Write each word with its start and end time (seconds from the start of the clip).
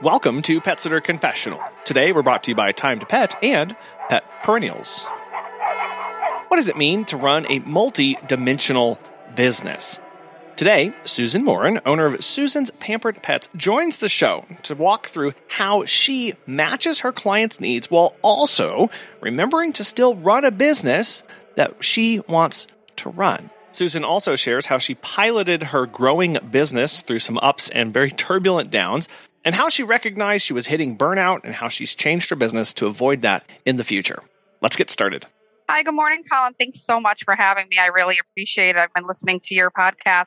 Welcome 0.00 0.42
to 0.42 0.60
Pet 0.60 0.78
Sitter 0.78 1.00
Confessional. 1.00 1.60
Today 1.84 2.12
we're 2.12 2.22
brought 2.22 2.44
to 2.44 2.52
you 2.52 2.54
by 2.54 2.70
Time 2.70 3.00
to 3.00 3.06
Pet 3.06 3.34
and 3.42 3.74
Pet 4.08 4.22
Perennials. 4.44 5.04
What 6.46 6.56
does 6.56 6.68
it 6.68 6.76
mean 6.76 7.04
to 7.06 7.16
run 7.16 7.50
a 7.50 7.58
multi 7.58 8.16
dimensional 8.28 9.00
business? 9.34 9.98
Today, 10.54 10.92
Susan 11.04 11.44
Morin, 11.44 11.80
owner 11.84 12.06
of 12.06 12.22
Susan's 12.22 12.70
Pampered 12.78 13.24
Pets, 13.24 13.48
joins 13.56 13.96
the 13.96 14.08
show 14.08 14.46
to 14.62 14.76
walk 14.76 15.08
through 15.08 15.32
how 15.48 15.84
she 15.84 16.34
matches 16.46 17.00
her 17.00 17.10
clients' 17.10 17.58
needs 17.58 17.90
while 17.90 18.14
also 18.22 18.90
remembering 19.20 19.72
to 19.72 19.84
still 19.84 20.14
run 20.14 20.44
a 20.44 20.52
business 20.52 21.24
that 21.56 21.82
she 21.82 22.20
wants 22.28 22.68
to 22.98 23.10
run. 23.10 23.50
Susan 23.72 24.04
also 24.04 24.34
shares 24.34 24.66
how 24.66 24.78
she 24.78 24.94
piloted 24.96 25.62
her 25.62 25.86
growing 25.86 26.38
business 26.50 27.02
through 27.02 27.18
some 27.18 27.38
ups 27.38 27.68
and 27.70 27.92
very 27.92 28.10
turbulent 28.10 28.70
downs, 28.70 29.08
and 29.48 29.54
how 29.54 29.70
she 29.70 29.82
recognized 29.82 30.44
she 30.44 30.52
was 30.52 30.66
hitting 30.66 30.98
burnout 30.98 31.40
and 31.42 31.54
how 31.54 31.70
she's 31.70 31.94
changed 31.94 32.28
her 32.28 32.36
business 32.36 32.74
to 32.74 32.86
avoid 32.86 33.22
that 33.22 33.46
in 33.64 33.76
the 33.76 33.82
future. 33.82 34.22
Let's 34.60 34.76
get 34.76 34.90
started. 34.90 35.24
Hi, 35.70 35.82
good 35.82 35.94
morning, 35.94 36.22
Colin. 36.30 36.52
Thanks 36.58 36.82
so 36.82 37.00
much 37.00 37.24
for 37.24 37.34
having 37.34 37.66
me. 37.70 37.78
I 37.78 37.86
really 37.86 38.18
appreciate 38.18 38.76
it. 38.76 38.76
I've 38.76 38.92
been 38.92 39.06
listening 39.06 39.40
to 39.44 39.54
your 39.54 39.70
podcast 39.70 40.26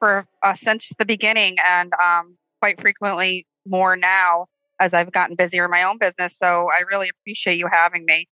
for 0.00 0.26
uh, 0.42 0.56
since 0.56 0.90
the 0.98 1.04
beginning, 1.04 1.58
and 1.64 1.92
um, 2.04 2.36
quite 2.60 2.80
frequently 2.80 3.46
more 3.64 3.96
now 3.96 4.46
as 4.80 4.94
I've 4.94 5.12
gotten 5.12 5.36
busier 5.36 5.66
in 5.66 5.70
my 5.70 5.84
own 5.84 5.98
business. 5.98 6.36
So 6.36 6.68
I 6.68 6.80
really 6.90 7.08
appreciate 7.08 7.58
you 7.58 7.68
having 7.70 8.04
me. 8.04 8.28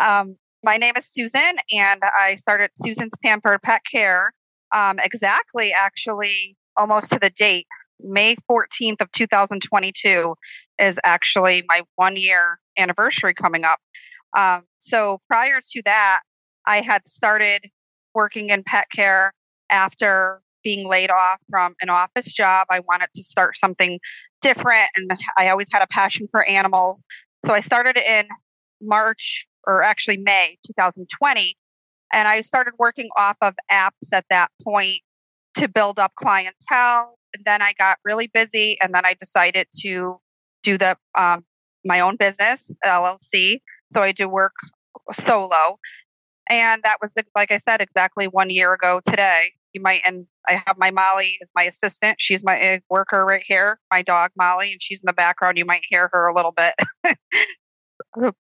Um, 0.00 0.34
my 0.64 0.78
name 0.78 0.94
is 0.96 1.06
Susan, 1.06 1.58
and 1.70 2.02
I 2.02 2.34
started 2.34 2.70
Susan's 2.74 3.12
Pampered 3.22 3.62
Pet 3.62 3.82
Care 3.88 4.32
um, 4.72 4.98
exactly, 4.98 5.72
actually, 5.72 6.56
almost 6.76 7.12
to 7.12 7.20
the 7.20 7.30
date 7.30 7.68
May 8.00 8.36
14th 8.50 9.00
of 9.00 9.10
2022 9.12 10.34
is 10.78 10.98
actually 11.04 11.64
my 11.68 11.82
one 11.96 12.16
year 12.16 12.58
anniversary 12.78 13.34
coming 13.34 13.64
up. 13.64 13.78
Um, 14.36 14.64
so 14.78 15.20
prior 15.28 15.60
to 15.72 15.82
that, 15.84 16.22
I 16.66 16.80
had 16.80 17.06
started 17.08 17.70
working 18.14 18.50
in 18.50 18.62
pet 18.62 18.86
care 18.94 19.32
after 19.70 20.42
being 20.64 20.86
laid 20.86 21.10
off 21.10 21.38
from 21.50 21.74
an 21.80 21.88
office 21.88 22.32
job. 22.32 22.66
I 22.70 22.80
wanted 22.80 23.08
to 23.14 23.22
start 23.22 23.56
something 23.56 23.98
different, 24.42 24.90
and 24.96 25.10
I 25.38 25.48
always 25.48 25.68
had 25.72 25.82
a 25.82 25.86
passion 25.86 26.28
for 26.30 26.44
animals. 26.44 27.04
So 27.44 27.52
I 27.54 27.60
started 27.60 27.96
in 27.96 28.26
March, 28.80 29.46
or 29.66 29.82
actually 29.82 30.18
May 30.18 30.58
2020, 30.66 31.56
and 32.12 32.28
I 32.28 32.40
started 32.40 32.74
working 32.78 33.08
off 33.16 33.36
of 33.40 33.54
apps 33.70 34.12
at 34.12 34.24
that 34.30 34.50
point 34.62 35.00
to 35.56 35.68
build 35.68 35.98
up 35.98 36.12
clientele 36.16 37.17
and 37.34 37.44
then 37.44 37.62
I 37.62 37.72
got 37.78 37.98
really 38.04 38.26
busy, 38.26 38.78
and 38.80 38.94
then 38.94 39.04
I 39.04 39.14
decided 39.14 39.68
to 39.80 40.20
do 40.62 40.78
the 40.78 40.96
um, 41.14 41.44
my 41.84 42.00
own 42.00 42.16
business 42.16 42.74
LLC. 42.84 43.60
So 43.90 44.02
I 44.02 44.12
do 44.12 44.28
work 44.28 44.52
solo, 45.12 45.78
and 46.48 46.82
that 46.82 46.98
was 47.00 47.14
like 47.34 47.52
I 47.52 47.58
said 47.58 47.80
exactly 47.80 48.26
one 48.26 48.50
year 48.50 48.72
ago 48.72 49.00
today. 49.04 49.52
You 49.72 49.82
might 49.82 50.02
and 50.06 50.26
I 50.48 50.62
have 50.66 50.78
my 50.78 50.90
Molly 50.90 51.38
as 51.42 51.48
my 51.54 51.64
assistant. 51.64 52.16
She's 52.18 52.42
my 52.42 52.80
worker 52.88 53.24
right 53.24 53.44
here, 53.46 53.78
my 53.90 54.02
dog 54.02 54.30
Molly, 54.36 54.72
and 54.72 54.82
she's 54.82 55.00
in 55.00 55.06
the 55.06 55.12
background. 55.12 55.58
You 55.58 55.64
might 55.64 55.84
hear 55.88 56.08
her 56.12 56.26
a 56.26 56.34
little 56.34 56.52
bit 56.52 56.74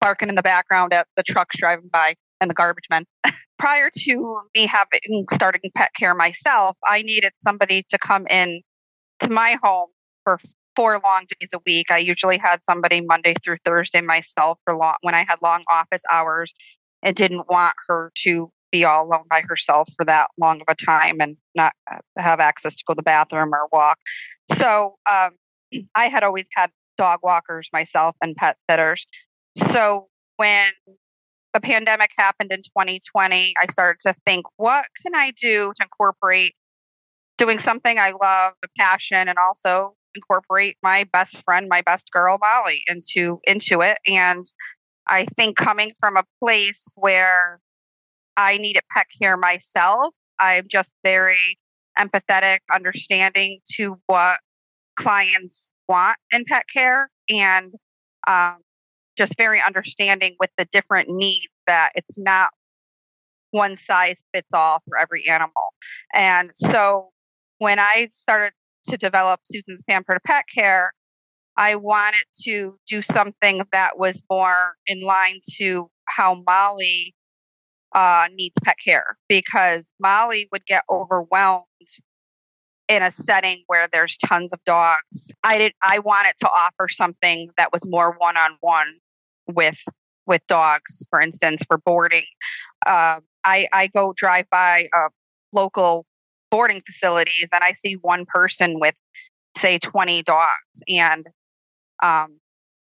barking 0.00 0.28
in 0.28 0.34
the 0.34 0.42
background 0.42 0.92
at 0.92 1.06
the 1.16 1.22
trucks 1.22 1.56
driving 1.58 1.88
by 1.92 2.14
and 2.40 2.50
the 2.50 2.54
garbage 2.54 2.86
men. 2.90 3.04
Prior 3.58 3.90
to 3.90 4.40
me 4.54 4.66
having 4.66 5.26
starting 5.32 5.70
pet 5.74 5.90
care 5.98 6.14
myself, 6.14 6.76
I 6.86 7.02
needed 7.02 7.32
somebody 7.42 7.84
to 7.88 7.98
come 7.98 8.26
in 8.28 8.60
to 9.20 9.30
my 9.30 9.58
home 9.62 9.88
for 10.24 10.38
four 10.74 11.00
long 11.02 11.24
days 11.40 11.48
a 11.54 11.58
week. 11.64 11.90
I 11.90 11.98
usually 11.98 12.38
had 12.38 12.62
somebody 12.64 13.00
Monday 13.00 13.34
through 13.42 13.56
Thursday 13.64 14.00
myself 14.00 14.58
for 14.64 14.76
long 14.76 14.96
when 15.00 15.14
I 15.14 15.24
had 15.26 15.36
long 15.42 15.64
office 15.72 16.02
hours 16.12 16.54
and 17.02 17.16
didn't 17.16 17.48
want 17.48 17.74
her 17.88 18.12
to 18.24 18.50
be 18.70 18.84
all 18.84 19.06
alone 19.06 19.24
by 19.30 19.42
herself 19.48 19.88
for 19.96 20.04
that 20.04 20.28
long 20.38 20.60
of 20.60 20.66
a 20.68 20.74
time 20.74 21.20
and 21.20 21.36
not 21.54 21.72
uh, 21.90 21.98
have 22.18 22.40
access 22.40 22.76
to 22.76 22.84
go 22.86 22.94
to 22.94 22.96
the 22.96 23.02
bathroom 23.02 23.54
or 23.54 23.68
walk. 23.72 23.98
So 24.54 24.96
um, 25.10 25.30
I 25.94 26.08
had 26.08 26.22
always 26.22 26.46
had 26.54 26.70
dog 26.98 27.20
walkers 27.22 27.68
myself 27.72 28.16
and 28.22 28.34
pet 28.36 28.56
sitters. 28.70 29.06
So 29.72 30.08
when 30.36 30.70
the 31.54 31.60
pandemic 31.60 32.10
happened 32.16 32.52
in 32.52 32.58
2020, 32.58 33.54
I 33.60 33.66
started 33.70 34.00
to 34.06 34.14
think, 34.26 34.44
what 34.56 34.86
can 35.02 35.14
I 35.14 35.30
do 35.30 35.72
to 35.76 35.82
incorporate 35.82 36.54
doing 37.38 37.58
something 37.58 37.98
I 37.98 38.12
love, 38.12 38.54
a 38.64 38.68
passion, 38.78 39.28
and 39.28 39.38
also 39.38 39.94
incorporate 40.14 40.76
my 40.82 41.04
best 41.12 41.42
friend, 41.44 41.68
my 41.68 41.82
best 41.82 42.10
girl, 42.10 42.38
Molly, 42.40 42.82
into 42.86 43.40
into 43.44 43.82
it. 43.82 43.98
And 44.06 44.46
I 45.06 45.26
think 45.36 45.56
coming 45.56 45.92
from 46.00 46.16
a 46.16 46.24
place 46.42 46.84
where 46.96 47.60
I 48.36 48.58
needed 48.58 48.82
pet 48.90 49.06
care 49.20 49.36
myself, 49.36 50.14
I'm 50.40 50.66
just 50.70 50.92
very 51.04 51.58
empathetic, 51.98 52.58
understanding 52.72 53.60
to 53.74 53.98
what 54.06 54.40
clients 54.96 55.70
want 55.88 56.18
in 56.32 56.44
pet 56.46 56.64
care, 56.72 57.10
and 57.28 57.72
um, 58.26 58.56
just 59.16 59.36
very 59.36 59.62
understanding 59.62 60.36
with 60.40 60.50
the 60.58 60.66
different 60.66 61.08
needs 61.08 61.48
that 61.66 61.90
it's 61.94 62.18
not 62.18 62.50
one 63.50 63.76
size 63.76 64.22
fits 64.34 64.48
all 64.52 64.82
for 64.88 64.98
every 64.98 65.28
animal. 65.28 65.72
And 66.12 66.50
so 66.54 67.10
when 67.58 67.78
I 67.78 68.08
started 68.10 68.52
to 68.88 68.96
develop 68.96 69.40
Susan's 69.44 69.82
Pampered 69.88 70.20
Pet 70.24 70.44
Care, 70.52 70.92
I 71.56 71.76
wanted 71.76 72.24
to 72.44 72.78
do 72.88 73.02
something 73.02 73.62
that 73.72 73.98
was 73.98 74.22
more 74.30 74.74
in 74.86 75.00
line 75.00 75.40
to 75.58 75.88
how 76.04 76.42
Molly 76.46 77.14
uh, 77.94 78.28
needs 78.34 78.54
pet 78.62 78.76
care 78.84 79.16
because 79.28 79.92
Molly 79.98 80.48
would 80.52 80.66
get 80.66 80.84
overwhelmed 80.90 81.64
in 82.88 83.02
a 83.02 83.10
setting 83.10 83.64
where 83.66 83.88
there's 83.90 84.16
tons 84.18 84.52
of 84.52 84.62
dogs. 84.64 85.32
I 85.42 85.58
did. 85.58 85.72
I 85.82 85.98
wanted 86.00 86.34
to 86.40 86.48
offer 86.48 86.88
something 86.88 87.48
that 87.56 87.72
was 87.72 87.82
more 87.86 88.14
one 88.18 88.36
on 88.36 88.56
one 88.60 88.94
with 89.48 89.78
with 90.26 90.42
dogs. 90.46 91.04
For 91.10 91.20
instance, 91.20 91.62
for 91.66 91.78
boarding, 91.78 92.24
uh, 92.86 93.20
I 93.44 93.66
I 93.72 93.86
go 93.88 94.12
drive 94.14 94.46
by 94.50 94.88
a 94.94 95.08
local 95.52 96.04
boarding 96.50 96.82
facilities 96.86 97.48
and 97.52 97.62
I 97.62 97.74
see 97.74 97.94
one 97.94 98.24
person 98.26 98.78
with, 98.80 98.94
say, 99.56 99.78
20 99.78 100.22
dogs. 100.22 100.82
And 100.88 101.26
um, 102.02 102.38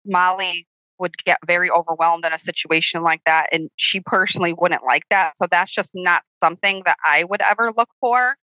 Molly 0.07 0.67
would 0.99 1.17
get 1.25 1.39
very 1.47 1.71
overwhelmed 1.71 2.25
in 2.25 2.33
a 2.33 2.39
situation 2.39 3.03
like 3.03 3.21
that. 3.27 3.49
And 3.53 3.71
she 3.77 4.01
personally 4.01 4.53
wouldn't 4.53 4.85
like 4.85 5.05
that. 5.11 5.37
So 5.39 5.47
that's 5.51 5.73
just 5.73 5.91
not 5.95 6.23
something 6.43 6.83
that 6.87 6.97
I 7.05 7.25
would 7.25 7.43
ever 7.49 7.73
look 7.77 7.89
for. 8.01 8.37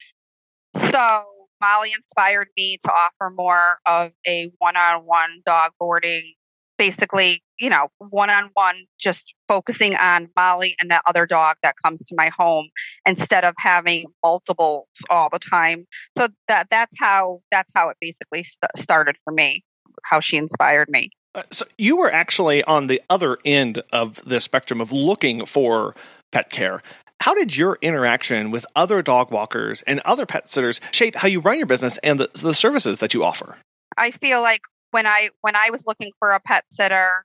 So 0.77 1.25
Molly 1.61 1.93
inspired 1.93 2.49
me 2.57 2.79
to 2.85 2.91
offer 2.91 3.31
more 3.35 3.79
of 3.87 4.13
a 4.27 4.51
one 4.59 4.77
on 4.77 5.05
one 5.05 5.43
dog 5.45 5.73
boarding 5.79 6.35
basically, 6.79 7.43
you 7.59 7.69
know, 7.69 7.89
one 7.99 8.31
on 8.31 8.51
one, 8.55 8.77
just 9.01 9.35
focusing 9.49 9.97
on 9.97 10.29
Molly 10.37 10.77
and 10.81 10.91
that 10.91 11.03
other 11.07 11.27
dog 11.27 11.57
that 11.63 11.75
comes 11.83 12.07
to 12.07 12.15
my 12.17 12.31
home 12.37 12.69
instead 13.07 13.45
of 13.45 13.55
having 13.59 14.07
multiples 14.25 14.87
all 15.11 15.29
the 15.31 15.39
time. 15.39 15.87
So 16.17 16.29
that 16.47 16.69
that's 16.71 16.97
how 16.99 17.41
that's 17.51 17.73
how 17.75 17.91
it 17.91 17.97
basically 18.01 18.45
st- 18.45 18.71
started 18.77 19.17
for 19.25 19.33
me. 19.33 19.65
How 20.05 20.21
she 20.21 20.37
inspired 20.37 20.89
me. 20.89 21.11
Uh, 21.35 21.43
so 21.51 21.67
you 21.77 21.97
were 21.97 22.11
actually 22.11 22.63
on 22.65 22.87
the 22.87 23.03
other 23.11 23.37
end 23.45 23.83
of 23.93 24.21
the 24.25 24.41
spectrum 24.41 24.81
of 24.81 24.93
looking 24.93 25.45
for 25.45 25.95
pet 26.31 26.51
care. 26.51 26.83
How 27.21 27.35
did 27.35 27.57
your 27.57 27.79
interaction 27.83 28.53
with 28.53 28.65
other 28.77 29.03
dog 29.03 29.33
walkers 29.33 29.83
and 29.83 30.01
other 30.05 30.25
pet 30.25 30.49
sitters 30.49 30.81
shape 30.93 31.17
how 31.17 31.27
you 31.27 31.41
run 31.41 31.59
your 31.59 31.67
business 31.67 31.99
and 31.99 32.21
the, 32.21 32.31
the 32.35 32.55
services 32.55 33.01
that 33.01 33.13
you 33.13 33.25
offer? 33.25 33.57
I 33.97 34.13
feel 34.13 34.41
like 34.41 34.61
when 34.91 35.07
I 35.07 35.31
when 35.41 35.57
I 35.57 35.71
was 35.71 35.85
looking 35.87 36.13
for 36.19 36.31
a 36.31 36.41
pet 36.41 36.65
sitter, 36.73 37.25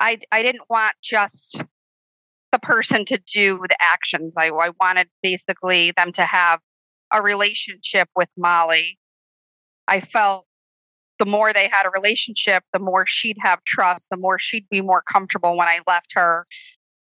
I 0.00 0.18
I 0.30 0.42
didn't 0.42 0.64
want 0.70 0.94
just 1.02 1.60
the 2.52 2.58
person 2.58 3.04
to 3.06 3.18
do 3.32 3.60
the 3.68 3.76
actions. 3.80 4.36
I, 4.36 4.48
I 4.48 4.70
wanted 4.80 5.08
basically 5.22 5.92
them 5.92 6.12
to 6.12 6.22
have 6.22 6.60
a 7.12 7.22
relationship 7.22 8.08
with 8.16 8.28
Molly. 8.36 8.98
I 9.86 10.00
felt 10.00 10.46
the 11.18 11.26
more 11.26 11.52
they 11.52 11.68
had 11.68 11.86
a 11.86 11.90
relationship, 11.90 12.62
the 12.72 12.78
more 12.78 13.04
she'd 13.06 13.38
have 13.40 13.62
trust, 13.64 14.08
the 14.10 14.16
more 14.16 14.38
she'd 14.38 14.68
be 14.70 14.80
more 14.80 15.02
comfortable 15.02 15.56
when 15.56 15.68
I 15.68 15.80
left 15.86 16.12
her. 16.14 16.46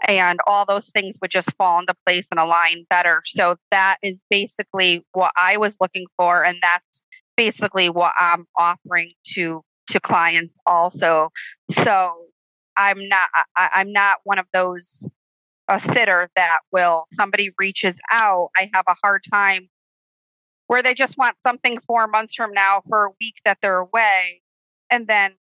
And 0.06 0.38
all 0.46 0.64
those 0.64 0.90
things 0.90 1.18
would 1.20 1.30
just 1.30 1.52
fall 1.56 1.80
into 1.80 1.94
place 2.06 2.28
and 2.30 2.38
align 2.38 2.86
better. 2.88 3.22
So 3.26 3.56
that 3.70 3.98
is 4.02 4.22
basically 4.30 5.04
what 5.12 5.32
I 5.40 5.56
was 5.56 5.76
looking 5.80 6.06
for. 6.16 6.44
And 6.44 6.58
that's 6.62 7.02
basically 7.38 7.88
what 7.88 8.12
I'm 8.20 8.46
offering 8.58 9.12
to 9.34 9.62
to 9.90 10.00
clients 10.00 10.58
also. 10.66 11.30
So 11.70 12.12
I'm 12.76 13.08
not 13.08 13.30
I, 13.56 13.70
I'm 13.76 13.92
not 13.92 14.18
one 14.24 14.38
of 14.38 14.46
those 14.52 15.10
a 15.68 15.80
sitter 15.80 16.28
that 16.36 16.58
will 16.72 17.06
somebody 17.12 17.52
reaches 17.58 17.96
out. 18.10 18.50
I 18.58 18.70
have 18.74 18.84
a 18.88 18.96
hard 19.02 19.22
time 19.32 19.70
where 20.66 20.82
they 20.82 20.94
just 20.94 21.18
want 21.18 21.36
something 21.44 21.80
four 21.80 22.06
months 22.08 22.34
from 22.34 22.52
now 22.52 22.82
for 22.88 23.06
a 23.06 23.10
week 23.20 23.36
that 23.44 23.58
they're 23.62 23.78
away 23.78 24.42
and 24.90 25.06
then 25.06 25.34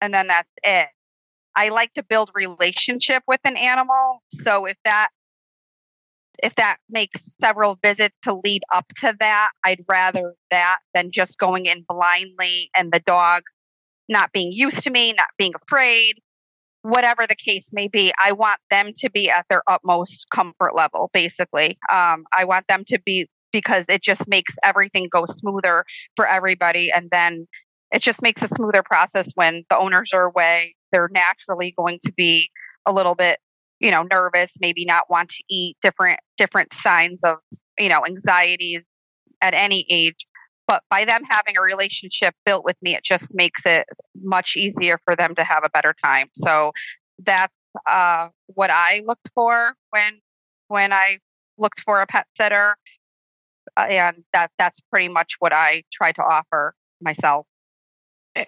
and 0.00 0.14
then 0.14 0.28
that's 0.28 0.48
it 0.64 0.88
i 1.54 1.68
like 1.68 1.92
to 1.92 2.02
build 2.02 2.30
relationship 2.34 3.22
with 3.28 3.40
an 3.44 3.56
animal 3.56 4.22
so 4.30 4.64
if 4.66 4.76
that 4.84 5.08
if 6.42 6.54
that 6.56 6.78
makes 6.88 7.34
several 7.40 7.78
visits 7.82 8.14
to 8.22 8.40
lead 8.44 8.62
up 8.72 8.86
to 8.96 9.14
that 9.20 9.50
i'd 9.64 9.84
rather 9.88 10.34
that 10.50 10.78
than 10.94 11.10
just 11.10 11.38
going 11.38 11.66
in 11.66 11.84
blindly 11.88 12.70
and 12.76 12.92
the 12.92 13.00
dog 13.00 13.42
not 14.08 14.32
being 14.32 14.52
used 14.52 14.82
to 14.82 14.90
me 14.90 15.12
not 15.12 15.28
being 15.38 15.52
afraid 15.62 16.14
whatever 16.82 17.26
the 17.26 17.36
case 17.36 17.70
may 17.72 17.88
be 17.88 18.12
i 18.22 18.32
want 18.32 18.58
them 18.70 18.90
to 18.96 19.10
be 19.10 19.30
at 19.30 19.46
their 19.50 19.62
utmost 19.66 20.26
comfort 20.32 20.74
level 20.74 21.10
basically 21.12 21.78
um, 21.92 22.24
i 22.36 22.44
want 22.44 22.66
them 22.68 22.84
to 22.86 22.98
be 23.04 23.26
because 23.52 23.84
it 23.88 24.02
just 24.02 24.28
makes 24.28 24.54
everything 24.62 25.08
go 25.10 25.26
smoother 25.26 25.84
for 26.16 26.26
everybody. 26.26 26.90
And 26.90 27.08
then 27.10 27.46
it 27.92 28.02
just 28.02 28.22
makes 28.22 28.42
a 28.42 28.48
smoother 28.48 28.82
process 28.82 29.30
when 29.34 29.64
the 29.68 29.78
owners 29.78 30.10
are 30.14 30.24
away. 30.24 30.74
They're 30.92 31.10
naturally 31.12 31.74
going 31.76 31.98
to 32.04 32.12
be 32.12 32.50
a 32.86 32.92
little 32.92 33.14
bit, 33.14 33.38
you 33.80 33.90
know, 33.90 34.04
nervous, 34.10 34.52
maybe 34.60 34.84
not 34.84 35.10
want 35.10 35.30
to 35.30 35.44
eat 35.48 35.76
different 35.80 36.20
different 36.36 36.72
signs 36.72 37.24
of, 37.24 37.38
you 37.78 37.88
know, 37.88 38.04
anxieties 38.06 38.82
at 39.40 39.54
any 39.54 39.86
age. 39.90 40.26
But 40.68 40.82
by 40.88 41.04
them 41.04 41.24
having 41.24 41.56
a 41.56 41.62
relationship 41.62 42.34
built 42.46 42.64
with 42.64 42.76
me, 42.80 42.94
it 42.94 43.02
just 43.02 43.34
makes 43.34 43.66
it 43.66 43.86
much 44.22 44.54
easier 44.56 45.00
for 45.04 45.16
them 45.16 45.34
to 45.34 45.42
have 45.42 45.64
a 45.64 45.70
better 45.70 45.94
time. 46.04 46.28
So 46.32 46.72
that's 47.18 47.52
uh, 47.88 48.28
what 48.46 48.70
I 48.70 49.02
looked 49.04 49.30
for 49.34 49.74
when 49.90 50.20
when 50.68 50.92
I 50.92 51.18
looked 51.58 51.80
for 51.80 52.00
a 52.00 52.06
pet 52.06 52.26
sitter. 52.36 52.76
Uh, 53.76 53.86
and 53.88 54.24
that 54.32 54.50
that's 54.58 54.80
pretty 54.90 55.08
much 55.08 55.36
what 55.38 55.52
I 55.52 55.84
try 55.92 56.12
to 56.12 56.22
offer 56.22 56.74
myself. 57.00 57.46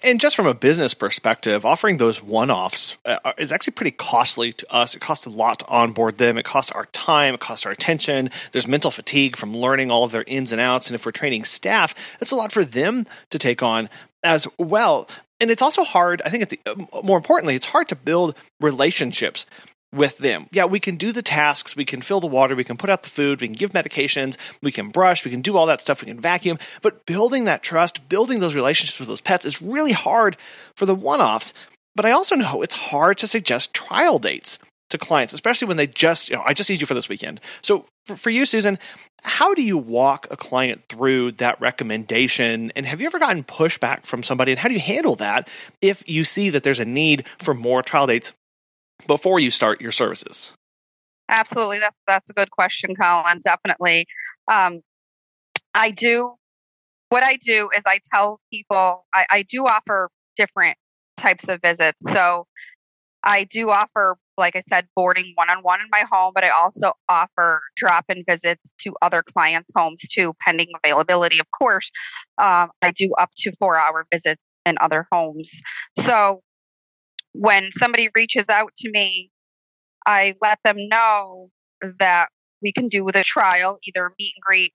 And 0.02 0.20
just 0.20 0.36
from 0.36 0.46
a 0.46 0.54
business 0.54 0.94
perspective, 0.94 1.66
offering 1.66 1.96
those 1.96 2.22
one 2.22 2.50
offs 2.50 2.96
uh, 3.04 3.32
is 3.38 3.52
actually 3.52 3.72
pretty 3.72 3.90
costly 3.90 4.52
to 4.52 4.72
us. 4.72 4.94
It 4.94 5.00
costs 5.00 5.26
a 5.26 5.30
lot 5.30 5.58
to 5.60 5.66
onboard 5.66 6.18
them. 6.18 6.38
It 6.38 6.44
costs 6.44 6.70
our 6.70 6.86
time. 6.86 7.34
It 7.34 7.40
costs 7.40 7.66
our 7.66 7.72
attention. 7.72 8.30
There's 8.52 8.66
mental 8.66 8.90
fatigue 8.90 9.36
from 9.36 9.56
learning 9.56 9.90
all 9.90 10.04
of 10.04 10.12
their 10.12 10.24
ins 10.26 10.52
and 10.52 10.60
outs. 10.60 10.88
And 10.88 10.94
if 10.94 11.04
we're 11.04 11.12
training 11.12 11.44
staff, 11.44 11.94
it's 12.20 12.30
a 12.30 12.36
lot 12.36 12.52
for 12.52 12.64
them 12.64 13.06
to 13.30 13.38
take 13.38 13.62
on 13.62 13.88
as 14.22 14.46
well. 14.58 15.08
And 15.40 15.50
it's 15.50 15.62
also 15.62 15.82
hard, 15.82 16.22
I 16.24 16.28
think, 16.30 16.48
the, 16.50 16.88
more 17.02 17.16
importantly, 17.16 17.56
it's 17.56 17.66
hard 17.66 17.88
to 17.88 17.96
build 17.96 18.36
relationships 18.60 19.44
with 19.92 20.18
them. 20.18 20.46
Yeah, 20.50 20.64
we 20.64 20.80
can 20.80 20.96
do 20.96 21.12
the 21.12 21.22
tasks, 21.22 21.76
we 21.76 21.84
can 21.84 22.00
fill 22.00 22.20
the 22.20 22.26
water, 22.26 22.56
we 22.56 22.64
can 22.64 22.76
put 22.76 22.90
out 22.90 23.02
the 23.02 23.10
food, 23.10 23.40
we 23.40 23.48
can 23.48 23.56
give 23.56 23.72
medications, 23.72 24.36
we 24.62 24.72
can 24.72 24.88
brush, 24.88 25.24
we 25.24 25.30
can 25.30 25.42
do 25.42 25.56
all 25.56 25.66
that 25.66 25.80
stuff, 25.80 26.02
we 26.02 26.08
can 26.08 26.20
vacuum. 26.20 26.58
But 26.80 27.04
building 27.04 27.44
that 27.44 27.62
trust, 27.62 28.08
building 28.08 28.40
those 28.40 28.54
relationships 28.54 28.98
with 28.98 29.08
those 29.08 29.20
pets 29.20 29.44
is 29.44 29.60
really 29.60 29.92
hard 29.92 30.36
for 30.74 30.86
the 30.86 30.94
one 30.94 31.20
offs. 31.20 31.52
But 31.94 32.06
I 32.06 32.12
also 32.12 32.36
know 32.36 32.62
it's 32.62 32.74
hard 32.74 33.18
to 33.18 33.26
suggest 33.26 33.74
trial 33.74 34.18
dates 34.18 34.58
to 34.88 34.98
clients, 34.98 35.34
especially 35.34 35.68
when 35.68 35.76
they 35.76 35.86
just, 35.86 36.30
you 36.30 36.36
know, 36.36 36.42
I 36.44 36.54
just 36.54 36.70
need 36.70 36.80
you 36.80 36.86
for 36.86 36.94
this 36.94 37.08
weekend. 37.08 37.40
So 37.60 37.86
for, 38.06 38.16
for 38.16 38.30
you, 38.30 38.46
Susan, 38.46 38.78
how 39.22 39.54
do 39.54 39.62
you 39.62 39.76
walk 39.76 40.26
a 40.30 40.36
client 40.36 40.82
through 40.88 41.32
that 41.32 41.60
recommendation? 41.60 42.72
And 42.76 42.86
have 42.86 43.00
you 43.00 43.06
ever 43.06 43.18
gotten 43.18 43.44
pushback 43.44 44.04
from 44.04 44.22
somebody? 44.22 44.52
And 44.52 44.58
how 44.58 44.68
do 44.68 44.74
you 44.74 44.80
handle 44.80 45.16
that 45.16 45.48
if 45.80 46.02
you 46.08 46.24
see 46.24 46.50
that 46.50 46.62
there's 46.62 46.80
a 46.80 46.84
need 46.84 47.26
for 47.38 47.52
more 47.54 47.82
trial 47.82 48.06
dates 48.06 48.32
before 49.06 49.40
you 49.40 49.50
start 49.50 49.80
your 49.80 49.92
services? 49.92 50.52
Absolutely, 51.28 51.78
that's 51.78 51.96
that's 52.06 52.30
a 52.30 52.32
good 52.32 52.50
question, 52.50 52.94
Colin. 52.94 53.40
Definitely, 53.42 54.06
um, 54.48 54.80
I 55.74 55.90
do. 55.90 56.34
What 57.08 57.22
I 57.22 57.36
do 57.36 57.68
is 57.76 57.82
I 57.86 58.00
tell 58.12 58.40
people 58.52 59.04
I, 59.14 59.26
I 59.30 59.42
do 59.42 59.66
offer 59.66 60.08
different 60.36 60.76
types 61.16 61.48
of 61.48 61.60
visits. 61.62 61.98
So 62.10 62.46
I 63.22 63.44
do 63.44 63.70
offer, 63.70 64.16
like 64.36 64.56
I 64.56 64.62
said, 64.68 64.88
boarding 64.96 65.32
one 65.36 65.48
on 65.48 65.58
one 65.58 65.80
in 65.80 65.86
my 65.90 66.04
home, 66.10 66.32
but 66.34 66.44
I 66.44 66.50
also 66.50 66.92
offer 67.08 67.60
drop 67.76 68.06
in 68.08 68.24
visits 68.28 68.72
to 68.80 68.94
other 69.00 69.22
clients' 69.22 69.70
homes 69.76 70.02
too, 70.08 70.34
pending 70.44 70.68
availability, 70.82 71.38
of 71.38 71.46
course. 71.56 71.90
Um, 72.38 72.70
I 72.82 72.90
do 72.90 73.12
up 73.18 73.30
to 73.38 73.52
four 73.58 73.76
hour 73.78 74.06
visits 74.12 74.42
in 74.66 74.76
other 74.80 75.06
homes. 75.12 75.50
So 75.98 76.42
when 77.32 77.70
somebody 77.72 78.10
reaches 78.14 78.48
out 78.48 78.74
to 78.76 78.90
me, 78.90 79.30
I 80.06 80.34
let 80.40 80.58
them 80.64 80.76
know 80.78 81.50
that 81.98 82.28
we 82.62 82.72
can 82.72 82.88
do 82.88 83.06
the 83.12 83.24
trial, 83.24 83.78
either 83.86 84.12
meet 84.18 84.32
and 84.36 84.42
greet 84.42 84.72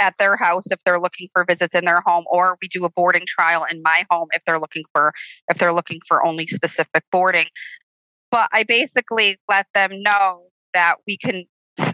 at 0.00 0.16
their 0.18 0.36
house 0.36 0.64
if 0.70 0.78
they're 0.84 1.00
looking 1.00 1.28
for 1.32 1.44
visits 1.44 1.74
in 1.74 1.84
their 1.84 2.00
home 2.06 2.24
or 2.30 2.56
we 2.62 2.68
do 2.68 2.84
a 2.84 2.90
boarding 2.90 3.24
trial 3.26 3.66
in 3.70 3.82
my 3.82 4.04
home 4.10 4.28
if 4.32 4.42
they're 4.46 4.60
looking 4.60 4.84
for 4.92 5.12
if 5.48 5.58
they're 5.58 5.72
looking 5.72 5.98
for 6.06 6.24
only 6.24 6.46
specific 6.46 7.02
boarding. 7.10 7.46
But 8.30 8.48
i 8.52 8.62
basically 8.62 9.38
let 9.48 9.66
them 9.74 9.90
know 10.02 10.42
that 10.74 10.96
we 11.06 11.16
can 11.16 11.44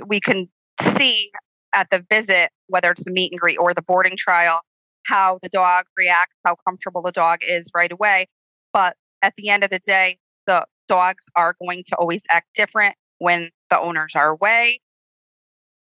we 0.07 0.21
can 0.21 0.49
see 0.97 1.31
at 1.75 1.89
the 1.91 2.05
visit 2.11 2.51
whether 2.69 2.91
it's 2.91 3.05
the 3.05 3.11
meet 3.11 3.33
and 3.33 3.41
greet 3.41 3.57
or 3.57 3.73
the 3.75 3.83
boarding 3.83 4.17
trial 4.19 4.61
how 5.07 5.39
the 5.43 5.49
dog 5.49 5.85
reacts 5.97 6.37
how 6.45 6.57
comfortable 6.67 7.03
the 7.03 7.13
dog 7.13 7.41
is 7.47 7.71
right 7.75 7.93
away. 7.93 8.27
But 8.73 8.97
at 9.25 9.35
the 9.37 9.49
end 9.49 9.65
of 9.65 9.71
the 9.71 9.79
day, 9.79 10.19
the 10.47 10.67
dogs 10.87 11.25
are 11.35 11.57
going 11.59 11.83
to 11.87 11.97
always 11.97 12.21
act 12.31 12.49
different 12.55 12.95
when 13.19 13.51
the 13.71 13.81
owners 13.81 14.13
are 14.15 14.29
away. 14.29 14.81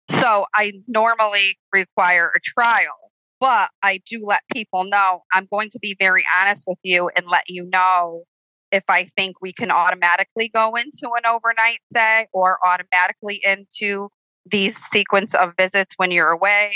So 0.09 0.47
I 0.55 0.75
normally 0.87 1.59
require 1.73 2.31
a 2.35 2.41
trial, 2.41 3.11
but 3.41 3.71
I 3.83 4.01
do 4.09 4.25
let 4.25 4.43
people 4.53 4.85
know 4.85 5.23
I'm 5.33 5.49
going 5.51 5.71
to 5.71 5.81
be 5.81 5.97
very 5.99 6.25
honest 6.39 6.65
with 6.69 6.79
you 6.85 7.11
and 7.17 7.27
let 7.27 7.51
you 7.51 7.69
know 7.69 8.23
if 8.71 8.85
I 8.89 9.11
think 9.17 9.43
we 9.43 9.53
can 9.53 9.73
automatically 9.73 10.49
go 10.49 10.77
into 10.77 11.11
an 11.17 11.27
overnight 11.29 11.81
stay 11.91 12.29
or 12.33 12.59
automatically 12.65 13.41
into 13.43 14.09
these 14.49 14.77
sequence 14.77 15.35
of 15.35 15.55
visits 15.59 15.95
when 15.97 16.13
you're 16.13 16.31
away 16.31 16.73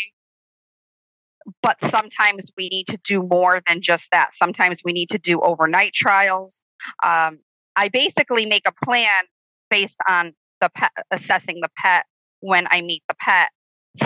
but 1.62 1.76
sometimes 1.90 2.50
we 2.56 2.68
need 2.68 2.86
to 2.88 2.98
do 3.04 3.22
more 3.22 3.62
than 3.66 3.80
just 3.82 4.08
that. 4.12 4.34
Sometimes 4.34 4.80
we 4.84 4.92
need 4.92 5.10
to 5.10 5.18
do 5.18 5.40
overnight 5.40 5.92
trials. 5.94 6.60
Um, 7.02 7.38
I 7.76 7.88
basically 7.88 8.46
make 8.46 8.66
a 8.66 8.84
plan 8.84 9.24
based 9.70 9.98
on 10.08 10.34
the 10.60 10.68
pet, 10.68 10.90
assessing 11.10 11.60
the 11.60 11.68
pet 11.76 12.04
when 12.40 12.66
I 12.70 12.82
meet 12.82 13.02
the 13.08 13.14
pet. 13.18 13.50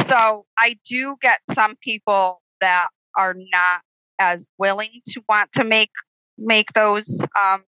So 0.09 0.47
I 0.59 0.79
do 0.89 1.17
get 1.21 1.41
some 1.53 1.75
people 1.83 2.41
that 2.61 2.89
are 3.17 3.35
not 3.53 3.81
as 4.19 4.47
willing 4.59 5.01
to 5.09 5.21
want 5.29 5.53
to 5.53 5.65
make 5.65 5.91
make 6.39 6.73
those 6.73 7.21
um, 7.45 7.63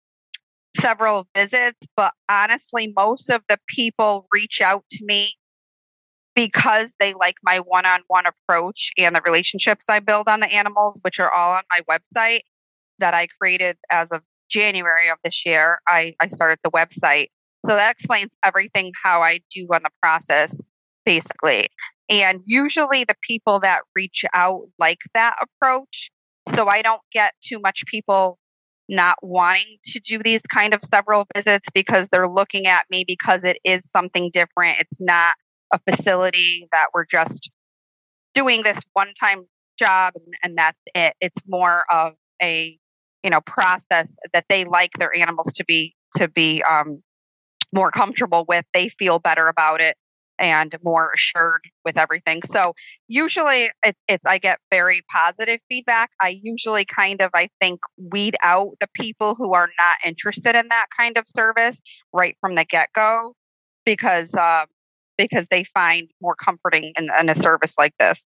several 0.81 1.27
visits, 1.37 1.79
but 1.97 2.13
honestly, 2.29 2.93
most 2.97 3.31
of 3.31 3.43
the 3.49 3.59
people 3.69 4.27
reach 4.33 4.61
out 4.61 4.85
to 4.91 5.05
me 5.05 5.35
because 6.37 6.95
they 7.01 7.15
like 7.15 7.37
my 7.43 7.59
one 7.59 7.87
on 7.87 8.03
one 8.07 8.27
approach 8.27 8.91
and 8.99 9.17
the 9.17 9.23
relationships 9.25 9.87
I 9.89 9.99
build 9.99 10.29
on 10.29 10.41
the 10.41 10.47
animals, 10.47 11.01
which 11.01 11.19
are 11.19 11.33
all 11.33 11.55
on 11.55 11.63
my 11.73 11.81
website 11.91 12.43
that 12.99 13.15
I 13.15 13.27
created 13.41 13.77
as 13.91 14.13
of 14.13 14.21
January 14.49 15.09
of 15.09 15.17
this 15.25 15.45
year. 15.45 15.81
I, 15.89 16.15
I 16.21 16.29
started 16.29 16.59
the 16.63 16.71
website. 16.71 17.29
So 17.67 17.75
that 17.75 17.91
explains 17.91 18.31
everything 18.45 18.93
how 19.03 19.23
I 19.23 19.41
do 19.53 19.67
on 19.73 19.83
the 19.83 19.91
process, 20.01 20.61
basically. 21.05 21.69
And 22.09 22.43
usually 22.45 23.05
the 23.05 23.17
people 23.23 23.59
that 23.61 23.81
reach 23.97 24.25
out 24.33 24.61
like 24.79 25.01
that 25.15 25.37
approach. 25.43 26.11
So 26.55 26.69
I 26.69 26.83
don't 26.83 27.01
get 27.13 27.33
too 27.43 27.59
much 27.59 27.83
people 27.87 28.39
not 28.89 29.17
wanting 29.21 29.79
to 29.85 30.01
do 30.01 30.21
these 30.23 30.43
kind 30.43 30.75
of 30.75 30.81
several 30.85 31.27
visits 31.35 31.67
because 31.75 32.09
they're 32.09 32.29
looking 32.29 32.67
at 32.67 32.85
me 32.89 33.05
because 33.05 33.43
it 33.43 33.59
is 33.65 33.91
something 33.91 34.31
different. 34.33 34.79
It's 34.79 35.01
not 35.01 35.35
a 35.73 35.81
facility 35.91 36.69
that 36.73 36.89
we're 36.95 37.07
just 37.07 37.51
doing 38.35 38.63
this 38.63 38.79
one 38.93 39.13
time 39.19 39.47
job 39.79 40.15
and, 40.15 40.35
and 40.43 40.59
that's 40.59 40.79
it. 40.95 41.15
It's 41.21 41.41
more 41.47 41.85
of 41.91 42.15
a 42.43 42.79
you 43.23 43.31
know 43.31 43.41
process 43.41 44.13
that 44.33 44.45
they 44.49 44.65
like 44.65 44.93
their 44.99 45.17
animals 45.17 45.53
to 45.55 45.65
be 45.65 45.95
to 46.17 46.29
be 46.29 46.63
um, 46.63 47.03
more 47.73 47.91
comfortable 47.91 48.45
with. 48.49 48.65
They 48.73 48.89
feel 48.89 49.19
better 49.19 49.49
about 49.49 49.81
it 49.81 49.97
and 50.39 50.75
more 50.85 51.13
assured 51.15 51.63
with 51.85 51.97
everything. 51.97 52.43
So 52.45 52.75
usually 53.09 53.71
it, 53.85 53.97
it's 54.07 54.25
I 54.27 54.39
get 54.39 54.59
very 54.71 55.03
positive 55.11 55.61
feedback. 55.69 56.11
I 56.21 56.39
usually 56.43 56.85
kind 56.85 57.23
of 57.23 57.31
I 57.35 57.49
think 57.61 57.81
weed 57.97 58.37
out 58.43 58.73
the 58.81 58.89
people 58.95 59.35
who 59.35 59.55
are 59.55 59.71
not 59.79 59.97
interested 60.05 60.55
in 60.55 60.69
that 60.69 60.87
kind 60.97 61.17
of 61.17 61.25
service 61.35 61.81
right 62.13 62.37
from 62.41 62.55
the 62.55 62.65
get 62.65 62.91
go 62.95 63.35
because 63.85 64.35
uh, 64.35 64.67
because 65.17 65.47
they 65.51 65.65
find 65.65 66.11
more 66.21 66.35
comforting 66.35 66.93
in, 66.99 67.11
in 67.19 67.29
a 67.29 67.35
service 67.35 67.75
like 67.79 67.95
this 67.99 68.27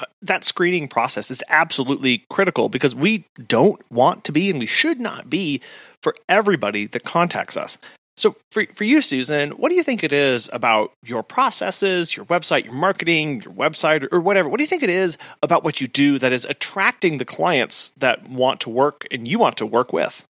uh, 0.00 0.04
that 0.22 0.44
screening 0.44 0.88
process 0.88 1.30
is 1.30 1.44
absolutely 1.48 2.24
critical 2.30 2.70
because 2.70 2.94
we 2.94 3.26
don't 3.46 3.80
want 3.92 4.24
to 4.24 4.32
be 4.32 4.48
and 4.48 4.58
we 4.58 4.66
should 4.66 4.98
not 4.98 5.28
be 5.28 5.60
for 6.02 6.14
everybody 6.28 6.86
that 6.86 7.04
contacts 7.04 7.56
us. 7.56 7.76
So, 8.16 8.36
for, 8.50 8.64
for 8.74 8.84
you, 8.84 9.02
Susan, 9.02 9.50
what 9.52 9.68
do 9.70 9.74
you 9.74 9.82
think 9.82 10.02
it 10.02 10.12
is 10.12 10.50
about 10.52 10.92
your 11.02 11.22
processes, 11.22 12.16
your 12.16 12.26
website, 12.26 12.64
your 12.64 12.74
marketing, 12.74 13.42
your 13.42 13.52
website, 13.52 14.06
or 14.12 14.20
whatever? 14.20 14.48
What 14.48 14.58
do 14.58 14.62
you 14.62 14.68
think 14.68 14.82
it 14.82 14.90
is 14.90 15.16
about 15.42 15.64
what 15.64 15.80
you 15.80 15.86
do 15.86 16.18
that 16.18 16.32
is 16.32 16.44
attracting 16.44 17.18
the 17.18 17.24
clients 17.24 17.92
that 17.96 18.28
want 18.28 18.60
to 18.60 18.70
work 18.70 19.06
and 19.10 19.28
you 19.28 19.38
want 19.38 19.56
to 19.58 19.66
work 19.66 19.92
with? 19.92 20.24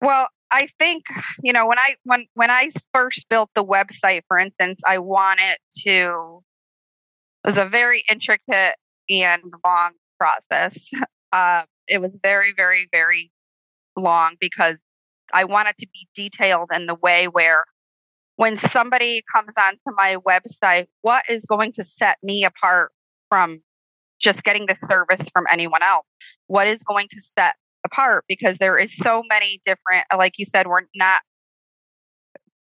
Well, 0.00 0.28
I 0.50 0.68
think 0.78 1.04
you 1.42 1.52
know 1.52 1.66
when 1.66 1.78
I 1.78 1.96
when 2.04 2.26
when 2.34 2.50
I 2.50 2.68
first 2.94 3.28
built 3.28 3.50
the 3.54 3.64
website, 3.64 4.22
for 4.28 4.38
instance, 4.38 4.80
I 4.86 4.98
wanted 4.98 5.56
to. 5.84 6.42
It 7.44 7.50
was 7.50 7.58
a 7.58 7.66
very 7.66 8.02
intricate 8.10 8.74
and 9.08 9.42
long 9.64 9.92
process. 10.18 10.90
Uh, 11.30 11.62
it 11.86 12.00
was 12.00 12.18
very, 12.22 12.54
very, 12.56 12.88
very 12.90 13.30
long 13.96 14.36
because 14.40 14.76
I 15.32 15.44
wanted 15.44 15.76
to 15.78 15.86
be 15.92 16.08
detailed 16.14 16.70
in 16.74 16.86
the 16.86 16.94
way 16.94 17.28
where 17.28 17.64
when 18.36 18.56
somebody 18.56 19.22
comes 19.34 19.54
onto 19.58 19.94
my 19.96 20.16
website, 20.26 20.86
what 21.02 21.24
is 21.28 21.44
going 21.44 21.72
to 21.72 21.84
set 21.84 22.16
me 22.22 22.44
apart 22.44 22.92
from 23.28 23.60
just 24.20 24.42
getting 24.42 24.66
the 24.66 24.74
service 24.74 25.28
from 25.32 25.44
anyone 25.50 25.82
else? 25.82 26.06
What 26.46 26.66
is 26.66 26.82
going 26.82 27.08
to 27.10 27.20
set 27.20 27.56
apart? 27.92 28.24
Because 28.28 28.58
there 28.58 28.78
is 28.78 28.94
so 28.94 29.22
many 29.28 29.60
different, 29.64 30.06
like 30.16 30.38
you 30.38 30.44
said, 30.44 30.66
we're 30.66 30.82
not 30.94 31.22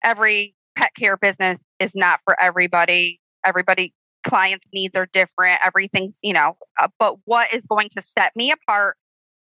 every 0.04 0.56
pet 0.76 0.92
care 0.98 1.18
business 1.18 1.64
is 1.80 1.94
not 1.96 2.20
for 2.26 2.40
everybody. 2.40 3.20
Everybody 3.46 3.94
clients 4.26 4.66
needs 4.74 4.96
are 4.96 5.08
different. 5.12 5.60
Everything's, 5.66 6.20
you 6.22 6.34
know, 6.34 6.58
uh, 6.80 6.88
but 7.00 7.16
what 7.26 7.54
is 7.54 7.66
going 7.68 7.90
to 7.90 8.02
set 8.02 8.32
me 8.36 8.52
apart 8.52 8.98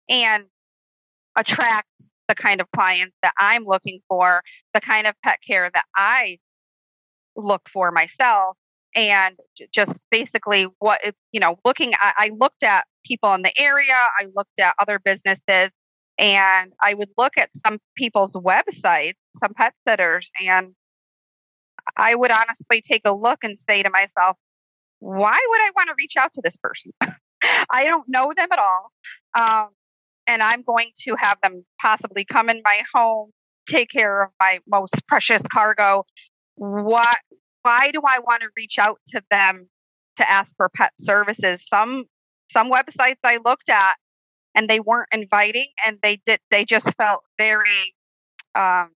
and 0.09 0.45
attract 1.35 2.09
the 2.27 2.35
kind 2.35 2.61
of 2.61 2.67
clients 2.75 3.15
that 3.23 3.33
I'm 3.39 3.65
looking 3.65 3.99
for, 4.07 4.41
the 4.73 4.81
kind 4.81 5.07
of 5.07 5.15
pet 5.23 5.39
care 5.45 5.69
that 5.73 5.85
I 5.95 6.37
look 7.35 7.69
for 7.71 7.91
myself. 7.91 8.57
And 8.95 9.35
just 9.71 10.03
basically 10.09 10.67
what 10.79 10.99
you 11.31 11.39
know, 11.39 11.59
looking, 11.63 11.93
I, 11.95 12.13
I 12.17 12.31
looked 12.39 12.63
at 12.63 12.85
people 13.03 13.33
in 13.33 13.41
the 13.41 13.53
area, 13.59 13.93
I 13.93 14.27
looked 14.35 14.59
at 14.59 14.75
other 14.79 14.99
businesses, 14.99 15.71
and 16.17 16.73
I 16.81 16.93
would 16.93 17.09
look 17.17 17.37
at 17.37 17.49
some 17.55 17.79
people's 17.95 18.33
websites, 18.33 19.15
some 19.37 19.53
pet 19.53 19.73
sitters, 19.87 20.31
and 20.41 20.75
I 21.95 22.15
would 22.15 22.31
honestly 22.31 22.81
take 22.81 23.01
a 23.05 23.13
look 23.13 23.43
and 23.43 23.57
say 23.57 23.83
to 23.83 23.89
myself, 23.89 24.37
why 24.99 25.39
would 25.49 25.61
I 25.61 25.71
want 25.75 25.87
to 25.89 25.95
reach 25.97 26.15
out 26.17 26.33
to 26.33 26.41
this 26.43 26.57
person? 26.57 26.91
I 27.69 27.87
don't 27.87 28.07
know 28.07 28.31
them 28.35 28.47
at 28.51 28.59
all. 28.59 28.91
Um, 29.39 29.69
and 30.27 30.43
I'm 30.43 30.61
going 30.61 30.91
to 31.05 31.15
have 31.15 31.37
them 31.41 31.65
possibly 31.81 32.25
come 32.25 32.49
in 32.49 32.61
my 32.63 32.83
home, 32.93 33.31
take 33.67 33.89
care 33.89 34.23
of 34.23 34.29
my 34.39 34.59
most 34.67 34.93
precious 35.07 35.41
cargo. 35.51 36.05
What? 36.55 37.17
Why 37.61 37.91
do 37.91 38.01
I 38.05 38.19
want 38.19 38.41
to 38.41 38.49
reach 38.55 38.77
out 38.77 38.99
to 39.07 39.21
them 39.31 39.67
to 40.17 40.29
ask 40.29 40.55
for 40.55 40.69
pet 40.69 40.91
services? 40.99 41.65
Some 41.67 42.05
some 42.51 42.71
websites 42.71 43.19
I 43.23 43.39
looked 43.43 43.69
at 43.69 43.95
and 44.55 44.69
they 44.69 44.79
weren't 44.79 45.09
inviting, 45.11 45.67
and 45.85 45.97
they 46.01 46.17
did. 46.25 46.39
They 46.51 46.65
just 46.65 46.89
felt 46.97 47.23
very. 47.37 47.93
Um, 48.55 48.89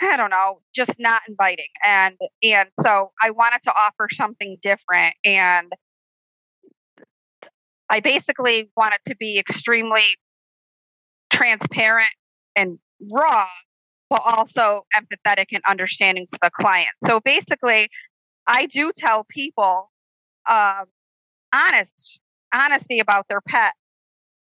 I 0.00 0.16
don't 0.16 0.30
know, 0.30 0.62
just 0.74 0.98
not 0.98 1.22
inviting. 1.28 1.68
And 1.86 2.16
and 2.42 2.68
so 2.80 3.12
I 3.22 3.30
wanted 3.30 3.62
to 3.64 3.70
offer 3.70 4.08
something 4.10 4.56
different 4.60 5.14
and 5.24 5.72
I 7.88 8.00
basically 8.00 8.70
wanted 8.74 9.00
to 9.08 9.16
be 9.16 9.38
extremely 9.38 10.16
transparent 11.30 12.10
and 12.56 12.78
raw, 13.12 13.46
but 14.08 14.22
also 14.24 14.86
empathetic 14.96 15.46
and 15.52 15.62
understanding 15.68 16.26
to 16.30 16.38
the 16.40 16.50
client. 16.50 16.88
So 17.06 17.20
basically, 17.20 17.88
I 18.46 18.64
do 18.64 18.92
tell 18.96 19.24
people 19.28 19.90
uh, 20.48 20.84
honest 21.54 22.18
honesty 22.52 22.98
about 22.98 23.26
their 23.28 23.40
pet. 23.40 23.74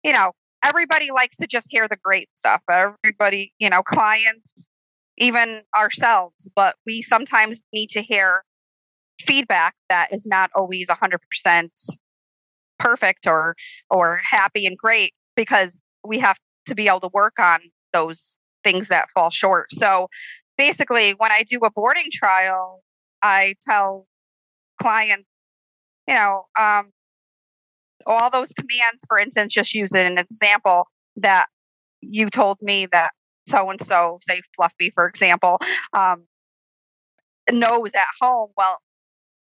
You 0.03 0.13
know, 0.13 0.33
everybody 0.65 1.11
likes 1.11 1.37
to 1.39 1.47
just 1.47 1.67
hear 1.71 1.89
the 1.89 1.97
great 2.03 2.29
stuff. 2.35 2.63
Everybody, 2.71 3.53
you 3.59 3.71
know, 3.71 3.83
clients, 3.83 4.69
even 5.19 5.63
ourselves, 5.77 6.49
but 6.55 6.77
we 6.87 7.03
sometimes 7.03 7.63
need 7.73 7.91
to 7.91 8.03
hear 8.03 8.43
feedback 9.21 9.75
that 9.89 10.13
is 10.13 10.27
not 10.27 10.51
always 10.55 10.89
100% 10.89 11.71
perfect 12.79 13.27
or 13.27 13.57
or 13.91 14.21
happy 14.31 14.67
and 14.67 14.77
great 14.77 15.13
because 15.35 15.83
we 16.05 16.19
have 16.19 16.37
to 16.67 16.75
be 16.75 16.89
able 16.89 17.01
to 17.01 17.09
work 17.13 17.39
on 17.39 17.61
those 17.93 18.37
things 18.65 18.89
that 18.89 19.09
fall 19.11 19.31
short. 19.31 19.73
So 19.73 20.09
basically 20.59 21.13
when 21.13 21.33
I 21.33 21.43
do 21.45 21.59
a 21.61 21.71
boarding 21.71 22.09
trial, 22.13 22.83
I 23.23 23.55
tell 23.67 24.07
clients, 24.81 25.29
you 26.07 26.15
know, 26.15 26.45
um, 26.59 26.91
all 28.07 28.31
those 28.31 28.53
commands, 28.53 29.03
for 29.09 29.19
instance, 29.19 29.53
just 29.53 29.75
using 29.75 30.07
an 30.07 30.19
example 30.19 30.87
that 31.17 31.47
you 32.01 32.31
told 32.31 32.59
me 32.61 32.87
that 32.87 33.11
so 33.49 33.71
and 33.71 33.83
so, 33.83 34.19
say 34.29 34.41
Fluffy, 34.57 34.91
for 34.95 35.07
example, 35.07 35.59
um, 35.93 36.25
knows 37.51 37.91
at 37.95 38.07
home. 38.21 38.51
Well, 38.57 38.79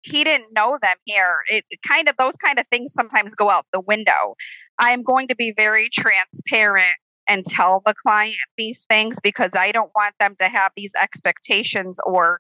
he 0.03 0.25
didn't 0.25 0.53
know 0.53 0.79
them 0.83 0.97
here. 1.05 1.39
It, 1.49 1.65
kind 1.87 2.09
of 2.09 2.17
those 2.17 2.35
kind 2.37 2.59
of 2.59 2.67
things 2.69 2.93
sometimes 2.93 3.35
go 3.35 3.51
out 3.51 3.67
the 3.73 3.81
window. 3.81 4.35
I'm 4.79 5.03
going 5.03 5.29
to 5.29 5.37
be 5.37 5.53
very 5.57 5.89
transparent 5.91 6.97
and 7.27 7.47
tell 7.47 7.83
the 7.87 7.95
client 7.95 8.37
these 8.59 8.85
things 8.89 9.17
because 9.23 9.51
I 9.55 9.73
don't 9.73 9.91
want 9.95 10.15
them 10.21 10.37
to 10.41 10.49
have 10.49 10.73
these 10.77 10.93
expectations 11.01 11.99
or 12.05 12.39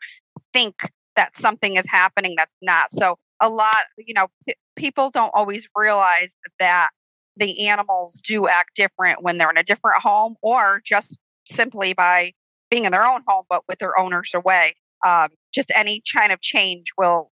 think 0.52 0.74
that 1.16 1.36
something 1.38 1.76
is 1.76 1.86
happening 1.88 2.34
that's 2.36 2.56
not. 2.60 2.92
So 2.92 3.16
a 3.40 3.48
lot, 3.48 3.84
you 3.98 4.14
know, 4.14 4.28
p- 4.46 4.54
people 4.76 5.10
don't 5.10 5.32
always 5.34 5.66
realize 5.76 6.34
that 6.58 6.90
the 7.36 7.68
animals 7.68 8.20
do 8.24 8.46
act 8.46 8.76
different 8.76 9.22
when 9.22 9.38
they're 9.38 9.50
in 9.50 9.56
a 9.56 9.64
different 9.64 10.00
home 10.00 10.36
or 10.42 10.80
just 10.84 11.18
simply 11.46 11.92
by 11.92 12.32
being 12.70 12.84
in 12.84 12.92
their 12.92 13.04
own 13.04 13.20
home 13.26 13.44
but 13.48 13.62
with 13.68 13.78
their 13.78 13.98
owners 13.98 14.32
away. 14.34 14.74
Um, 15.04 15.28
just 15.52 15.70
any 15.74 16.02
kind 16.14 16.32
of 16.32 16.40
change 16.40 16.86
will 16.96 17.30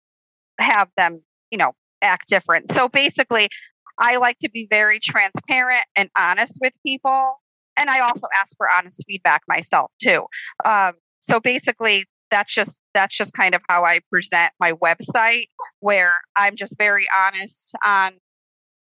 have 0.58 0.88
them, 0.96 1.22
you 1.50 1.58
know, 1.58 1.72
act 2.02 2.28
different. 2.28 2.72
So 2.72 2.88
basically, 2.88 3.48
I 3.98 4.16
like 4.16 4.38
to 4.40 4.50
be 4.50 4.66
very 4.68 5.00
transparent 5.00 5.84
and 5.96 6.10
honest 6.18 6.58
with 6.60 6.72
people. 6.84 7.32
And 7.76 7.88
I 7.88 8.00
also 8.00 8.26
ask 8.38 8.56
for 8.56 8.68
honest 8.70 9.02
feedback 9.06 9.42
myself 9.48 9.90
too. 10.00 10.26
Um, 10.64 10.92
so 11.20 11.40
basically, 11.40 12.04
that's 12.30 12.52
just 12.52 12.78
that's 12.94 13.16
just 13.16 13.32
kind 13.34 13.54
of 13.54 13.62
how 13.68 13.84
I 13.84 14.00
present 14.10 14.52
my 14.60 14.72
website, 14.72 15.48
where 15.80 16.14
I'm 16.36 16.56
just 16.56 16.76
very 16.78 17.06
honest 17.18 17.72
on 17.84 18.12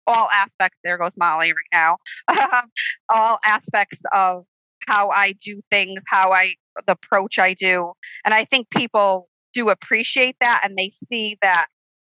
all 0.06 0.28
aspects. 0.32 0.78
There 0.84 0.98
goes 0.98 1.16
Molly 1.16 1.52
right 1.52 1.72
now. 1.72 1.98
All 3.08 3.38
aspects 3.46 4.00
of 4.12 4.44
how 4.88 5.10
I 5.10 5.32
do 5.32 5.60
things, 5.70 6.02
how 6.08 6.32
I 6.32 6.54
the 6.86 6.92
approach 6.92 7.38
I 7.38 7.54
do, 7.54 7.92
and 8.24 8.34
I 8.34 8.44
think 8.44 8.68
people 8.70 9.28
do 9.52 9.68
appreciate 9.68 10.36
that 10.40 10.62
and 10.64 10.76
they 10.76 10.90
see 10.90 11.36
that 11.42 11.66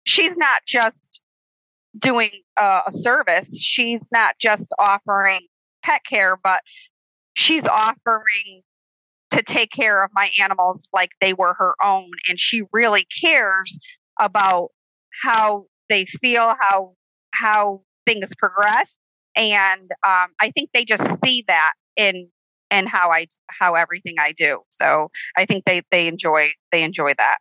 she's 0.04 0.36
not 0.36 0.62
just 0.66 1.20
doing 1.98 2.30
uh, 2.56 2.82
a 2.86 2.92
service, 2.92 3.60
she's 3.60 4.08
not 4.10 4.36
just 4.38 4.72
offering 4.78 5.40
pet 5.82 6.02
care, 6.08 6.36
but 6.42 6.60
she's 7.34 7.66
offering 7.66 8.62
to 9.30 9.42
take 9.42 9.70
care 9.70 10.02
of 10.02 10.10
my 10.14 10.30
animals 10.40 10.82
like 10.92 11.10
they 11.20 11.34
were 11.34 11.54
her 11.54 11.74
own. 11.82 12.10
And 12.28 12.38
she 12.38 12.62
really 12.72 13.06
cares 13.22 13.78
about 14.20 14.68
how 15.22 15.66
they 15.88 16.04
feel, 16.04 16.54
how, 16.58 16.94
how 17.32 17.82
things 18.06 18.30
progress. 18.36 18.98
And 19.34 19.90
um, 20.02 20.28
I 20.40 20.50
think 20.54 20.70
they 20.72 20.84
just 20.84 21.04
see 21.24 21.44
that 21.48 21.74
in 21.96 22.28
and 22.70 22.88
how 22.88 23.10
I 23.10 23.26
how 23.48 23.74
everything 23.74 24.16
I 24.18 24.32
do. 24.32 24.62
So 24.70 25.10
I 25.36 25.44
think 25.44 25.64
they 25.64 25.82
they 25.90 26.08
enjoy 26.08 26.52
they 26.72 26.82
enjoy 26.82 27.14
that. 27.18 27.38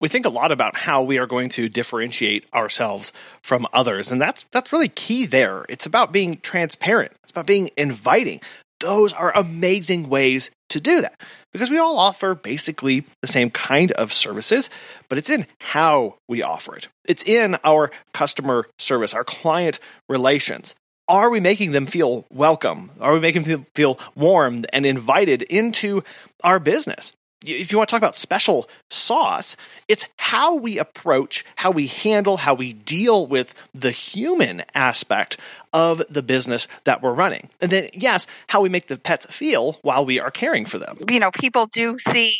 We 0.00 0.08
think 0.08 0.26
a 0.26 0.30
lot 0.30 0.50
about 0.50 0.76
how 0.76 1.02
we 1.02 1.18
are 1.18 1.26
going 1.26 1.48
to 1.50 1.68
differentiate 1.68 2.44
ourselves 2.52 3.12
from 3.42 3.66
others, 3.72 4.10
and 4.10 4.20
that's 4.20 4.44
that's 4.50 4.72
really 4.72 4.88
key 4.88 5.26
there. 5.26 5.64
It's 5.68 5.86
about 5.86 6.12
being 6.12 6.38
transparent. 6.38 7.12
It's 7.22 7.30
about 7.30 7.46
being 7.46 7.70
inviting. 7.76 8.40
Those 8.80 9.12
are 9.12 9.32
amazing 9.36 10.08
ways 10.08 10.50
to 10.72 10.80
do 10.80 11.00
that 11.00 11.18
because 11.52 11.70
we 11.70 11.78
all 11.78 11.98
offer 11.98 12.34
basically 12.34 13.04
the 13.20 13.28
same 13.28 13.50
kind 13.50 13.92
of 13.92 14.12
services, 14.12 14.68
but 15.08 15.18
it's 15.18 15.30
in 15.30 15.46
how 15.60 16.18
we 16.28 16.42
offer 16.42 16.76
it. 16.76 16.88
It's 17.04 17.22
in 17.22 17.56
our 17.64 17.90
customer 18.12 18.66
service, 18.78 19.14
our 19.14 19.24
client 19.24 19.78
relations 20.08 20.74
are 21.08 21.30
we 21.30 21.40
making 21.40 21.72
them 21.72 21.86
feel 21.86 22.26
welcome? 22.30 22.90
Are 23.00 23.12
we 23.12 23.20
making 23.20 23.42
them 23.42 23.66
feel 23.74 23.98
warm 24.14 24.64
and 24.72 24.86
invited 24.86 25.42
into 25.42 26.02
our 26.42 26.58
business? 26.58 27.12
If 27.44 27.72
you 27.72 27.78
want 27.78 27.88
to 27.88 27.92
talk 27.92 28.00
about 28.00 28.16
special 28.16 28.68
sauce, 28.90 29.56
it's 29.88 30.06
how 30.16 30.56
we 30.56 30.78
approach, 30.78 31.44
how 31.56 31.70
we 31.70 31.86
handle, 31.86 32.38
how 32.38 32.54
we 32.54 32.72
deal 32.72 33.26
with 33.26 33.54
the 33.74 33.90
human 33.90 34.62
aspect 34.74 35.38
of 35.72 36.02
the 36.08 36.22
business 36.22 36.68
that 36.84 37.02
we're 37.02 37.14
running. 37.14 37.48
And 37.60 37.70
then, 37.70 37.88
yes, 37.92 38.26
how 38.48 38.60
we 38.60 38.68
make 38.68 38.86
the 38.86 38.98
pets 38.98 39.26
feel 39.26 39.78
while 39.82 40.04
we 40.04 40.20
are 40.20 40.30
caring 40.30 40.66
for 40.66 40.78
them. 40.78 40.98
You 41.08 41.20
know, 41.20 41.30
people 41.30 41.66
do 41.66 41.98
see 41.98 42.36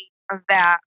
that 0.49 0.79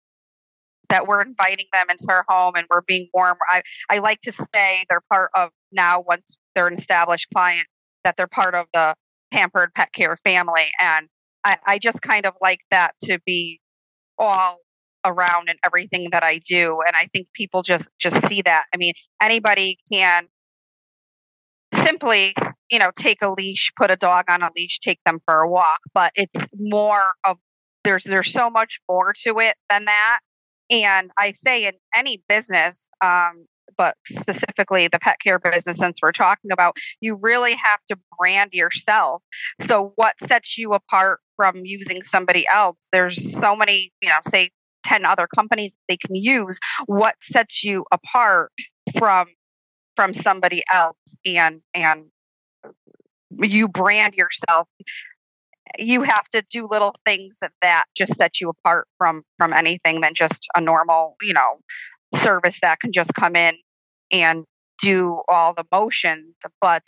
that 0.89 1.07
we're 1.07 1.21
inviting 1.21 1.65
them 1.73 1.87
into 1.89 2.05
our 2.09 2.23
home 2.27 2.53
and 2.55 2.67
we're 2.69 2.81
being 2.81 3.09
warm. 3.11 3.37
I, 3.49 3.63
I 3.89 3.97
like 3.99 4.21
to 4.21 4.31
say 4.31 4.85
they're 4.87 5.01
part 5.11 5.31
of 5.35 5.49
now 5.71 6.01
once 6.01 6.37
they're 6.53 6.67
an 6.67 6.75
established 6.75 7.27
client 7.33 7.67
that 8.03 8.17
they're 8.17 8.27
part 8.27 8.53
of 8.53 8.67
the 8.71 8.95
pampered 9.31 9.73
pet 9.73 9.91
care 9.93 10.15
family. 10.15 10.67
And 10.79 11.07
I, 11.43 11.57
I 11.65 11.79
just 11.79 12.01
kind 12.01 12.25
of 12.25 12.35
like 12.39 12.59
that 12.71 12.93
to 13.05 13.19
be 13.25 13.59
all 14.17 14.59
around 15.05 15.49
in 15.49 15.55
everything 15.63 16.09
that 16.11 16.23
I 16.23 16.39
do. 16.39 16.81
And 16.85 16.95
I 16.95 17.07
think 17.13 17.27
people 17.33 17.61
just 17.61 17.89
just 17.99 18.27
see 18.27 18.41
that. 18.41 18.65
I 18.73 18.77
mean, 18.77 18.93
anybody 19.21 19.77
can 19.91 20.27
simply, 21.73 22.33
you 22.69 22.79
know, 22.79 22.91
take 22.95 23.21
a 23.21 23.29
leash, 23.29 23.71
put 23.77 23.91
a 23.91 23.95
dog 23.95 24.25
on 24.29 24.41
a 24.41 24.49
leash, 24.55 24.79
take 24.79 24.99
them 25.05 25.19
for 25.25 25.41
a 25.41 25.49
walk, 25.49 25.79
but 25.93 26.11
it's 26.15 26.49
more 26.57 27.11
of 27.25 27.37
there's 27.83 28.03
there's 28.03 28.31
so 28.31 28.49
much 28.49 28.79
more 28.89 29.13
to 29.25 29.39
it 29.39 29.55
than 29.69 29.85
that. 29.85 30.19
And 30.69 31.11
I 31.17 31.33
say 31.33 31.65
in 31.65 31.73
any 31.95 32.23
business, 32.27 32.89
um, 33.03 33.45
but 33.77 33.95
specifically 34.05 34.87
the 34.87 34.99
pet 34.99 35.17
care 35.21 35.39
business, 35.39 35.77
since 35.77 35.99
we're 36.01 36.11
talking 36.11 36.51
about, 36.51 36.77
you 37.01 37.15
really 37.15 37.53
have 37.53 37.79
to 37.89 37.97
brand 38.17 38.53
yourself. 38.53 39.21
So, 39.67 39.93
what 39.95 40.15
sets 40.27 40.57
you 40.57 40.73
apart 40.73 41.19
from 41.35 41.57
using 41.63 42.03
somebody 42.03 42.47
else? 42.47 42.87
There's 42.91 43.39
so 43.39 43.55
many, 43.55 43.91
you 44.01 44.09
know, 44.09 44.17
say 44.29 44.51
10 44.85 45.05
other 45.05 45.27
companies 45.27 45.73
they 45.87 45.97
can 45.97 46.15
use. 46.15 46.59
What 46.85 47.15
sets 47.21 47.63
you 47.63 47.85
apart 47.91 48.51
from 48.97 49.27
from 49.95 50.13
somebody 50.13 50.63
else 50.71 50.97
and 51.25 51.61
and 51.73 52.05
you 53.37 53.67
brand 53.67 54.13
yourself 54.13 54.67
you 55.77 56.03
have 56.03 56.25
to 56.29 56.43
do 56.49 56.67
little 56.69 56.95
things 57.05 57.39
that 57.41 57.51
that 57.61 57.85
just 57.95 58.15
set 58.15 58.39
you 58.39 58.49
apart 58.49 58.87
from 58.97 59.23
from 59.37 59.53
anything 59.53 60.01
than 60.01 60.13
just 60.13 60.47
a 60.55 60.61
normal 60.61 61.15
you 61.21 61.33
know 61.33 61.59
service 62.15 62.59
that 62.61 62.79
can 62.79 62.91
just 62.91 63.13
come 63.13 63.35
in 63.35 63.55
and 64.11 64.45
do 64.81 65.21
all 65.27 65.53
the 65.53 65.65
motions, 65.71 66.35
but 66.61 66.83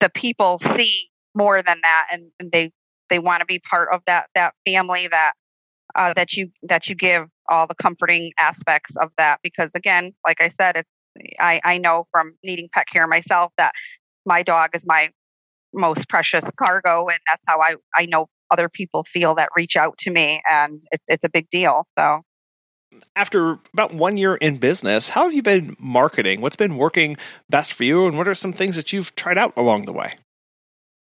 the 0.00 0.10
people 0.10 0.58
see 0.58 1.08
more 1.34 1.62
than 1.62 1.78
that, 1.82 2.08
and, 2.12 2.30
and 2.40 2.50
they 2.52 2.70
they 3.08 3.18
want 3.18 3.40
to 3.40 3.46
be 3.46 3.58
part 3.58 3.88
of 3.92 4.00
that 4.06 4.28
that 4.34 4.54
family 4.66 5.08
that 5.08 5.32
uh, 5.94 6.12
that 6.14 6.34
you 6.34 6.50
that 6.62 6.88
you 6.88 6.94
give 6.94 7.26
all 7.48 7.66
the 7.66 7.74
comforting 7.74 8.32
aspects 8.38 8.96
of 8.96 9.10
that. 9.18 9.40
Because 9.42 9.70
again, 9.74 10.12
like 10.26 10.40
I 10.40 10.48
said, 10.48 10.76
it's 10.76 10.90
I 11.38 11.60
I 11.64 11.78
know 11.78 12.06
from 12.12 12.34
needing 12.44 12.68
pet 12.72 12.86
care 12.92 13.06
myself 13.06 13.52
that 13.58 13.72
my 14.26 14.42
dog 14.42 14.70
is 14.74 14.86
my 14.86 15.10
most 15.72 16.08
precious 16.08 16.44
cargo, 16.58 17.08
and 17.08 17.18
that's 17.28 17.44
how 17.46 17.60
I 17.60 17.76
I 17.94 18.06
know 18.06 18.26
other 18.50 18.68
people 18.68 19.04
feel 19.04 19.34
that 19.36 19.50
reach 19.56 19.76
out 19.76 19.98
to 19.98 20.10
me, 20.10 20.42
and 20.50 20.80
it's 20.92 21.04
it's 21.08 21.24
a 21.24 21.30
big 21.30 21.48
deal. 21.50 21.86
So 21.98 22.22
after 23.14 23.58
about 23.72 23.94
one 23.94 24.16
year 24.16 24.34
in 24.36 24.58
business, 24.58 25.10
how 25.10 25.24
have 25.24 25.32
you 25.32 25.42
been 25.42 25.76
marketing? 25.78 26.40
What's 26.40 26.56
been 26.56 26.76
working 26.76 27.16
best 27.48 27.72
for 27.72 27.84
you, 27.84 28.06
and 28.06 28.16
what 28.16 28.28
are 28.28 28.34
some 28.34 28.52
things 28.52 28.76
that 28.76 28.92
you've 28.92 29.14
tried 29.14 29.38
out 29.38 29.52
along 29.56 29.86
the 29.86 29.92
way? 29.92 30.14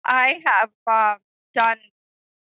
I 0.04 0.40
have 0.44 0.70
uh, 0.90 1.14
done 1.54 1.78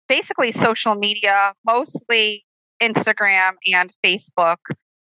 basically 0.08 0.52
social 0.52 0.96
media, 0.96 1.54
mostly 1.66 2.46
Instagram 2.82 3.54
and 3.72 3.92
Facebook. 4.04 4.58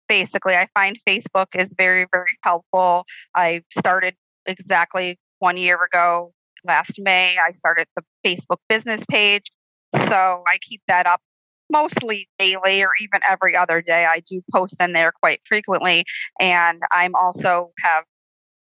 Basically, 0.07 0.55
I 0.55 0.67
find 0.73 0.97
Facebook 1.07 1.47
is 1.57 1.73
very, 1.77 2.07
very 2.11 2.37
helpful. 2.43 3.05
I 3.33 3.63
started 3.71 4.15
exactly 4.45 5.17
one 5.39 5.57
year 5.57 5.79
ago, 5.83 6.33
last 6.65 6.99
May. 6.99 7.37
I 7.37 7.53
started 7.53 7.87
the 7.95 8.03
Facebook 8.25 8.57
business 8.69 9.03
page. 9.09 9.51
So 9.95 10.43
I 10.47 10.57
keep 10.61 10.81
that 10.87 11.05
up 11.05 11.21
mostly 11.70 12.29
daily 12.38 12.84
or 12.84 12.91
even 13.01 13.22
every 13.27 13.55
other 13.55 13.82
day. 13.82 14.05
I 14.05 14.22
do 14.29 14.41
post 14.51 14.75
in 14.79 14.93
there 14.93 15.12
quite 15.12 15.41
frequently. 15.46 16.05
And 16.39 16.82
I'm 16.91 17.15
also 17.15 17.72
have 17.84 18.03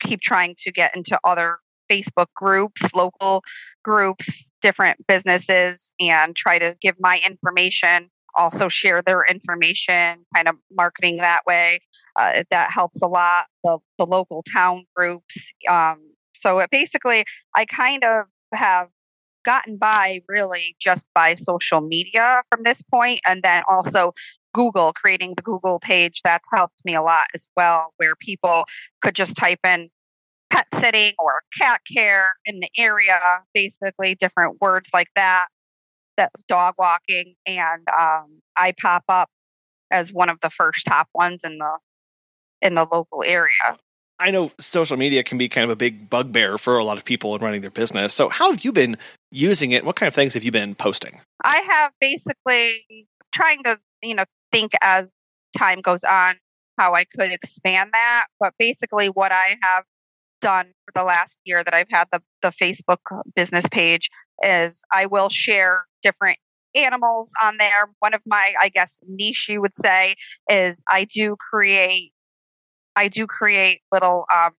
keep 0.01 0.21
trying 0.21 0.55
to 0.59 0.73
get 0.73 0.97
into 0.97 1.19
other 1.25 1.59
Facebook 1.91 2.27
groups, 2.35 2.83
local 2.95 3.43
groups, 3.83 4.51
different 4.63 5.07
businesses, 5.07 5.93
and 6.01 6.35
try 6.35 6.59
to 6.59 6.77
give 6.81 6.97
my 6.99 7.21
information, 7.27 8.11
also 8.35 8.69
share 8.69 9.03
their 9.03 9.25
information, 9.25 10.25
kind 10.35 10.49
of 10.49 10.57
marketing 10.73 11.19
that 11.19 11.43
way. 11.47 11.81
Uh, 12.17 12.43
that 12.51 12.71
helps 12.71 13.03
a 13.03 13.07
lot. 13.07 13.47
The, 13.63 13.79
the 13.99 14.07
local 14.07 14.43
town 14.43 14.85
groups. 14.95 15.53
Um, 15.69 15.99
so 16.35 16.59
it 16.59 16.71
basically, 16.71 17.25
I 17.55 17.65
kind 17.65 18.05
of 18.05 18.27
have 18.53 18.89
gotten 19.45 19.77
by 19.77 20.21
really 20.29 20.77
just 20.81 21.07
by 21.15 21.35
social 21.35 21.81
media 21.81 22.43
from 22.51 22.63
this 22.65 22.83
point 22.83 23.21
and 23.27 23.43
then 23.43 23.63
also 23.69 24.13
Google, 24.55 24.93
creating 24.93 25.35
the 25.37 25.43
Google 25.43 25.79
page, 25.81 26.21
that's 26.23 26.49
helped 26.53 26.81
me 26.85 26.95
a 26.95 27.03
lot 27.03 27.27
as 27.35 27.47
well, 27.57 27.93
where 27.99 28.15
people 28.17 28.65
could 29.03 29.15
just 29.15 29.37
type 29.37 29.59
in 29.67 29.91
pet 30.51 30.67
sitting 30.81 31.13
or 31.19 31.43
cat 31.59 31.81
care 31.93 32.29
in 32.47 32.61
the 32.61 32.69
area, 32.79 33.21
basically 33.53 34.15
different 34.15 34.61
words 34.61 34.89
like 34.95 35.09
that, 35.17 35.47
that 36.17 36.31
dog 36.49 36.75
walking, 36.79 37.35
and 37.47 37.87
um, 37.99 38.41
I 38.57 38.73
pop 38.81 39.05
up 39.09 39.29
as 39.91 40.13
one 40.13 40.31
of 40.31 40.39
the 40.41 40.51
first 40.51 40.87
top 40.87 41.09
ones 41.15 41.41
in 41.45 41.59
the 41.59 41.79
in 42.63 42.75
the 42.75 42.87
local 42.91 43.23
area. 43.23 43.77
I 44.19 44.31
know 44.31 44.53
social 44.61 44.97
media 44.97 45.23
can 45.25 45.39
be 45.39 45.49
kind 45.49 45.65
of 45.65 45.71
a 45.71 45.77
big 45.77 46.09
bugbear 46.09 46.57
for 46.57 46.79
a 46.79 46.85
lot 46.85 46.97
of 46.97 47.05
people 47.05 47.35
in 47.35 47.43
running 47.43 47.63
their 47.63 47.71
business. 47.71 48.15
So, 48.15 48.29
how 48.29 48.51
have 48.51 48.65
you 48.65 48.73
been 48.73 48.97
using 49.31 49.73
it? 49.73 49.85
What 49.85 49.97
kind 49.97 50.09
of 50.09 50.15
things 50.15 50.35
have 50.35 50.45
you 50.45 50.53
been 50.53 50.75
posting? 50.75 51.21
I 51.43 51.61
have 51.69 51.93
basically 52.01 53.09
trying 53.35 53.65
to, 53.65 53.79
you 54.03 54.15
know, 54.15 54.25
think 54.53 54.73
as 54.83 55.07
time 55.57 55.81
goes 55.81 56.05
on 56.05 56.37
how 56.79 56.95
I 56.95 57.05
could 57.05 57.33
expand 57.33 57.91
that. 57.93 58.27
But 58.39 58.55
basically, 58.59 59.09
what 59.09 59.33
I 59.33 59.57
have 59.63 59.85
done 60.41 60.67
for 60.85 60.93
the 60.95 61.05
last 61.05 61.39
year 61.45 61.65
that 61.65 61.75
I've 61.75 61.91
had 61.91 62.07
the, 62.13 62.23
the 62.43 62.51
Facebook 62.51 62.99
business 63.35 63.65
page 63.71 64.11
is 64.43 64.83
I 64.93 65.07
will 65.07 65.29
share 65.29 65.87
different 66.03 66.39
animals 66.75 67.31
on 67.43 67.57
there. 67.57 67.89
One 68.01 68.15
of 68.15 68.21
my, 68.27 68.55
I 68.61 68.69
guess, 68.69 68.99
niche 69.07 69.47
you 69.49 69.61
would 69.61 69.77
say 69.77 70.15
is 70.51 70.83
I 70.89 71.05
do 71.05 71.37
create 71.51 72.13
I 72.97 73.09
do 73.09 73.27
create 73.27 73.81
little 73.93 74.25
um, 74.35 74.53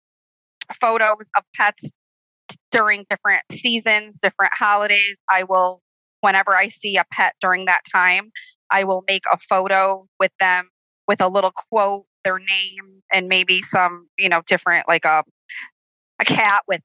photos 0.81 1.27
of 1.37 1.45
pets 1.55 1.91
during 2.71 3.07
different 3.09 3.43
seasons, 3.53 4.19
different 4.19 4.53
holidays. 4.55 5.17
I 5.31 5.45
will, 5.45 5.81
whenever 6.21 6.55
I 6.55 6.69
see 6.69 6.97
a 6.97 7.05
pet 7.13 7.35
during 7.41 7.67
that 7.67 7.83
time, 7.93 8.31
I 8.71 8.85
will 8.85 9.05
make 9.07 9.25
a 9.33 9.39
photo 9.49 10.07
with 10.19 10.33
them 10.41 10.69
with 11.07 11.21
a 11.21 11.29
little 11.29 11.53
quote, 11.71 12.07
their 12.25 12.39
name, 12.39 13.03
and 13.13 13.29
maybe 13.29 13.63
some, 13.63 14.09
you 14.19 14.29
know, 14.29 14.43
different 14.47 14.89
like 14.89 15.05
a 15.05 15.23
a 16.21 16.25
cat 16.25 16.63
with 16.67 16.81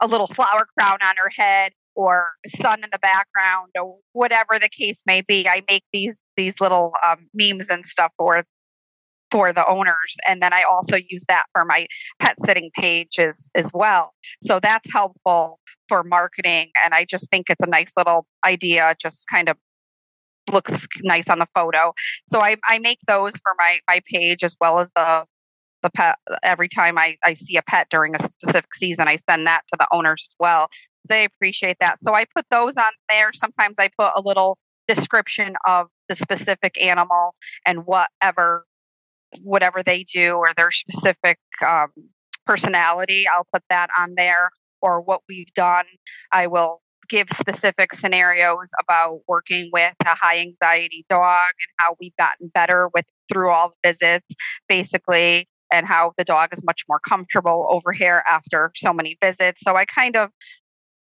a 0.00 0.06
little 0.06 0.26
flower 0.26 0.66
crown 0.78 0.98
on 1.02 1.14
her 1.16 1.30
head 1.30 1.72
or 1.94 2.28
sun 2.60 2.82
in 2.84 2.90
the 2.92 2.98
background 2.98 3.70
or 3.80 3.98
whatever 4.12 4.58
the 4.60 4.68
case 4.68 5.02
may 5.06 5.20
be. 5.20 5.48
I 5.48 5.62
make 5.68 5.84
these 5.92 6.20
these 6.36 6.60
little 6.60 6.92
um, 7.06 7.28
memes 7.34 7.68
and 7.68 7.84
stuff 7.86 8.12
for 8.16 8.44
for 9.30 9.52
the 9.52 9.66
owners 9.66 10.16
and 10.26 10.42
then 10.42 10.52
i 10.52 10.62
also 10.62 10.96
use 10.96 11.24
that 11.28 11.44
for 11.52 11.64
my 11.64 11.86
pet 12.18 12.36
sitting 12.44 12.70
page 12.74 13.18
as, 13.18 13.50
as 13.54 13.70
well. 13.74 14.12
So 14.42 14.60
that's 14.60 14.90
helpful 14.92 15.60
for 15.88 16.02
marketing 16.04 16.70
and 16.84 16.94
i 16.94 17.04
just 17.04 17.28
think 17.30 17.50
it's 17.50 17.64
a 17.64 17.70
nice 17.70 17.92
little 17.96 18.26
idea 18.44 18.94
just 19.00 19.26
kind 19.28 19.48
of 19.48 19.56
looks 20.50 20.72
nice 21.02 21.28
on 21.28 21.38
the 21.38 21.48
photo. 21.54 21.92
So 22.26 22.40
i, 22.40 22.56
I 22.68 22.78
make 22.78 22.98
those 23.06 23.32
for 23.42 23.52
my 23.58 23.78
my 23.88 24.00
page 24.06 24.42
as 24.44 24.56
well 24.60 24.80
as 24.80 24.90
the 24.96 25.24
the 25.82 25.90
pet 25.90 26.18
every 26.42 26.68
time 26.68 26.98
I, 26.98 27.16
I 27.24 27.34
see 27.34 27.56
a 27.56 27.62
pet 27.62 27.86
during 27.88 28.16
a 28.16 28.28
specific 28.28 28.74
season 28.74 29.06
i 29.06 29.18
send 29.30 29.46
that 29.46 29.62
to 29.68 29.76
the 29.78 29.86
owners 29.92 30.26
as 30.28 30.34
well. 30.38 30.68
They 31.08 31.24
appreciate 31.24 31.76
that. 31.80 31.98
So 32.02 32.14
i 32.14 32.24
put 32.36 32.46
those 32.50 32.76
on 32.76 32.92
there. 33.08 33.32
Sometimes 33.32 33.76
i 33.78 33.88
put 33.98 34.12
a 34.14 34.22
little 34.24 34.58
description 34.88 35.54
of 35.66 35.88
the 36.08 36.14
specific 36.14 36.82
animal 36.82 37.34
and 37.66 37.84
whatever 37.84 38.64
whatever 39.42 39.82
they 39.82 40.04
do 40.04 40.32
or 40.32 40.52
their 40.56 40.70
specific 40.70 41.38
um, 41.66 41.88
personality. 42.46 43.26
I'll 43.34 43.46
put 43.52 43.62
that 43.70 43.90
on 43.98 44.14
there 44.16 44.50
or 44.80 45.00
what 45.00 45.20
we've 45.28 45.52
done. 45.54 45.84
I 46.32 46.46
will 46.46 46.80
give 47.08 47.28
specific 47.32 47.94
scenarios 47.94 48.70
about 48.80 49.20
working 49.26 49.70
with 49.72 49.94
a 50.04 50.14
high 50.14 50.38
anxiety 50.38 51.04
dog 51.08 51.50
and 51.50 51.74
how 51.78 51.96
we've 52.00 52.16
gotten 52.18 52.50
better 52.52 52.88
with 52.94 53.04
through 53.32 53.50
all 53.50 53.70
the 53.70 53.92
visits 53.92 54.26
basically 54.68 55.48
and 55.72 55.86
how 55.86 56.12
the 56.16 56.24
dog 56.24 56.52
is 56.52 56.62
much 56.64 56.84
more 56.88 57.00
comfortable 57.06 57.66
over 57.70 57.92
here 57.92 58.22
after 58.30 58.72
so 58.76 58.92
many 58.92 59.16
visits. 59.22 59.60
So 59.62 59.76
I 59.76 59.84
kind 59.84 60.16
of 60.16 60.30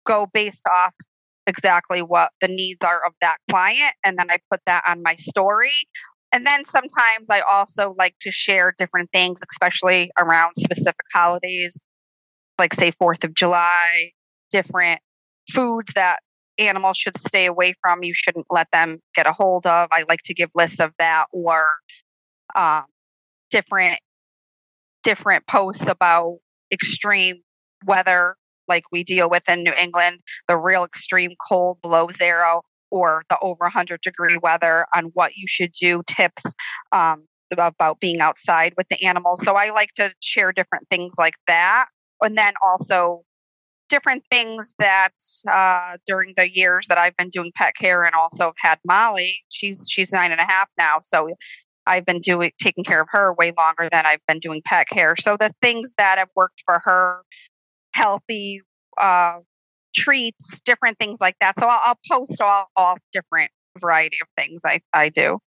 go 0.06 0.28
based 0.32 0.64
off 0.72 0.94
exactly 1.48 2.02
what 2.02 2.32
the 2.42 2.48
needs 2.48 2.84
are 2.84 3.02
of 3.06 3.14
that 3.22 3.38
client. 3.50 3.94
And 4.04 4.18
then 4.18 4.30
I 4.30 4.38
put 4.50 4.62
that 4.66 4.84
on 4.88 5.02
my 5.04 5.16
story. 5.16 5.72
And 6.34 6.48
then 6.48 6.66
sometimes 6.66 7.30
I 7.30 7.42
also 7.42 7.94
like 7.96 8.16
to 8.22 8.32
share 8.32 8.74
different 8.76 9.12
things, 9.12 9.40
especially 9.52 10.10
around 10.20 10.54
specific 10.58 11.06
holidays, 11.14 11.80
like, 12.58 12.74
say, 12.74 12.92
4th 12.92 13.24
of 13.24 13.36
July, 13.36 14.10
different 14.50 15.00
foods 15.52 15.94
that 15.94 16.22
animals 16.58 16.98
should 16.98 17.20
stay 17.20 17.46
away 17.46 17.76
from. 17.82 18.04
You 18.04 18.16
shouldn't 18.16 18.48
let 18.50 18.68
them 18.74 18.98
get 19.14 19.28
a 19.28 19.32
hold 19.32 19.68
of. 19.68 19.90
I 19.92 20.06
like 20.10 20.22
to 20.26 20.34
give 20.34 20.50
lists 20.56 20.80
of 20.80 20.92
that 20.98 21.28
or 21.32 21.68
um, 22.56 22.86
different 23.52 24.00
different 25.04 25.46
posts 25.46 25.86
about 25.86 26.38
extreme 26.72 27.42
weather 27.86 28.36
like 28.68 28.86
we 28.92 29.04
deal 29.04 29.30
with 29.30 29.48
in 29.50 29.64
New 29.64 29.74
England, 29.74 30.20
the 30.48 30.58
real 30.58 30.86
extreme 30.86 31.32
cold 31.48 31.80
below 31.82 32.10
zero 32.10 32.64
or 32.94 33.24
the 33.28 33.38
over 33.42 33.66
100 33.66 34.02
degree 34.02 34.38
weather 34.38 34.86
on 34.96 35.06
what 35.16 35.36
you 35.36 35.48
should 35.48 35.72
do, 35.74 36.04
tips 36.06 36.44
um, 36.92 37.26
about 37.52 38.00
being 38.00 38.22
outside 38.22 38.76
with 38.78 38.88
the 38.90 39.04
animals. 39.04 39.42
So 39.44 39.56
I 39.56 39.72
like 39.72 39.92
to 39.96 40.14
share 40.20 40.52
different 40.52 40.88
things 40.92 41.16
like 41.18 41.34
that. 41.48 41.88
And 42.22 42.38
then 42.38 42.54
also 42.66 43.24
different 43.90 44.24
things 44.30 44.76
that 44.78 45.14
uh, 45.52 45.98
during 46.06 46.36
the 46.38 46.48
years 46.50 46.86
that 46.88 47.00
I've 47.00 47.18
been 47.18 47.30
doing 47.30 47.52
pet 47.56 47.76
care 47.76 48.04
and 48.04 48.14
also 48.14 48.46
have 48.46 48.54
had 48.60 48.80
Molly, 48.86 49.38
she's 49.50 49.88
she's 49.90 50.12
nine 50.12 50.32
and 50.32 50.40
a 50.40 50.46
half 50.46 50.70
now. 50.78 51.00
So 51.02 51.30
I've 51.88 52.06
been 52.06 52.22
doing 52.22 52.52
taking 52.62 52.84
care 52.84 53.02
of 53.02 53.08
her 53.10 53.34
way 53.34 53.54
longer 53.58 53.90
than 53.92 54.06
I've 54.06 54.26
been 54.28 54.40
doing 54.40 54.62
pet 54.64 54.88
care. 54.88 55.16
So 55.18 55.36
the 55.36 55.52
things 55.64 55.96
that 55.98 56.20
have 56.20 56.30
worked 56.36 56.62
for 56.64 56.80
her, 56.86 57.24
healthy 57.94 58.62
uh, 59.02 59.40
treats, 59.94 60.60
different 60.62 60.98
things 61.00 61.20
like 61.22 61.36
that. 61.42 61.60
So 61.60 61.68
I'll, 61.68 61.82
I'll 61.86 62.00
post 62.10 62.42
all 62.42 62.68
all 62.76 62.98
different 63.12 63.52
variety 63.80 64.18
of 64.22 64.28
things 64.38 64.62
I, 64.66 64.82
I 64.94 65.10
do. 65.10 65.40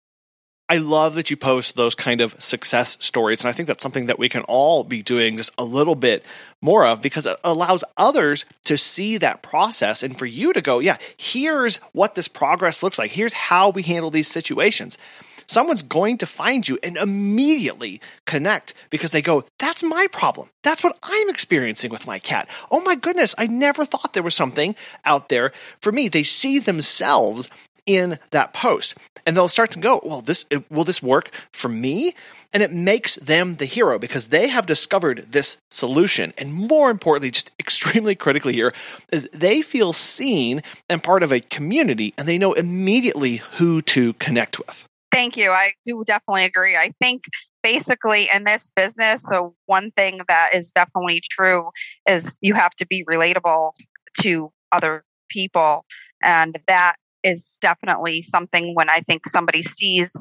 I 0.68 0.78
love 0.78 1.14
that 1.14 1.30
you 1.30 1.36
post 1.36 1.76
those 1.76 1.94
kind 1.94 2.20
of 2.20 2.42
success 2.42 2.98
stories. 3.00 3.40
And 3.40 3.48
I 3.48 3.52
think 3.52 3.68
that's 3.68 3.82
something 3.82 4.06
that 4.06 4.18
we 4.18 4.28
can 4.28 4.42
all 4.42 4.82
be 4.82 5.00
doing 5.00 5.36
just 5.36 5.52
a 5.56 5.64
little 5.64 5.94
bit 5.94 6.24
more 6.60 6.84
of 6.84 7.00
because 7.00 7.24
it 7.24 7.36
allows 7.44 7.84
others 7.96 8.44
to 8.64 8.76
see 8.76 9.16
that 9.18 9.42
process 9.42 10.02
and 10.02 10.18
for 10.18 10.26
you 10.26 10.52
to 10.52 10.60
go, 10.60 10.80
yeah, 10.80 10.96
here's 11.16 11.76
what 11.92 12.16
this 12.16 12.26
progress 12.26 12.82
looks 12.82 12.98
like. 12.98 13.12
Here's 13.12 13.32
how 13.32 13.70
we 13.70 13.82
handle 13.82 14.10
these 14.10 14.28
situations. 14.28 14.98
Someone's 15.46 15.82
going 15.82 16.18
to 16.18 16.26
find 16.26 16.66
you 16.66 16.78
and 16.82 16.96
immediately 16.96 18.00
connect 18.26 18.74
because 18.90 19.10
they 19.10 19.22
go, 19.22 19.44
That's 19.58 19.82
my 19.82 20.06
problem. 20.12 20.48
That's 20.62 20.82
what 20.82 20.96
I'm 21.02 21.28
experiencing 21.28 21.90
with 21.90 22.06
my 22.06 22.18
cat. 22.18 22.48
Oh 22.70 22.80
my 22.80 22.94
goodness, 22.94 23.34
I 23.38 23.46
never 23.46 23.84
thought 23.84 24.12
there 24.12 24.22
was 24.22 24.34
something 24.34 24.74
out 25.04 25.28
there 25.28 25.52
for 25.80 25.92
me. 25.92 26.08
They 26.08 26.24
see 26.24 26.58
themselves 26.58 27.48
in 27.86 28.18
that 28.30 28.52
post 28.52 28.96
and 29.24 29.36
they'll 29.36 29.48
start 29.48 29.70
to 29.70 29.78
go 29.78 30.00
well 30.04 30.20
this 30.20 30.44
will 30.68 30.84
this 30.84 31.02
work 31.02 31.30
for 31.52 31.68
me 31.68 32.14
and 32.52 32.62
it 32.62 32.72
makes 32.72 33.14
them 33.16 33.56
the 33.56 33.64
hero 33.64 33.98
because 33.98 34.28
they 34.28 34.48
have 34.48 34.66
discovered 34.66 35.18
this 35.30 35.56
solution 35.70 36.34
and 36.36 36.52
more 36.52 36.90
importantly 36.90 37.30
just 37.30 37.52
extremely 37.60 38.16
critically 38.16 38.52
here 38.52 38.74
is 39.12 39.28
they 39.32 39.62
feel 39.62 39.92
seen 39.92 40.62
and 40.88 41.02
part 41.02 41.22
of 41.22 41.32
a 41.32 41.40
community 41.40 42.12
and 42.18 42.26
they 42.26 42.38
know 42.38 42.52
immediately 42.52 43.36
who 43.52 43.80
to 43.80 44.12
connect 44.14 44.58
with 44.58 44.86
thank 45.12 45.36
you. 45.36 45.50
I 45.50 45.72
do 45.84 46.02
definitely 46.06 46.44
agree. 46.44 46.76
I 46.76 46.92
think 47.00 47.22
basically 47.62 48.28
in 48.32 48.44
this 48.44 48.70
business 48.76 49.22
so 49.22 49.54
one 49.66 49.90
thing 49.92 50.20
that 50.28 50.50
is 50.54 50.70
definitely 50.72 51.20
true 51.30 51.70
is 52.08 52.36
you 52.40 52.54
have 52.54 52.72
to 52.76 52.86
be 52.86 53.04
relatable 53.04 53.72
to 54.20 54.52
other 54.72 55.04
people. 55.28 55.84
And 56.22 56.58
that 56.68 56.94
is 57.22 57.58
definitely 57.60 58.22
something 58.22 58.74
when 58.74 58.88
I 58.88 59.00
think 59.00 59.28
somebody 59.28 59.62
sees 59.62 60.12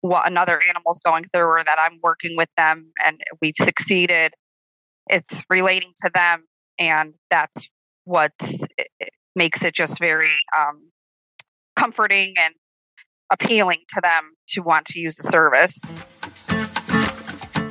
what 0.00 0.26
another 0.26 0.60
animal's 0.68 1.00
going 1.04 1.24
through 1.32 1.44
or 1.44 1.62
that 1.64 1.78
I'm 1.78 1.98
working 2.02 2.36
with 2.36 2.48
them 2.56 2.92
and 3.04 3.20
we've 3.40 3.54
succeeded, 3.60 4.32
it's 5.08 5.42
relating 5.50 5.92
to 6.04 6.10
them. 6.12 6.44
And 6.78 7.14
that's 7.30 7.68
what 8.04 8.32
makes 9.34 9.62
it 9.62 9.74
just 9.74 9.98
very 9.98 10.32
um, 10.58 10.90
comforting 11.76 12.34
and 12.38 12.54
appealing 13.30 13.80
to 13.94 14.00
them 14.02 14.32
to 14.48 14.60
want 14.60 14.86
to 14.86 15.00
use 15.00 15.16
the 15.16 15.24
service. 15.24 15.80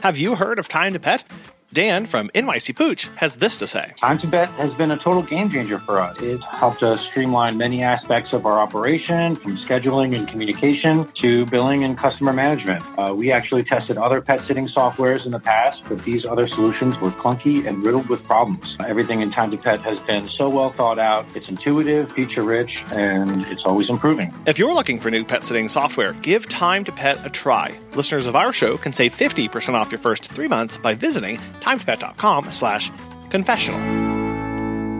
Have 0.03 0.17
you 0.17 0.35
heard 0.35 0.59
of 0.59 0.67
Time 0.67 0.93
to 0.93 0.99
Pet? 0.99 1.23
Dan 1.75 2.05
from 2.05 2.29
NYC 2.29 2.73
Pooch 2.73 3.09
has 3.17 3.35
this 3.35 3.57
to 3.59 3.67
say. 3.67 3.93
Time 3.99 4.17
to 4.19 4.27
Pet 4.29 4.47
has 4.51 4.73
been 4.75 4.91
a 4.91 4.97
total 4.97 5.21
game 5.21 5.49
changer 5.49 5.77
for 5.77 5.99
us. 5.99 6.15
It's 6.21 6.41
helped 6.45 6.83
us 6.83 7.01
streamline 7.01 7.57
many 7.57 7.83
aspects 7.83 8.31
of 8.31 8.45
our 8.45 8.59
operation, 8.59 9.35
from 9.35 9.57
scheduling 9.57 10.15
and 10.15 10.25
communication 10.25 11.03
to 11.15 11.45
billing 11.47 11.83
and 11.83 11.97
customer 11.97 12.31
management. 12.31 12.81
Uh, 12.97 13.13
we 13.13 13.29
actually 13.29 13.61
tested 13.61 13.97
other 13.97 14.21
pet 14.21 14.39
sitting 14.39 14.69
softwares 14.69 15.25
in 15.25 15.33
the 15.33 15.39
past, 15.39 15.83
but 15.89 16.01
these 16.05 16.25
other 16.25 16.47
solutions 16.47 16.97
were 17.01 17.09
clunky 17.09 17.67
and 17.67 17.85
riddled 17.85 18.07
with 18.07 18.25
problems. 18.25 18.77
Everything 18.79 19.19
in 19.19 19.29
Time 19.29 19.51
to 19.51 19.57
Pet 19.57 19.81
has 19.81 19.99
been 19.99 20.29
so 20.29 20.47
well 20.47 20.69
thought 20.69 20.97
out. 20.97 21.25
It's 21.35 21.49
intuitive, 21.49 22.09
feature 22.09 22.43
rich, 22.43 22.81
and 22.93 23.45
it's 23.47 23.63
always 23.65 23.89
improving. 23.89 24.33
If 24.47 24.57
you're 24.57 24.73
looking 24.73 25.01
for 25.01 25.11
new 25.11 25.25
pet 25.25 25.45
sitting 25.45 25.67
software, 25.67 26.13
give 26.13 26.47
Time 26.47 26.85
to 26.85 26.93
Pet 26.93 27.25
a 27.25 27.29
try. 27.29 27.77
Listeners 27.95 28.27
of 28.27 28.35
our 28.37 28.53
show 28.53 28.77
can 28.77 28.93
save 28.93 29.13
50% 29.13 29.73
off 29.73 29.91
your 29.91 29.99
first 29.99 30.31
three 30.31 30.47
months 30.47 30.77
by 30.77 30.93
visiting 30.93 31.37
timetoPet.com 31.65 32.51
slash 32.51 32.91
confessional. 33.29 33.79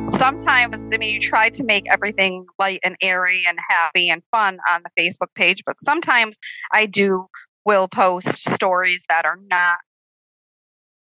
Sometimes, 0.10 0.92
I 0.92 0.98
mean, 0.98 1.14
you 1.14 1.20
try 1.20 1.50
to 1.50 1.64
make 1.64 1.86
everything 1.90 2.46
light 2.60 2.80
and 2.84 2.96
airy 3.02 3.44
and 3.48 3.58
happy 3.70 4.10
and 4.10 4.22
fun 4.32 4.60
on 4.72 4.82
the 4.84 5.02
Facebook 5.02 5.34
page, 5.36 5.64
but 5.66 5.80
sometimes 5.80 6.38
I 6.72 6.86
do 6.86 7.28
will 7.66 7.88
post 7.88 8.48
stories 8.50 9.04
that 9.10 9.26
are 9.26 9.40
not 9.50 9.78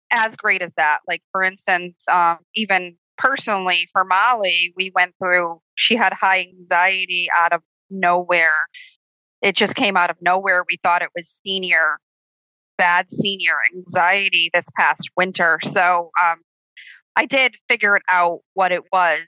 as 0.09 0.35
great 0.35 0.61
as 0.61 0.73
that. 0.77 0.99
Like, 1.07 1.21
for 1.31 1.43
instance, 1.43 2.03
um, 2.11 2.37
even 2.55 2.95
personally 3.17 3.87
for 3.91 4.03
Molly, 4.03 4.73
we 4.75 4.91
went 4.93 5.13
through, 5.21 5.61
she 5.75 5.95
had 5.95 6.13
high 6.13 6.39
anxiety 6.39 7.27
out 7.35 7.53
of 7.53 7.61
nowhere. 7.89 8.57
It 9.41 9.55
just 9.55 9.75
came 9.75 9.95
out 9.95 10.09
of 10.09 10.17
nowhere. 10.21 10.63
We 10.67 10.77
thought 10.83 11.03
it 11.03 11.09
was 11.15 11.39
senior 11.45 11.99
bad 12.77 13.11
senior 13.11 13.55
anxiety 13.75 14.49
this 14.53 14.65
past 14.77 15.09
winter. 15.15 15.59
So 15.63 16.11
um, 16.23 16.37
I 17.15 17.25
did 17.25 17.55
figure 17.67 17.95
it 17.95 18.03
out 18.07 18.39
what 18.53 18.71
it 18.71 18.83
was 18.91 19.25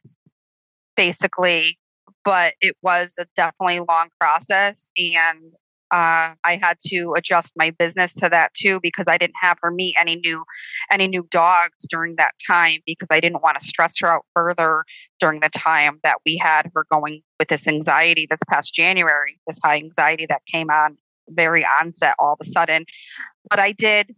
basically, 0.96 1.78
but 2.24 2.54
it 2.62 2.76
was 2.82 3.14
a 3.18 3.26
definitely 3.36 3.80
long 3.80 4.10
process. 4.20 4.92
And 4.98 5.54
uh, 5.92 6.36
I 6.44 6.60
had 6.62 6.78
to 6.88 7.16
adjust 7.18 7.54
my 7.56 7.72
business 7.72 8.14
to 8.16 8.30
that 8.30 8.54
too 8.54 8.80
because 8.82 9.06
I 9.08 9.18
didn't 9.18 9.38
have 9.42 9.58
her 9.64 9.72
meet 9.72 9.96
any 10.00 10.18
new 10.18 10.44
any 10.92 11.08
new 11.08 11.26
dogs 11.32 11.78
during 11.90 12.16
that 12.18 12.34
time 12.46 12.82
because 12.86 13.08
I 13.10 13.20
didn't 13.20 13.42
want 13.42 13.60
to 13.60 13.66
stress 13.66 13.96
her 14.02 14.08
out 14.08 14.26
further 14.36 14.84
during 15.20 15.40
the 15.40 15.50
time 15.50 16.00
that 16.04 16.18
we 16.26 16.38
had 16.38 16.70
her 16.76 16.86
going 16.92 17.22
with 17.40 17.48
this 17.48 17.68
anxiety 17.68 18.28
this 18.30 18.40
past 18.48 18.74
January, 18.74 19.40
this 19.48 19.58
high 19.64 19.78
anxiety 19.78 20.28
that 20.28 20.42
came 20.46 20.70
on 20.70 20.98
very 21.30 21.65
onset 21.65 22.15
all 22.20 22.34
of 22.34 22.39
a 22.42 22.46
sudden. 22.46 22.86
But 23.50 23.60
I 23.60 23.72
did, 23.72 24.15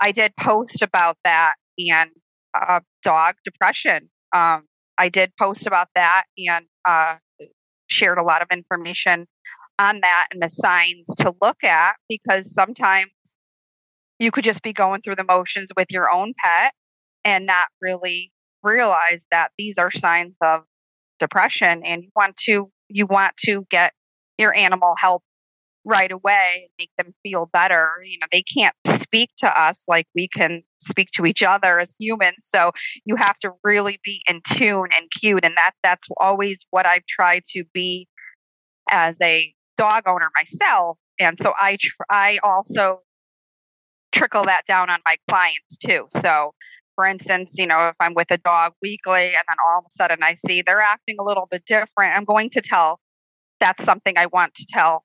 I 0.00 0.12
did 0.12 0.34
post 0.36 0.82
about 0.82 1.16
that 1.24 1.54
and 1.78 2.10
uh, 2.54 2.80
dog 3.02 3.36
depression. 3.44 4.08
Um, 4.34 4.64
I 4.98 5.08
did 5.08 5.32
post 5.36 5.66
about 5.66 5.88
that 5.94 6.24
and 6.38 6.66
uh, 6.86 7.16
shared 7.88 8.18
a 8.18 8.22
lot 8.22 8.42
of 8.42 8.48
information 8.50 9.26
on 9.78 10.00
that 10.00 10.28
and 10.32 10.42
the 10.42 10.50
signs 10.50 11.06
to 11.18 11.34
look 11.40 11.64
at 11.64 11.96
because 12.08 12.52
sometimes 12.54 13.10
you 14.18 14.30
could 14.30 14.44
just 14.44 14.62
be 14.62 14.72
going 14.72 15.02
through 15.02 15.16
the 15.16 15.24
motions 15.24 15.70
with 15.76 15.90
your 15.90 16.12
own 16.12 16.32
pet 16.38 16.72
and 17.24 17.46
not 17.46 17.68
really 17.80 18.30
realize 18.62 19.26
that 19.30 19.50
these 19.58 19.78
are 19.78 19.90
signs 19.90 20.34
of 20.40 20.62
depression 21.18 21.82
and 21.84 22.04
you 22.04 22.10
want 22.14 22.36
to 22.36 22.70
you 22.88 23.06
want 23.06 23.36
to 23.36 23.66
get 23.70 23.92
your 24.38 24.54
animal 24.54 24.94
help 24.96 25.22
right 25.84 26.10
away 26.10 26.62
and 26.62 26.70
make 26.78 26.90
them 26.96 27.14
feel 27.22 27.48
better. 27.52 27.90
You 28.02 28.18
know, 28.20 28.26
they 28.32 28.42
can't 28.42 28.74
speak 29.00 29.30
to 29.38 29.60
us 29.60 29.84
like 29.86 30.06
we 30.14 30.28
can 30.28 30.62
speak 30.78 31.10
to 31.14 31.26
each 31.26 31.42
other 31.42 31.78
as 31.78 31.94
humans. 31.98 32.36
So 32.40 32.72
you 33.04 33.16
have 33.16 33.38
to 33.40 33.52
really 33.62 34.00
be 34.04 34.22
in 34.28 34.40
tune 34.46 34.88
and 34.96 35.10
cute. 35.18 35.44
And 35.44 35.56
that 35.56 35.72
that's 35.82 36.06
always 36.18 36.64
what 36.70 36.86
I've 36.86 37.06
tried 37.06 37.44
to 37.52 37.64
be 37.72 38.08
as 38.90 39.16
a 39.22 39.52
dog 39.76 40.04
owner 40.06 40.28
myself. 40.36 40.98
And 41.20 41.38
so 41.40 41.52
I 41.60 41.76
tr- 41.80 42.02
I 42.10 42.38
also 42.42 43.00
trickle 44.12 44.44
that 44.44 44.64
down 44.66 44.90
on 44.90 45.00
my 45.04 45.16
clients 45.28 45.76
too. 45.84 46.06
So 46.20 46.52
for 46.94 47.04
instance, 47.04 47.54
you 47.58 47.66
know, 47.66 47.88
if 47.88 47.96
I'm 48.00 48.14
with 48.14 48.30
a 48.30 48.38
dog 48.38 48.72
weekly 48.80 49.26
and 49.26 49.42
then 49.48 49.56
all 49.68 49.80
of 49.80 49.84
a 49.86 49.90
sudden 49.90 50.22
I 50.22 50.36
see 50.36 50.62
they're 50.62 50.80
acting 50.80 51.16
a 51.18 51.24
little 51.24 51.48
bit 51.50 51.64
different, 51.66 52.16
I'm 52.16 52.24
going 52.24 52.50
to 52.50 52.60
tell 52.60 53.00
that's 53.60 53.84
something 53.84 54.16
I 54.16 54.26
want 54.26 54.54
to 54.54 54.66
tell 54.68 55.04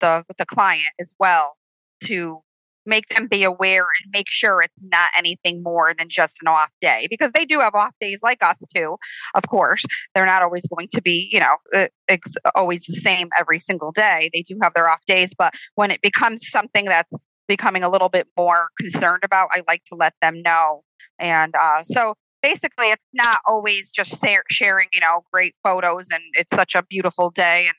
the 0.00 0.24
the 0.38 0.46
client 0.46 0.92
as 1.00 1.12
well 1.18 1.56
to 2.04 2.40
make 2.86 3.08
them 3.08 3.26
be 3.26 3.44
aware 3.44 3.82
and 3.82 4.12
make 4.12 4.28
sure 4.28 4.60
it's 4.60 4.82
not 4.82 5.10
anything 5.16 5.62
more 5.62 5.94
than 5.96 6.08
just 6.08 6.36
an 6.42 6.48
off 6.48 6.70
day 6.80 7.06
because 7.08 7.30
they 7.34 7.44
do 7.44 7.60
have 7.60 7.74
off 7.74 7.94
days 8.00 8.20
like 8.22 8.42
us 8.42 8.58
too 8.74 8.96
of 9.34 9.42
course. 9.48 9.84
They're 10.14 10.26
not 10.26 10.42
always 10.42 10.66
going 10.66 10.88
to 10.92 11.02
be 11.02 11.28
you 11.32 11.40
know 11.40 11.88
it's 12.08 12.34
always 12.54 12.84
the 12.84 12.94
same 12.94 13.28
every 13.38 13.60
single 13.60 13.92
day. 13.92 14.30
They 14.32 14.42
do 14.42 14.58
have 14.62 14.74
their 14.74 14.88
off 14.88 15.04
days 15.06 15.32
but 15.36 15.54
when 15.74 15.90
it 15.90 16.02
becomes 16.02 16.48
something 16.48 16.84
that's 16.84 17.26
becoming 17.48 17.82
a 17.82 17.90
little 17.90 18.08
bit 18.08 18.26
more 18.38 18.68
concerned 18.80 19.22
about 19.22 19.50
i 19.52 19.62
like 19.68 19.84
to 19.84 19.94
let 19.94 20.14
them 20.20 20.42
know. 20.42 20.82
And 21.18 21.54
uh, 21.54 21.84
so 21.84 22.14
basically 22.42 22.88
it's 22.88 23.02
not 23.14 23.38
always 23.46 23.90
just 23.90 24.22
sharing 24.50 24.88
you 24.92 25.00
know 25.00 25.24
great 25.32 25.54
photos 25.64 26.08
and 26.12 26.22
it's 26.34 26.54
such 26.54 26.74
a 26.74 26.82
beautiful 26.82 27.30
day 27.30 27.66
and 27.66 27.74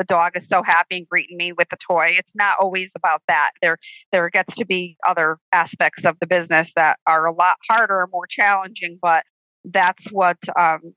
the 0.00 0.04
dog 0.04 0.34
is 0.34 0.48
so 0.48 0.62
happy 0.62 0.96
and 0.96 1.08
greeting 1.08 1.36
me 1.36 1.52
with 1.52 1.68
the 1.68 1.76
toy. 1.76 2.14
It's 2.16 2.34
not 2.34 2.56
always 2.58 2.92
about 2.96 3.20
that. 3.28 3.50
There 3.60 3.76
there 4.12 4.30
gets 4.30 4.56
to 4.56 4.64
be 4.64 4.96
other 5.06 5.36
aspects 5.52 6.06
of 6.06 6.16
the 6.20 6.26
business 6.26 6.72
that 6.74 6.98
are 7.06 7.26
a 7.26 7.32
lot 7.32 7.56
harder 7.70 8.08
more 8.10 8.26
challenging, 8.26 8.98
but 9.00 9.24
that's 9.66 10.10
what 10.10 10.38
um, 10.58 10.94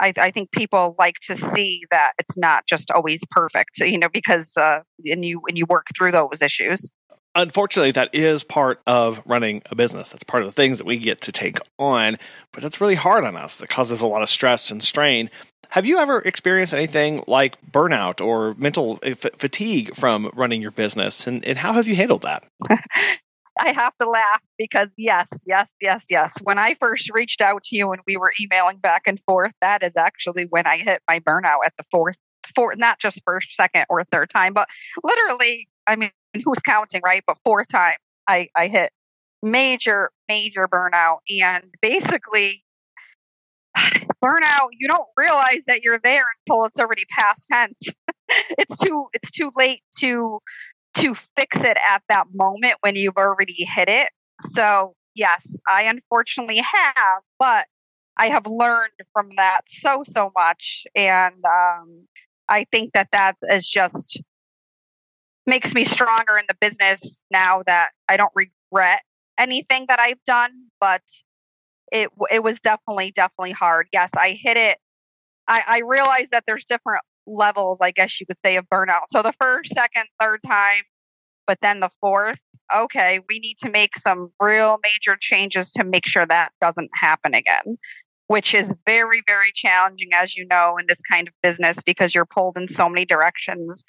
I, 0.00 0.14
I, 0.16 0.30
think 0.30 0.52
people 0.52 0.94
like 0.98 1.16
to 1.24 1.36
see 1.36 1.82
that 1.90 2.12
it's 2.18 2.38
not 2.38 2.66
just 2.66 2.90
always 2.90 3.20
perfect, 3.30 3.78
you 3.80 3.98
know, 3.98 4.08
because 4.08 4.56
uh, 4.56 4.80
and 5.04 5.22
you 5.22 5.42
and 5.46 5.58
you 5.58 5.66
work 5.68 5.88
through 5.94 6.12
those 6.12 6.40
issues 6.40 6.90
unfortunately, 7.36 7.92
that 7.92 8.08
is 8.14 8.42
part 8.42 8.80
of 8.86 9.22
running 9.26 9.62
a 9.66 9.76
business. 9.76 10.08
That's 10.08 10.24
part 10.24 10.42
of 10.42 10.48
the 10.48 10.52
things 10.52 10.78
that 10.78 10.86
we 10.86 10.96
get 10.96 11.20
to 11.22 11.32
take 11.32 11.58
on, 11.78 12.16
but 12.52 12.62
that's 12.62 12.80
really 12.80 12.94
hard 12.94 13.24
on 13.24 13.36
us. 13.36 13.62
It 13.62 13.68
causes 13.68 14.00
a 14.00 14.06
lot 14.06 14.22
of 14.22 14.28
stress 14.28 14.70
and 14.70 14.82
strain. 14.82 15.30
Have 15.70 15.86
you 15.86 15.98
ever 15.98 16.18
experienced 16.20 16.74
anything 16.74 17.24
like 17.26 17.60
burnout 17.70 18.24
or 18.24 18.54
mental 18.54 18.98
f- 19.02 19.18
fatigue 19.36 19.94
from 19.94 20.30
running 20.34 20.62
your 20.62 20.70
business? 20.70 21.26
And, 21.26 21.44
and 21.44 21.58
how 21.58 21.72
have 21.74 21.86
you 21.86 21.96
handled 21.96 22.22
that? 22.22 22.44
I 23.58 23.72
have 23.72 23.96
to 23.98 24.08
laugh 24.08 24.42
because 24.58 24.88
yes, 24.96 25.28
yes, 25.46 25.72
yes, 25.80 26.04
yes. 26.10 26.34
When 26.42 26.58
I 26.58 26.74
first 26.74 27.10
reached 27.12 27.40
out 27.40 27.64
to 27.64 27.76
you 27.76 27.92
and 27.92 28.02
we 28.06 28.16
were 28.16 28.32
emailing 28.40 28.78
back 28.78 29.02
and 29.06 29.18
forth, 29.24 29.52
that 29.60 29.82
is 29.82 29.92
actually 29.96 30.44
when 30.44 30.66
I 30.66 30.76
hit 30.76 31.02
my 31.08 31.20
burnout 31.20 31.60
at 31.64 31.72
the 31.78 31.84
fourth, 31.90 32.16
fourth, 32.54 32.76
not 32.76 32.98
just 32.98 33.22
first, 33.24 33.54
second, 33.56 33.86
or 33.88 34.04
third 34.04 34.30
time, 34.30 34.52
but 34.52 34.68
literally, 35.02 35.68
I 35.86 35.96
mean, 35.96 36.10
who's 36.44 36.58
counting, 36.58 37.00
right? 37.02 37.22
But 37.26 37.38
fourth 37.44 37.68
time 37.68 37.96
I, 38.26 38.48
I 38.54 38.68
hit 38.68 38.90
major, 39.42 40.10
major 40.28 40.68
burnout. 40.68 41.18
And 41.42 41.64
basically, 41.80 42.62
burnout, 44.22 44.68
you 44.72 44.88
don't 44.88 45.08
realize 45.16 45.62
that 45.66 45.82
you're 45.82 46.00
there 46.02 46.24
until 46.40 46.64
it's 46.64 46.80
already 46.80 47.04
past 47.10 47.46
tense. 47.50 47.78
it's 48.28 48.76
too 48.76 49.06
it's 49.12 49.30
too 49.30 49.50
late 49.56 49.82
to 49.98 50.40
to 50.96 51.14
fix 51.14 51.56
it 51.58 51.76
at 51.90 52.02
that 52.08 52.26
moment 52.32 52.74
when 52.80 52.96
you've 52.96 53.16
already 53.16 53.66
hit 53.74 53.88
it. 53.88 54.10
So, 54.52 54.94
yes, 55.14 55.58
I 55.70 55.82
unfortunately 55.82 56.58
have, 56.58 57.22
but 57.38 57.66
I 58.16 58.28
have 58.28 58.46
learned 58.46 58.92
from 59.12 59.30
that 59.36 59.62
so 59.68 60.02
so 60.06 60.32
much 60.36 60.86
and 60.94 61.44
um, 61.44 62.06
I 62.48 62.64
think 62.70 62.92
that 62.94 63.08
that 63.12 63.36
is 63.42 63.68
just 63.68 64.20
makes 65.46 65.74
me 65.74 65.84
stronger 65.84 66.38
in 66.38 66.44
the 66.48 66.56
business 66.60 67.20
now 67.30 67.62
that 67.66 67.90
I 68.08 68.16
don't 68.16 68.32
regret 68.34 69.02
anything 69.38 69.86
that 69.88 70.00
I've 70.00 70.22
done, 70.24 70.50
but 70.80 71.02
it 71.92 72.10
it 72.30 72.42
was 72.42 72.60
definitely 72.60 73.12
definitely 73.12 73.52
hard. 73.52 73.88
Yes, 73.92 74.10
I 74.16 74.32
hit 74.32 74.56
it. 74.56 74.78
I, 75.48 75.62
I 75.66 75.78
realized 75.86 76.32
that 76.32 76.44
there's 76.46 76.64
different 76.64 77.02
levels, 77.26 77.80
I 77.80 77.90
guess 77.90 78.20
you 78.20 78.26
could 78.26 78.38
say, 78.44 78.56
of 78.56 78.66
burnout. 78.72 79.02
So 79.08 79.22
the 79.22 79.34
first, 79.40 79.72
second, 79.72 80.04
third 80.20 80.40
time, 80.46 80.82
but 81.46 81.58
then 81.62 81.80
the 81.80 81.90
fourth, 82.00 82.40
okay, 82.74 83.20
we 83.28 83.38
need 83.38 83.58
to 83.62 83.70
make 83.70 83.96
some 83.96 84.30
real 84.40 84.78
major 84.82 85.16
changes 85.18 85.70
to 85.72 85.84
make 85.84 86.06
sure 86.06 86.26
that 86.26 86.52
doesn't 86.60 86.90
happen 86.94 87.34
again, 87.34 87.78
which 88.26 88.54
is 88.54 88.74
very, 88.86 89.22
very 89.26 89.52
challenging, 89.54 90.08
as 90.12 90.36
you 90.36 90.46
know, 90.48 90.76
in 90.78 90.86
this 90.88 91.00
kind 91.08 91.28
of 91.28 91.34
business 91.42 91.78
because 91.84 92.14
you're 92.14 92.26
pulled 92.26 92.56
in 92.56 92.66
so 92.66 92.88
many 92.88 93.04
directions 93.04 93.84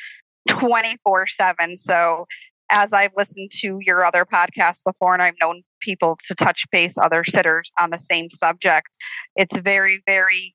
24 0.47 1.27
7. 1.27 1.77
So, 1.77 2.25
as 2.69 2.91
I've 2.91 3.11
listened 3.15 3.51
to 3.61 3.79
your 3.81 4.05
other 4.05 4.25
podcasts 4.25 4.83
before, 4.85 5.13
and 5.13 5.23
I've 5.23 5.35
known 5.41 5.63
people 5.87 6.17
to 6.27 6.35
touch 6.35 6.65
base 6.71 6.97
other 6.97 7.23
sitters 7.23 7.71
on 7.79 7.91
the 7.91 7.99
same 7.99 8.29
subject, 8.29 8.89
it's 9.35 9.57
very, 9.57 10.03
very 10.05 10.53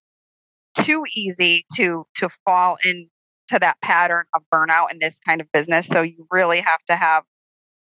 too 0.79 1.05
easy 1.17 1.65
to 1.77 2.07
to 2.17 2.29
fall 2.45 2.77
into 2.85 3.09
that 3.61 3.77
pattern 3.83 4.25
of 4.35 4.43
burnout 4.53 4.93
in 4.93 4.99
this 5.01 5.19
kind 5.27 5.41
of 5.41 5.51
business. 5.53 5.87
So 5.87 6.03
you 6.03 6.27
really 6.31 6.61
have 6.61 6.83
to 6.89 6.97
have 6.97 7.25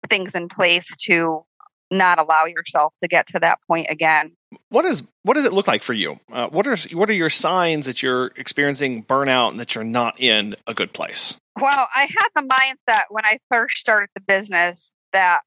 things 0.09 0.35
in 0.35 0.49
place 0.49 0.87
to 1.07 1.45
not 1.91 2.21
allow 2.21 2.45
yourself 2.45 2.95
to 3.01 3.09
get 3.09 3.27
to 3.29 3.41
that 3.41 3.59
point 3.67 3.89
again. 3.91 4.33
What 4.69 4.85
is 4.85 5.03
what 5.23 5.35
does 5.35 5.45
it 5.45 5.53
look 5.53 5.67
like 5.67 5.83
for 5.83 5.93
you? 5.93 6.21
Uh, 6.33 6.49
what 6.49 6.67
are 6.67 6.77
what 6.97 7.11
are 7.11 7.15
your 7.15 7.31
signs 7.31 7.87
that 7.87 8.03
you're 8.03 8.27
experiencing 8.37 9.05
burnout 9.05 9.51
and 9.51 9.61
that 9.61 9.75
you're 9.75 9.85
not 9.85 10.21
in 10.21 10.55
a 10.67 10.75
good 10.75 10.93
place? 10.93 11.37
Well, 11.61 11.89
I 11.95 12.03
had 12.03 12.29
the 12.35 12.43
mindset 12.43 13.03
when 13.11 13.25
I 13.25 13.39
first 13.51 13.79
started 13.79 14.09
the 14.15 14.21
business 14.21 14.93
that 15.13 15.41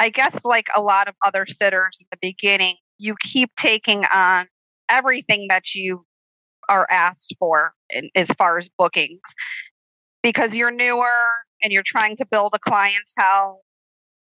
I 0.00 0.08
guess 0.08 0.34
like 0.44 0.68
a 0.74 0.80
lot 0.80 1.08
of 1.08 1.14
other 1.24 1.46
sitters 1.46 1.98
in 2.00 2.06
the 2.10 2.18
beginning, 2.22 2.76
you 2.98 3.14
keep 3.20 3.50
taking 3.56 4.04
on 4.12 4.46
everything 4.88 5.46
that 5.50 5.74
you 5.74 6.06
are 6.70 6.86
asked 6.90 7.34
for 7.38 7.74
in, 7.90 8.08
as 8.14 8.28
far 8.38 8.56
as 8.56 8.70
bookings 8.78 9.20
because 10.22 10.54
you're 10.54 10.70
newer 10.70 11.12
and 11.62 11.70
you're 11.70 11.82
trying 11.84 12.16
to 12.16 12.24
build 12.24 12.52
a 12.54 12.58
clientele 12.58 13.60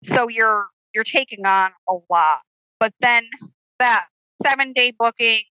so 0.03 0.29
you're 0.29 0.67
you're 0.93 1.05
taking 1.05 1.47
on 1.47 1.71
a 1.89 1.95
lot. 2.11 2.41
But 2.81 2.93
then 3.01 3.25
that 3.79 4.07
seven 4.45 4.73
day 4.73 4.93
booking 4.99 5.43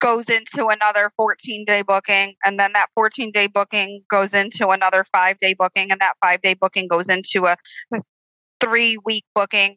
goes 0.00 0.28
into 0.28 0.66
another 0.66 1.12
14 1.16 1.64
day 1.64 1.82
booking 1.82 2.34
and 2.44 2.58
then 2.58 2.72
that 2.72 2.88
14 2.94 3.30
day 3.30 3.46
booking 3.46 4.02
goes 4.10 4.34
into 4.34 4.68
another 4.70 5.04
five 5.12 5.38
day 5.38 5.54
booking 5.54 5.92
and 5.92 6.00
that 6.00 6.14
five 6.24 6.40
day 6.40 6.54
booking 6.54 6.88
goes 6.88 7.08
into 7.08 7.46
a 7.46 7.56
three 8.60 8.98
week 9.04 9.24
booking 9.34 9.76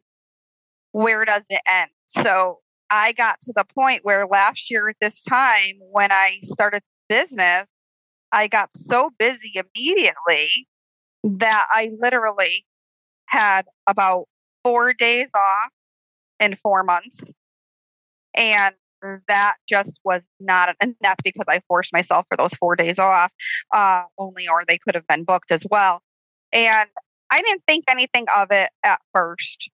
where 0.91 1.25
does 1.25 1.43
it 1.49 1.61
end 1.71 1.89
so 2.07 2.59
i 2.89 3.11
got 3.13 3.39
to 3.41 3.53
the 3.55 3.65
point 3.75 4.03
where 4.03 4.27
last 4.27 4.69
year 4.69 4.89
at 4.89 4.95
this 5.01 5.21
time 5.21 5.77
when 5.91 6.11
i 6.11 6.39
started 6.43 6.81
business 7.09 7.71
i 8.31 8.47
got 8.47 8.69
so 8.75 9.09
busy 9.17 9.53
immediately 9.55 10.67
that 11.23 11.65
i 11.73 11.89
literally 11.99 12.65
had 13.25 13.65
about 13.87 14.25
four 14.63 14.93
days 14.93 15.29
off 15.35 15.71
in 16.39 16.55
four 16.55 16.83
months. 16.83 17.23
And 18.35 18.75
that 19.27 19.55
just 19.67 19.99
was 20.03 20.23
not, 20.39 20.75
and 20.79 20.95
that's 21.01 21.21
because 21.23 21.45
I 21.47 21.61
forced 21.67 21.91
myself 21.91 22.25
for 22.27 22.37
those 22.37 22.53
four 22.53 22.75
days 22.75 22.99
off 22.99 23.33
uh, 23.73 24.03
only, 24.17 24.47
or 24.47 24.63
they 24.67 24.77
could 24.77 24.95
have 24.95 25.07
been 25.07 25.23
booked 25.23 25.51
as 25.51 25.65
well. 25.69 26.01
And 26.51 26.89
I 27.33 27.41
didn't 27.41 27.63
think 27.67 27.85
anything 27.89 28.27
of 28.37 28.51
it 28.51 28.69
at 28.83 29.01
first 29.11 29.69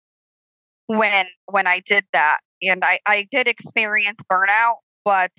when 0.87 1.25
when 1.45 1.67
I 1.67 1.79
did 1.79 2.05
that, 2.13 2.39
and 2.61 2.83
I 2.83 2.99
I 3.05 3.27
did 3.31 3.47
experience 3.47 4.17
burnout, 4.31 4.77
but 5.05 5.31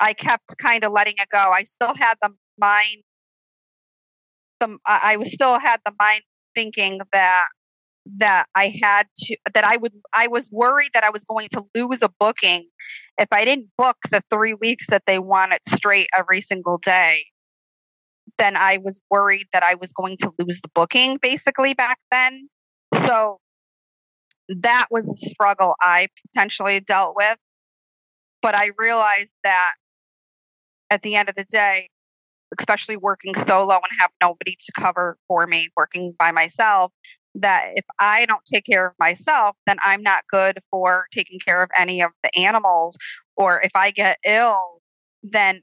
I 0.00 0.12
kept 0.14 0.56
kind 0.58 0.84
of 0.84 0.92
letting 0.92 1.14
it 1.18 1.28
go. 1.32 1.38
I 1.38 1.64
still 1.64 1.94
had 1.96 2.16
the 2.22 2.30
mind, 2.58 3.02
the 4.60 4.78
I 4.86 5.16
was 5.16 5.32
still 5.32 5.58
had 5.58 5.80
the 5.86 5.92
mind 5.98 6.22
thinking 6.54 7.00
that 7.12 7.48
that 8.18 8.46
I 8.54 8.74
had 8.82 9.06
to 9.16 9.36
that 9.54 9.64
I 9.64 9.76
would 9.78 9.92
I 10.14 10.28
was 10.28 10.50
worried 10.52 10.90
that 10.94 11.04
I 11.04 11.10
was 11.10 11.24
going 11.24 11.48
to 11.50 11.64
lose 11.74 12.02
a 12.02 12.10
booking 12.20 12.68
if 13.18 13.28
I 13.32 13.44
didn't 13.44 13.68
book 13.78 13.96
the 14.10 14.22
3 14.30 14.54
weeks 14.54 14.88
that 14.88 15.04
they 15.06 15.18
wanted 15.20 15.60
straight 15.68 16.08
every 16.18 16.42
single 16.42 16.78
day 16.78 17.24
then 18.38 18.56
I 18.56 18.78
was 18.78 19.00
worried 19.10 19.46
that 19.52 19.62
I 19.62 19.74
was 19.74 19.92
going 19.92 20.16
to 20.18 20.32
lose 20.38 20.60
the 20.62 20.70
booking 20.74 21.18
basically 21.20 21.74
back 21.74 21.98
then 22.10 22.48
so 23.06 23.38
that 24.48 24.86
was 24.90 25.08
a 25.08 25.30
struggle 25.30 25.74
I 25.80 26.08
potentially 26.26 26.80
dealt 26.80 27.14
with 27.16 27.38
but 28.42 28.56
I 28.56 28.70
realized 28.78 29.32
that 29.44 29.74
at 30.90 31.02
the 31.02 31.16
end 31.16 31.28
of 31.28 31.34
the 31.34 31.44
day 31.44 31.88
especially 32.58 32.96
working 32.96 33.34
solo 33.46 33.74
and 33.74 33.98
have 33.98 34.10
nobody 34.20 34.56
to 34.60 34.72
cover 34.78 35.16
for 35.26 35.46
me 35.46 35.68
working 35.76 36.14
by 36.18 36.32
myself 36.32 36.92
that 37.34 37.70
if 37.74 37.84
I 37.98 38.26
don't 38.26 38.44
take 38.44 38.64
care 38.64 38.86
of 38.86 38.94
myself, 38.98 39.56
then 39.66 39.76
I'm 39.82 40.02
not 40.02 40.24
good 40.28 40.58
for 40.70 41.06
taking 41.12 41.38
care 41.38 41.62
of 41.62 41.70
any 41.78 42.02
of 42.02 42.10
the 42.22 42.36
animals. 42.38 42.98
Or 43.36 43.60
if 43.62 43.70
I 43.74 43.90
get 43.90 44.18
ill, 44.24 44.80
then 45.22 45.60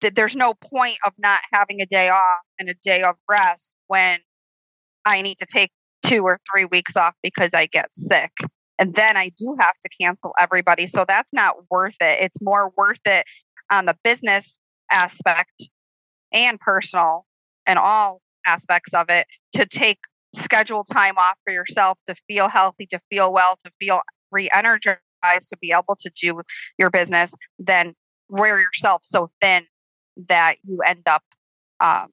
th- 0.00 0.14
there's 0.14 0.36
no 0.36 0.54
point 0.54 0.98
of 1.04 1.12
not 1.18 1.40
having 1.52 1.80
a 1.80 1.86
day 1.86 2.08
off 2.08 2.40
and 2.58 2.68
a 2.68 2.74
day 2.82 3.02
of 3.02 3.16
rest 3.28 3.70
when 3.86 4.18
I 5.04 5.22
need 5.22 5.38
to 5.38 5.46
take 5.46 5.70
two 6.04 6.22
or 6.22 6.40
three 6.50 6.64
weeks 6.64 6.96
off 6.96 7.14
because 7.22 7.50
I 7.54 7.66
get 7.66 7.88
sick. 7.92 8.32
And 8.78 8.94
then 8.94 9.16
I 9.16 9.30
do 9.36 9.56
have 9.58 9.74
to 9.82 9.88
cancel 10.00 10.32
everybody. 10.38 10.86
So 10.86 11.04
that's 11.06 11.32
not 11.32 11.56
worth 11.70 11.96
it. 12.00 12.22
It's 12.22 12.40
more 12.40 12.72
worth 12.76 13.00
it 13.04 13.24
on 13.70 13.86
the 13.86 13.96
business 14.04 14.58
aspect 14.90 15.68
and 16.32 16.60
personal 16.60 17.24
and 17.66 17.78
all 17.78 18.20
aspects 18.46 18.94
of 18.94 19.10
it 19.10 19.26
to 19.54 19.66
take 19.66 19.98
schedule 20.34 20.84
time 20.84 21.18
off 21.18 21.36
for 21.44 21.52
yourself 21.52 21.98
to 22.06 22.14
feel 22.28 22.48
healthy, 22.48 22.86
to 22.86 23.00
feel 23.10 23.32
well, 23.32 23.56
to 23.64 23.70
feel 23.80 24.00
re 24.30 24.48
energized, 24.52 25.00
to 25.48 25.56
be 25.60 25.72
able 25.72 25.96
to 25.98 26.10
do 26.10 26.40
your 26.78 26.90
business, 26.90 27.32
then 27.58 27.94
wear 28.28 28.60
yourself 28.60 29.00
so 29.04 29.30
thin 29.40 29.64
that 30.28 30.56
you 30.64 30.80
end 30.86 31.02
up 31.06 31.22
um, 31.80 32.08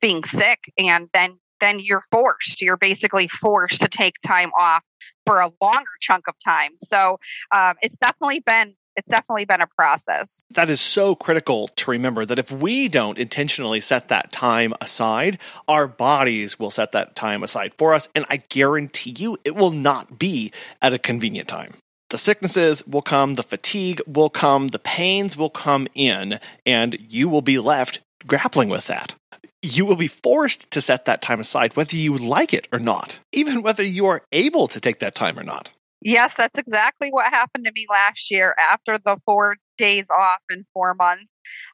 being 0.00 0.24
sick 0.24 0.58
and 0.78 1.08
then 1.12 1.38
then 1.60 1.78
you're 1.78 2.02
forced 2.10 2.60
you're 2.60 2.76
basically 2.76 3.28
forced 3.28 3.80
to 3.82 3.88
take 3.88 4.14
time 4.26 4.50
off 4.58 4.82
for 5.26 5.40
a 5.40 5.50
longer 5.60 5.90
chunk 6.00 6.26
of 6.28 6.34
time 6.42 6.72
so 6.78 7.18
um, 7.52 7.74
it's 7.82 7.96
definitely 7.96 8.40
been 8.40 8.74
it's 8.96 9.08
definitely 9.08 9.44
been 9.44 9.60
a 9.60 9.66
process. 9.66 10.42
That 10.50 10.68
is 10.68 10.80
so 10.80 11.14
critical 11.14 11.68
to 11.68 11.90
remember 11.90 12.24
that 12.26 12.38
if 12.38 12.52
we 12.52 12.88
don't 12.88 13.18
intentionally 13.18 13.80
set 13.80 14.08
that 14.08 14.32
time 14.32 14.74
aside, 14.80 15.38
our 15.68 15.86
bodies 15.86 16.58
will 16.58 16.70
set 16.70 16.92
that 16.92 17.14
time 17.14 17.42
aside 17.42 17.72
for 17.78 17.94
us. 17.94 18.08
And 18.14 18.26
I 18.28 18.38
guarantee 18.38 19.14
you 19.16 19.38
it 19.44 19.54
will 19.54 19.70
not 19.70 20.18
be 20.18 20.52
at 20.82 20.92
a 20.92 20.98
convenient 20.98 21.48
time. 21.48 21.74
The 22.10 22.18
sicknesses 22.18 22.86
will 22.86 23.02
come, 23.02 23.36
the 23.36 23.42
fatigue 23.42 24.02
will 24.06 24.30
come, 24.30 24.68
the 24.68 24.78
pains 24.78 25.36
will 25.36 25.50
come 25.50 25.88
in, 25.94 26.40
and 26.66 26.96
you 27.00 27.28
will 27.28 27.42
be 27.42 27.58
left 27.58 28.00
grappling 28.26 28.68
with 28.68 28.86
that 28.88 29.14
you 29.62 29.84
will 29.84 29.96
be 29.96 30.08
forced 30.08 30.70
to 30.70 30.80
set 30.80 31.04
that 31.04 31.22
time 31.22 31.40
aside, 31.40 31.76
whether 31.76 31.96
you 31.96 32.16
like 32.16 32.54
it 32.54 32.66
or 32.72 32.78
not, 32.78 33.20
even 33.32 33.62
whether 33.62 33.82
you 33.82 34.06
are 34.06 34.22
able 34.32 34.68
to 34.68 34.80
take 34.80 35.00
that 35.00 35.14
time 35.14 35.38
or 35.38 35.42
not. 35.42 35.70
Yes, 36.02 36.34
that's 36.34 36.58
exactly 36.58 37.10
what 37.10 37.30
happened 37.30 37.66
to 37.66 37.72
me 37.72 37.86
last 37.90 38.30
year 38.30 38.54
after 38.58 38.98
the 38.98 39.18
four 39.26 39.56
days 39.76 40.08
off 40.10 40.40
in 40.50 40.64
four 40.72 40.94
months. 40.94 41.26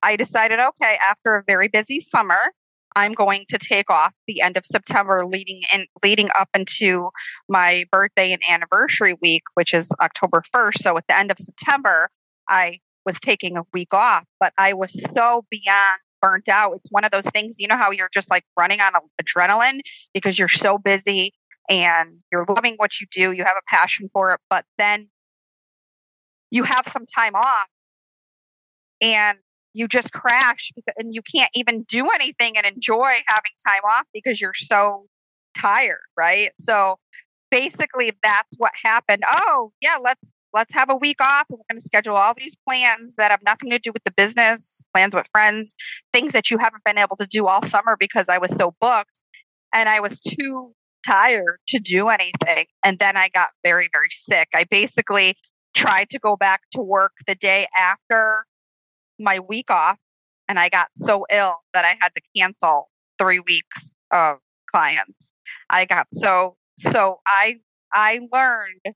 I 0.03 0.16
decided, 0.16 0.59
okay, 0.59 0.99
after 1.09 1.37
a 1.37 1.44
very 1.46 1.68
busy 1.68 2.01
summer, 2.01 2.40
I'm 2.96 3.12
going 3.12 3.44
to 3.50 3.59
take 3.59 3.90
off 3.90 4.14
the 4.26 4.40
end 4.40 4.56
of 4.56 4.64
September 4.64 5.26
leading 5.26 5.61
in 5.72 5.87
leading 6.02 6.30
up 6.37 6.48
into 6.56 7.11
my 7.46 7.85
birthday 7.92 8.32
and 8.32 8.42
anniversary 8.48 9.14
week, 9.20 9.42
which 9.52 9.74
is 9.74 9.90
October 10.00 10.42
1st. 10.54 10.78
So 10.80 10.96
at 10.96 11.04
the 11.06 11.16
end 11.16 11.30
of 11.30 11.38
September, 11.38 12.09
I 12.48 12.80
was 13.04 13.20
taking 13.20 13.59
a 13.59 13.64
week 13.74 13.92
off, 13.92 14.24
but 14.40 14.54
I 14.56 14.72
was 14.72 14.98
so 15.14 15.44
beyond 15.50 16.00
burnt 16.22 16.48
out. 16.48 16.72
It's 16.76 16.90
one 16.90 17.04
of 17.04 17.11
those 17.11 17.26
things, 17.26 17.56
you 17.59 17.68
know, 17.68 17.76
how 17.76 17.90
you're 17.90 18.09
just 18.14 18.30
like 18.30 18.44
running 18.59 18.80
on 18.80 18.92
adrenaline 19.22 19.80
because 20.14 20.38
you're 20.38 20.48
so 20.48 20.78
busy 20.78 21.35
and 21.68 22.20
you're 22.32 22.46
loving 22.48 22.76
what 22.78 22.98
you 22.98 23.06
do, 23.11 23.32
you 23.32 23.44
have 23.44 23.56
a 23.59 23.68
passion 23.68 24.09
for 24.11 24.32
it, 24.32 24.40
but 24.48 24.64
then 24.78 25.09
you 26.50 26.62
have 26.62 26.88
some 26.90 27.04
time 27.04 27.35
off 27.35 27.68
and 29.02 29.37
you 29.76 29.86
just 29.86 30.12
crash 30.12 30.72
and 30.96 31.14
you 31.14 31.20
can't 31.22 31.50
even 31.54 31.82
do 31.82 32.08
anything 32.14 32.56
and 32.56 32.66
enjoy 32.66 33.12
having 33.26 33.52
time 33.66 33.82
off 33.88 34.06
because 34.14 34.40
you're 34.40 34.54
so 34.54 35.06
tired, 35.56 36.00
right? 36.16 36.50
So 36.58 36.96
basically 37.50 38.12
that's 38.22 38.56
what 38.56 38.72
happened. 38.82 39.22
Oh, 39.26 39.72
yeah, 39.80 39.96
let's 40.02 40.32
let's 40.54 40.72
have 40.72 40.88
a 40.88 40.96
week 40.96 41.20
off 41.20 41.44
and 41.50 41.58
we're 41.58 41.74
going 41.74 41.78
to 41.78 41.84
schedule 41.84 42.16
all 42.16 42.32
these 42.34 42.56
plans 42.66 43.16
that 43.16 43.30
have 43.30 43.42
nothing 43.44 43.68
to 43.70 43.78
do 43.78 43.92
with 43.92 44.02
the 44.04 44.10
business, 44.12 44.82
plans 44.94 45.14
with 45.14 45.26
friends, 45.30 45.74
things 46.14 46.32
that 46.32 46.50
you 46.50 46.56
haven't 46.56 46.82
been 46.84 46.96
able 46.96 47.16
to 47.16 47.26
do 47.26 47.46
all 47.46 47.62
summer 47.62 47.96
because 48.00 48.30
I 48.30 48.38
was 48.38 48.50
so 48.56 48.74
booked 48.80 49.18
and 49.74 49.88
I 49.88 50.00
was 50.00 50.18
too 50.20 50.72
tired 51.06 51.58
to 51.68 51.78
do 51.78 52.08
anything. 52.08 52.66
And 52.82 52.98
then 52.98 53.18
I 53.18 53.28
got 53.28 53.50
very, 53.62 53.90
very 53.92 54.08
sick. 54.10 54.48
I 54.54 54.64
basically 54.64 55.36
tried 55.74 56.08
to 56.10 56.18
go 56.18 56.36
back 56.36 56.62
to 56.72 56.80
work 56.80 57.12
the 57.26 57.34
day 57.34 57.66
after 57.78 58.46
my 59.18 59.40
week 59.40 59.70
off 59.70 59.98
and 60.48 60.59
I 60.59 60.68
got 60.68 60.88
so 60.96 61.26
ill 61.31 61.57
that 61.74 61.85
I 61.85 61.96
had 62.00 62.11
to 62.16 62.22
cancel 62.37 62.88
three 63.18 63.40
weeks 63.40 63.94
of 64.11 64.38
clients. 64.70 65.33
I 65.70 65.85
got 65.85 66.07
so 66.12 66.57
so 66.79 67.20
I 67.26 67.57
I 67.92 68.20
learned 68.33 68.94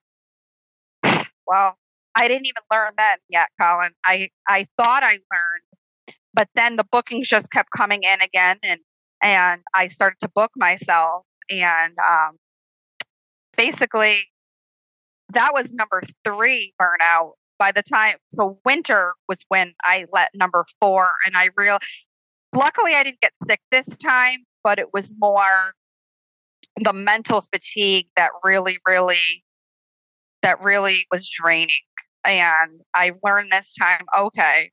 well, 1.51 1.77
I 2.15 2.29
didn't 2.29 2.47
even 2.47 2.63
learn 2.73 2.93
that 2.97 3.19
yet, 3.29 3.49
Colin. 3.61 3.91
I, 4.05 4.29
I 4.49 4.67
thought 4.79 5.03
I 5.03 5.13
learned, 5.13 6.15
but 6.33 6.49
then 6.55 6.77
the 6.77 6.85
bookings 6.85 7.29
just 7.29 7.51
kept 7.51 7.71
coming 7.77 8.03
in 8.05 8.23
again 8.23 8.59
and, 8.63 8.81
and 9.23 9.61
I 9.75 9.89
started 9.89 10.19
to 10.21 10.29
book 10.29 10.53
myself 10.57 11.25
and, 11.51 11.97
um, 11.99 12.37
basically 13.57 14.29
that 15.33 15.53
was 15.53 15.73
number 15.73 16.03
three 16.25 16.73
burnout 16.81 17.33
by 17.61 17.71
the 17.71 17.83
time 17.83 18.17
so 18.33 18.59
winter 18.65 19.15
was 19.29 19.39
when 19.49 19.73
i 19.85 20.05
let 20.13 20.31
number 20.35 20.65
four 20.81 21.13
and 21.25 21.37
i 21.37 21.51
real 21.57 21.79
luckily 22.53 22.95
i 22.95 23.05
didn't 23.05 23.21
get 23.21 23.33
sick 23.47 23.61
this 23.71 23.87
time 23.99 24.39
but 24.65 24.81
it 24.81 24.93
was 24.93 25.15
more 25.19 25.73
the 26.83 26.93
mental 26.93 27.43
fatigue 27.53 28.07
that 28.17 28.31
really 28.43 28.79
really 28.89 29.45
that 30.43 30.61
really 30.63 31.07
was 31.11 31.29
draining. 31.29 31.77
And 32.25 32.81
I 32.95 33.13
learned 33.25 33.51
this 33.51 33.75
time, 33.75 34.05
okay, 34.19 34.71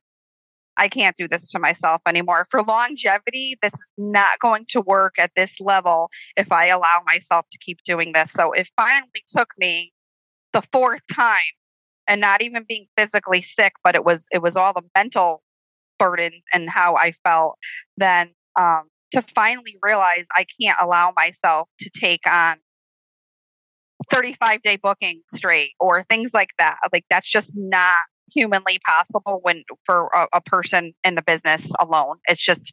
I 0.76 0.88
can't 0.88 1.16
do 1.16 1.26
this 1.28 1.50
to 1.50 1.58
myself 1.58 2.02
anymore. 2.06 2.46
For 2.50 2.62
longevity, 2.62 3.56
this 3.62 3.72
is 3.74 3.92
not 3.96 4.38
going 4.40 4.66
to 4.70 4.80
work 4.80 5.14
at 5.18 5.32
this 5.34 5.54
level 5.60 6.10
if 6.36 6.52
I 6.52 6.66
allow 6.66 7.02
myself 7.06 7.46
to 7.50 7.58
keep 7.58 7.78
doing 7.84 8.12
this. 8.12 8.32
So 8.32 8.52
it 8.52 8.68
finally 8.76 9.24
took 9.26 9.48
me 9.58 9.92
the 10.52 10.62
fourth 10.72 11.02
time 11.12 11.42
and 12.08 12.20
not 12.20 12.42
even 12.42 12.64
being 12.66 12.86
physically 12.96 13.42
sick, 13.42 13.74
but 13.84 13.94
it 13.94 14.04
was 14.04 14.26
it 14.32 14.42
was 14.42 14.56
all 14.56 14.72
the 14.72 14.82
mental 14.96 15.42
burden 15.98 16.32
and 16.54 16.68
how 16.70 16.96
I 16.96 17.12
felt 17.24 17.58
then 17.96 18.30
um, 18.56 18.84
to 19.12 19.22
finally 19.34 19.76
realize 19.82 20.26
I 20.34 20.46
can't 20.60 20.78
allow 20.80 21.12
myself 21.16 21.68
to 21.80 21.90
take 21.90 22.26
on 22.26 22.56
35 24.10 24.62
day 24.62 24.76
booking 24.76 25.22
straight 25.28 25.72
or 25.78 26.04
things 26.04 26.32
like 26.32 26.50
that. 26.58 26.78
Like 26.92 27.04
that's 27.10 27.30
just 27.30 27.52
not 27.54 28.00
humanly 28.32 28.78
possible 28.86 29.40
when 29.42 29.64
for 29.84 30.08
a, 30.14 30.26
a 30.34 30.40
person 30.40 30.92
in 31.04 31.14
the 31.14 31.22
business 31.22 31.70
alone. 31.78 32.16
It's 32.28 32.42
just 32.42 32.72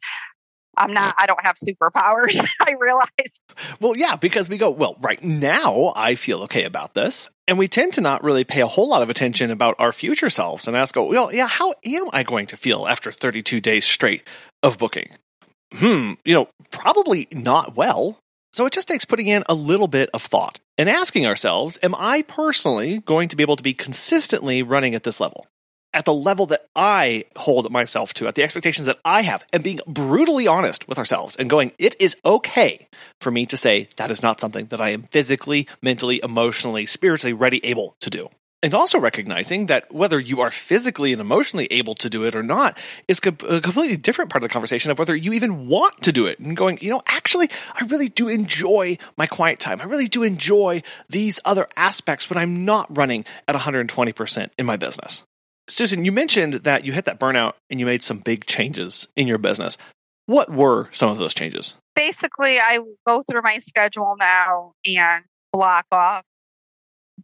I'm 0.76 0.92
not, 0.92 1.14
I 1.18 1.26
don't 1.26 1.44
have 1.44 1.56
superpowers. 1.56 2.44
I 2.60 2.72
realize. 2.78 3.40
Well, 3.80 3.96
yeah, 3.96 4.16
because 4.16 4.48
we 4.48 4.58
go, 4.58 4.70
well, 4.70 4.96
right 5.00 5.22
now 5.22 5.92
I 5.96 6.14
feel 6.14 6.42
okay 6.42 6.64
about 6.64 6.94
this. 6.94 7.28
And 7.48 7.58
we 7.58 7.68
tend 7.68 7.92
to 7.94 8.00
not 8.00 8.24
really 8.24 8.44
pay 8.44 8.60
a 8.60 8.66
whole 8.66 8.88
lot 8.88 9.02
of 9.02 9.10
attention 9.10 9.50
about 9.50 9.76
our 9.78 9.92
future 9.92 10.30
selves 10.30 10.66
and 10.66 10.76
ask, 10.76 10.96
oh, 10.96 11.04
well, 11.04 11.32
yeah, 11.32 11.46
how 11.46 11.74
am 11.84 12.10
I 12.12 12.22
going 12.22 12.46
to 12.48 12.56
feel 12.56 12.86
after 12.86 13.12
32 13.12 13.60
days 13.60 13.84
straight 13.84 14.26
of 14.62 14.78
booking? 14.78 15.10
Hmm, 15.74 16.14
you 16.24 16.34
know, 16.34 16.48
probably 16.70 17.28
not 17.32 17.76
well. 17.76 18.18
So 18.52 18.66
it 18.66 18.72
just 18.72 18.88
takes 18.88 19.04
putting 19.04 19.26
in 19.26 19.44
a 19.48 19.54
little 19.54 19.86
bit 19.86 20.08
of 20.14 20.22
thought 20.22 20.60
and 20.78 20.88
asking 20.88 21.26
ourselves, 21.26 21.78
am 21.82 21.94
I 21.94 22.22
personally 22.22 23.00
going 23.00 23.28
to 23.28 23.36
be 23.36 23.42
able 23.42 23.56
to 23.56 23.62
be 23.62 23.74
consistently 23.74 24.62
running 24.62 24.94
at 24.94 25.02
this 25.02 25.20
level? 25.20 25.46
At 25.96 26.04
the 26.04 26.12
level 26.12 26.44
that 26.46 26.66
I 26.76 27.24
hold 27.36 27.72
myself 27.72 28.12
to, 28.14 28.28
at 28.28 28.34
the 28.34 28.42
expectations 28.42 28.84
that 28.84 28.98
I 29.02 29.22
have, 29.22 29.42
and 29.50 29.64
being 29.64 29.80
brutally 29.86 30.46
honest 30.46 30.86
with 30.86 30.98
ourselves 30.98 31.36
and 31.36 31.48
going, 31.48 31.72
it 31.78 31.96
is 31.98 32.16
okay 32.22 32.86
for 33.18 33.30
me 33.30 33.46
to 33.46 33.56
say 33.56 33.88
that 33.96 34.10
is 34.10 34.22
not 34.22 34.38
something 34.38 34.66
that 34.66 34.80
I 34.80 34.90
am 34.90 35.04
physically, 35.04 35.66
mentally, 35.80 36.20
emotionally, 36.22 36.84
spiritually 36.84 37.32
ready, 37.32 37.64
able 37.64 37.96
to 38.00 38.10
do 38.10 38.28
and 38.62 38.74
also 38.74 38.98
recognizing 38.98 39.66
that 39.66 39.92
whether 39.94 40.18
you 40.18 40.40
are 40.40 40.50
physically 40.50 41.12
and 41.12 41.20
emotionally 41.20 41.66
able 41.70 41.94
to 41.94 42.10
do 42.10 42.24
it 42.24 42.34
or 42.34 42.42
not 42.42 42.76
is 43.06 43.20
a 43.24 43.32
completely 43.32 43.96
different 43.96 44.30
part 44.30 44.42
of 44.42 44.48
the 44.48 44.52
conversation 44.52 44.90
of 44.90 44.98
whether 44.98 45.14
you 45.14 45.32
even 45.32 45.68
want 45.68 46.02
to 46.02 46.12
do 46.12 46.26
it 46.26 46.38
and 46.38 46.56
going, 46.56 46.78
you 46.80 46.90
know, 46.90 47.02
actually, 47.06 47.48
I 47.74 47.84
really 47.84 48.08
do 48.08 48.28
enjoy 48.28 48.98
my 49.16 49.26
quiet 49.26 49.60
time. 49.60 49.80
I 49.80 49.84
really 49.84 50.08
do 50.08 50.22
enjoy 50.22 50.82
these 51.08 51.38
other 51.44 51.68
aspects 51.76 52.28
when 52.28 52.38
I'm 52.38 52.64
not 52.64 52.94
running 52.96 53.24
at 53.46 53.54
120% 53.54 54.50
in 54.58 54.66
my 54.66 54.76
business. 54.76 55.22
Susan, 55.68 56.04
you 56.04 56.12
mentioned 56.12 56.54
that 56.54 56.84
you 56.84 56.92
hit 56.92 57.04
that 57.06 57.18
burnout 57.18 57.54
and 57.70 57.80
you 57.80 57.86
made 57.86 58.02
some 58.02 58.18
big 58.18 58.46
changes 58.46 59.08
in 59.16 59.26
your 59.26 59.38
business. 59.38 59.76
What 60.26 60.50
were 60.50 60.88
some 60.92 61.10
of 61.10 61.18
those 61.18 61.34
changes? 61.34 61.76
Basically, 61.94 62.58
I 62.58 62.80
go 63.06 63.24
through 63.28 63.42
my 63.42 63.58
schedule 63.58 64.14
now 64.18 64.72
and 64.84 65.24
block 65.52 65.86
off 65.90 66.24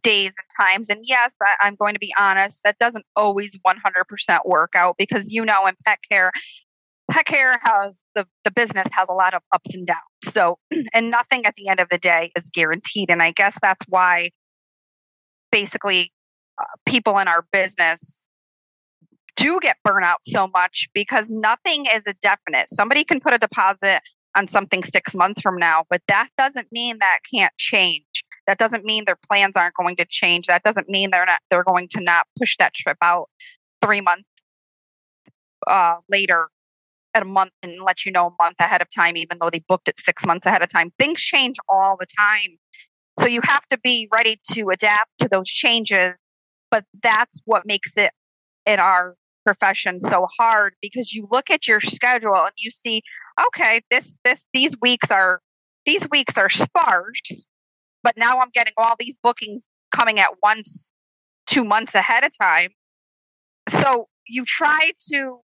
days 0.01 0.31
and 0.37 0.65
times. 0.65 0.89
And 0.89 1.01
yes, 1.03 1.33
I, 1.41 1.67
am 1.67 1.75
going 1.75 1.93
to 1.93 1.99
be 1.99 2.13
honest, 2.17 2.61
that 2.63 2.77
doesn't 2.79 3.05
always 3.15 3.55
100% 3.65 4.39
work 4.45 4.73
out 4.75 4.95
because 4.97 5.29
you 5.29 5.45
know, 5.45 5.67
in 5.67 5.75
pet 5.85 5.99
care, 6.09 6.31
pet 7.11 7.25
care 7.25 7.55
has 7.61 8.01
the, 8.15 8.25
the 8.43 8.51
business 8.51 8.87
has 8.91 9.05
a 9.09 9.13
lot 9.13 9.33
of 9.33 9.41
ups 9.51 9.75
and 9.75 9.85
downs. 9.85 9.99
So, 10.33 10.57
and 10.93 11.11
nothing 11.11 11.45
at 11.45 11.55
the 11.55 11.67
end 11.67 11.79
of 11.79 11.89
the 11.89 11.97
day 11.97 12.31
is 12.35 12.49
guaranteed. 12.49 13.09
And 13.09 13.21
I 13.21 13.31
guess 13.31 13.57
that's 13.61 13.85
why 13.87 14.31
basically 15.51 16.11
uh, 16.59 16.65
people 16.85 17.19
in 17.19 17.27
our 17.27 17.45
business 17.51 18.22
do 19.35 19.59
get 19.61 19.77
burnout 19.85 20.17
so 20.25 20.47
much 20.47 20.89
because 20.93 21.29
nothing 21.29 21.85
is 21.85 22.03
a 22.07 22.13
definite. 22.21 22.69
Somebody 22.69 23.03
can 23.03 23.19
put 23.19 23.33
a 23.33 23.37
deposit 23.37 24.01
on 24.35 24.47
something 24.47 24.83
six 24.83 25.15
months 25.15 25.41
from 25.41 25.57
now, 25.57 25.85
but 25.89 26.01
that 26.07 26.29
doesn't 26.37 26.67
mean 26.71 26.97
that 26.99 27.19
can't 27.33 27.53
change. 27.57 28.23
That 28.47 28.57
doesn't 28.57 28.83
mean 28.83 29.03
their 29.05 29.17
plans 29.29 29.55
aren't 29.55 29.75
going 29.75 29.95
to 29.97 30.05
change. 30.05 30.47
That 30.47 30.63
doesn't 30.63 30.89
mean 30.89 31.11
they're 31.11 31.25
not 31.25 31.39
they're 31.49 31.63
going 31.63 31.87
to 31.89 32.01
not 32.01 32.25
push 32.37 32.57
that 32.57 32.73
trip 32.73 32.97
out 33.01 33.29
three 33.81 34.01
months 34.01 34.27
uh, 35.67 35.97
later 36.09 36.49
at 37.13 37.21
a 37.21 37.25
month 37.25 37.51
and 37.61 37.81
let 37.81 38.05
you 38.05 38.11
know 38.11 38.27
a 38.27 38.43
month 38.43 38.55
ahead 38.59 38.81
of 38.81 38.89
time, 38.89 39.17
even 39.17 39.37
though 39.39 39.49
they 39.49 39.63
booked 39.67 39.87
it 39.87 39.99
six 39.99 40.25
months 40.25 40.45
ahead 40.45 40.63
of 40.63 40.69
time. 40.69 40.91
Things 40.97 41.21
change 41.21 41.57
all 41.69 41.95
the 41.99 42.07
time. 42.17 42.57
So 43.19 43.27
you 43.27 43.41
have 43.43 43.65
to 43.67 43.77
be 43.77 44.09
ready 44.11 44.39
to 44.53 44.69
adapt 44.69 45.11
to 45.19 45.27
those 45.29 45.47
changes. 45.47 46.21
But 46.71 46.85
that's 47.03 47.39
what 47.45 47.67
makes 47.67 47.97
it 47.97 48.11
in 48.65 48.79
our 48.79 49.15
profession 49.43 49.99
so 49.99 50.27
hard 50.39 50.73
because 50.81 51.13
you 51.13 51.27
look 51.31 51.49
at 51.49 51.67
your 51.67 51.81
schedule 51.81 52.35
and 52.35 52.53
you 52.57 52.71
see, 52.71 53.01
okay, 53.47 53.81
this, 53.91 54.17
this, 54.23 54.43
these 54.53 54.73
weeks 54.81 55.11
are, 55.11 55.41
these 55.85 56.07
weeks 56.11 56.37
are 56.37 56.49
sparse, 56.49 57.45
but 58.03 58.15
now 58.17 58.39
I'm 58.39 58.49
getting 58.53 58.73
all 58.77 58.95
these 58.99 59.17
bookings 59.21 59.67
coming 59.95 60.19
at 60.19 60.31
once, 60.41 60.89
two 61.47 61.63
months 61.63 61.95
ahead 61.95 62.23
of 62.23 62.31
time. 62.37 62.69
So 63.69 64.07
you 64.27 64.43
try 64.45 64.91
to 65.11 65.39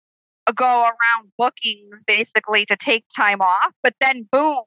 go 0.54 0.82
around 0.82 1.32
bookings 1.38 2.04
basically 2.06 2.66
to 2.66 2.76
take 2.76 3.04
time 3.14 3.40
off, 3.40 3.72
but 3.82 3.94
then 4.00 4.28
boom, 4.30 4.62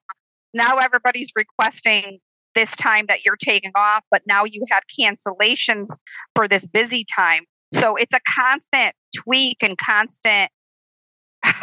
now 0.54 0.78
everybody's 0.78 1.32
requesting 1.36 2.20
this 2.56 2.76
time 2.76 3.06
that 3.08 3.24
you're 3.24 3.38
taking 3.38 3.72
off, 3.76 4.04
but 4.12 4.24
now 4.28 4.44
you 4.44 4.64
have 4.70 4.84
cancellations 5.00 5.88
for 6.36 6.48
this 6.48 6.68
busy 6.68 7.06
time. 7.16 7.44
So 7.74 7.96
it's 7.96 8.14
a 8.14 8.20
constant 8.36 8.94
tweak 9.16 9.57
and 9.62 9.78
constant 9.78 10.51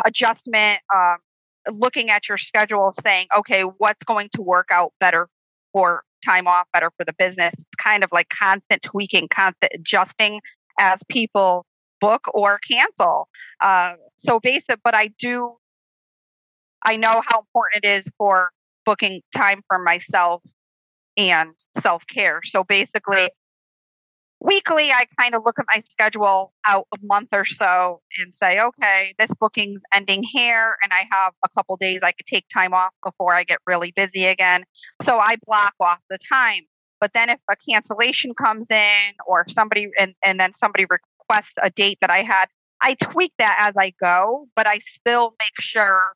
adjustment, 0.05 0.81
um, 0.95 1.17
looking 1.73 2.11
at 2.11 2.29
your 2.29 2.39
schedule, 2.39 2.93
saying, 3.03 3.27
okay, 3.37 3.63
what's 3.63 4.05
going 4.05 4.29
to 4.35 4.43
work 4.43 4.69
out 4.71 4.93
better 5.01 5.29
for 5.73 6.03
time 6.25 6.47
off, 6.47 6.67
better 6.73 6.91
for 6.97 7.05
the 7.05 7.13
business. 7.13 7.53
It's 7.55 7.65
kind 7.79 8.03
of 8.03 8.11
like 8.13 8.29
constant 8.29 8.83
tweaking, 8.83 9.29
constant 9.29 9.73
adjusting 9.75 10.41
as 10.79 11.01
people 11.09 11.67
book 12.01 12.23
or 12.35 12.59
cancel. 12.59 13.29
Uh, 13.61 13.95
so 14.17 14.41
basic, 14.41 14.79
but 14.85 14.95
I 14.95 15.09
do, 15.19 15.57
I 16.85 16.97
know 16.97 17.23
how 17.27 17.41
important 17.41 17.85
it 17.85 17.89
is 17.89 18.09
for 18.19 18.51
booking 18.85 19.23
time 19.35 19.63
for 19.69 19.79
myself 19.79 20.43
and 21.17 21.51
self 21.81 22.07
care. 22.07 22.41
So 22.45 22.65
basically, 22.65 23.29
weekly, 24.41 24.93
I 24.93 25.07
kind 25.19 25.35
of 25.35 25.43
look 25.45 25.59
at 25.59 25.67
my 25.69 25.83
schedule 25.89 26.53
out 26.67 26.87
a 26.95 26.99
month 27.03 27.29
or 27.33 27.45
so 27.45 28.01
and 28.19 28.35
say, 28.35 28.61
okay, 28.61 29.13
this 29.19 29.31
booking's 29.41 29.83
ending 29.95 30.23
here, 30.23 30.77
and 30.83 30.93
I 30.93 31.07
have 31.11 31.33
a 31.45 31.49
couple 31.49 31.77
days 31.77 32.01
I 32.03 32.13
could 32.13 32.27
take 32.27 32.47
time 32.53 32.75
off 32.75 32.93
before 33.05 33.35
I 33.35 33.45
get 33.45 33.59
really 33.67 33.93
busy 33.93 34.27
again. 34.27 34.65
So 35.03 35.19
I 35.19 35.37
block 35.47 35.75
off 35.81 36.01
the 36.11 36.19
time. 36.33 36.63
But 37.01 37.13
then 37.13 37.29
if 37.29 37.41
a 37.51 37.57
cancellation 37.57 38.35
comes 38.35 38.71
in 38.71 39.13
or 39.27 39.47
somebody 39.49 39.91
and, 39.99 40.15
and 40.25 40.41
then 40.41 40.55
somebody 40.55 40.87
requests 40.89 41.55
a 41.63 41.69
date 41.69 41.99
that 42.01 42.11
I 42.11 42.23
had, 42.23 42.47
I 42.81 42.95
tweak 42.95 43.33
that 43.39 43.67
as 43.69 43.75
I 43.77 43.93
go, 44.01 44.49
but 44.57 44.67
I 44.67 44.79
still 44.79 45.35
make 45.39 45.61
sure 45.61 46.13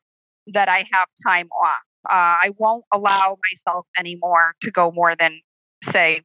that 0.47 0.69
I 0.69 0.85
have 0.91 1.07
time 1.25 1.49
off. 1.63 1.81
Uh, 2.09 2.13
I 2.13 2.51
won't 2.57 2.83
allow 2.91 3.37
myself 3.51 3.85
anymore 3.97 4.55
to 4.61 4.71
go 4.71 4.91
more 4.91 5.15
than, 5.15 5.39
say, 5.83 6.23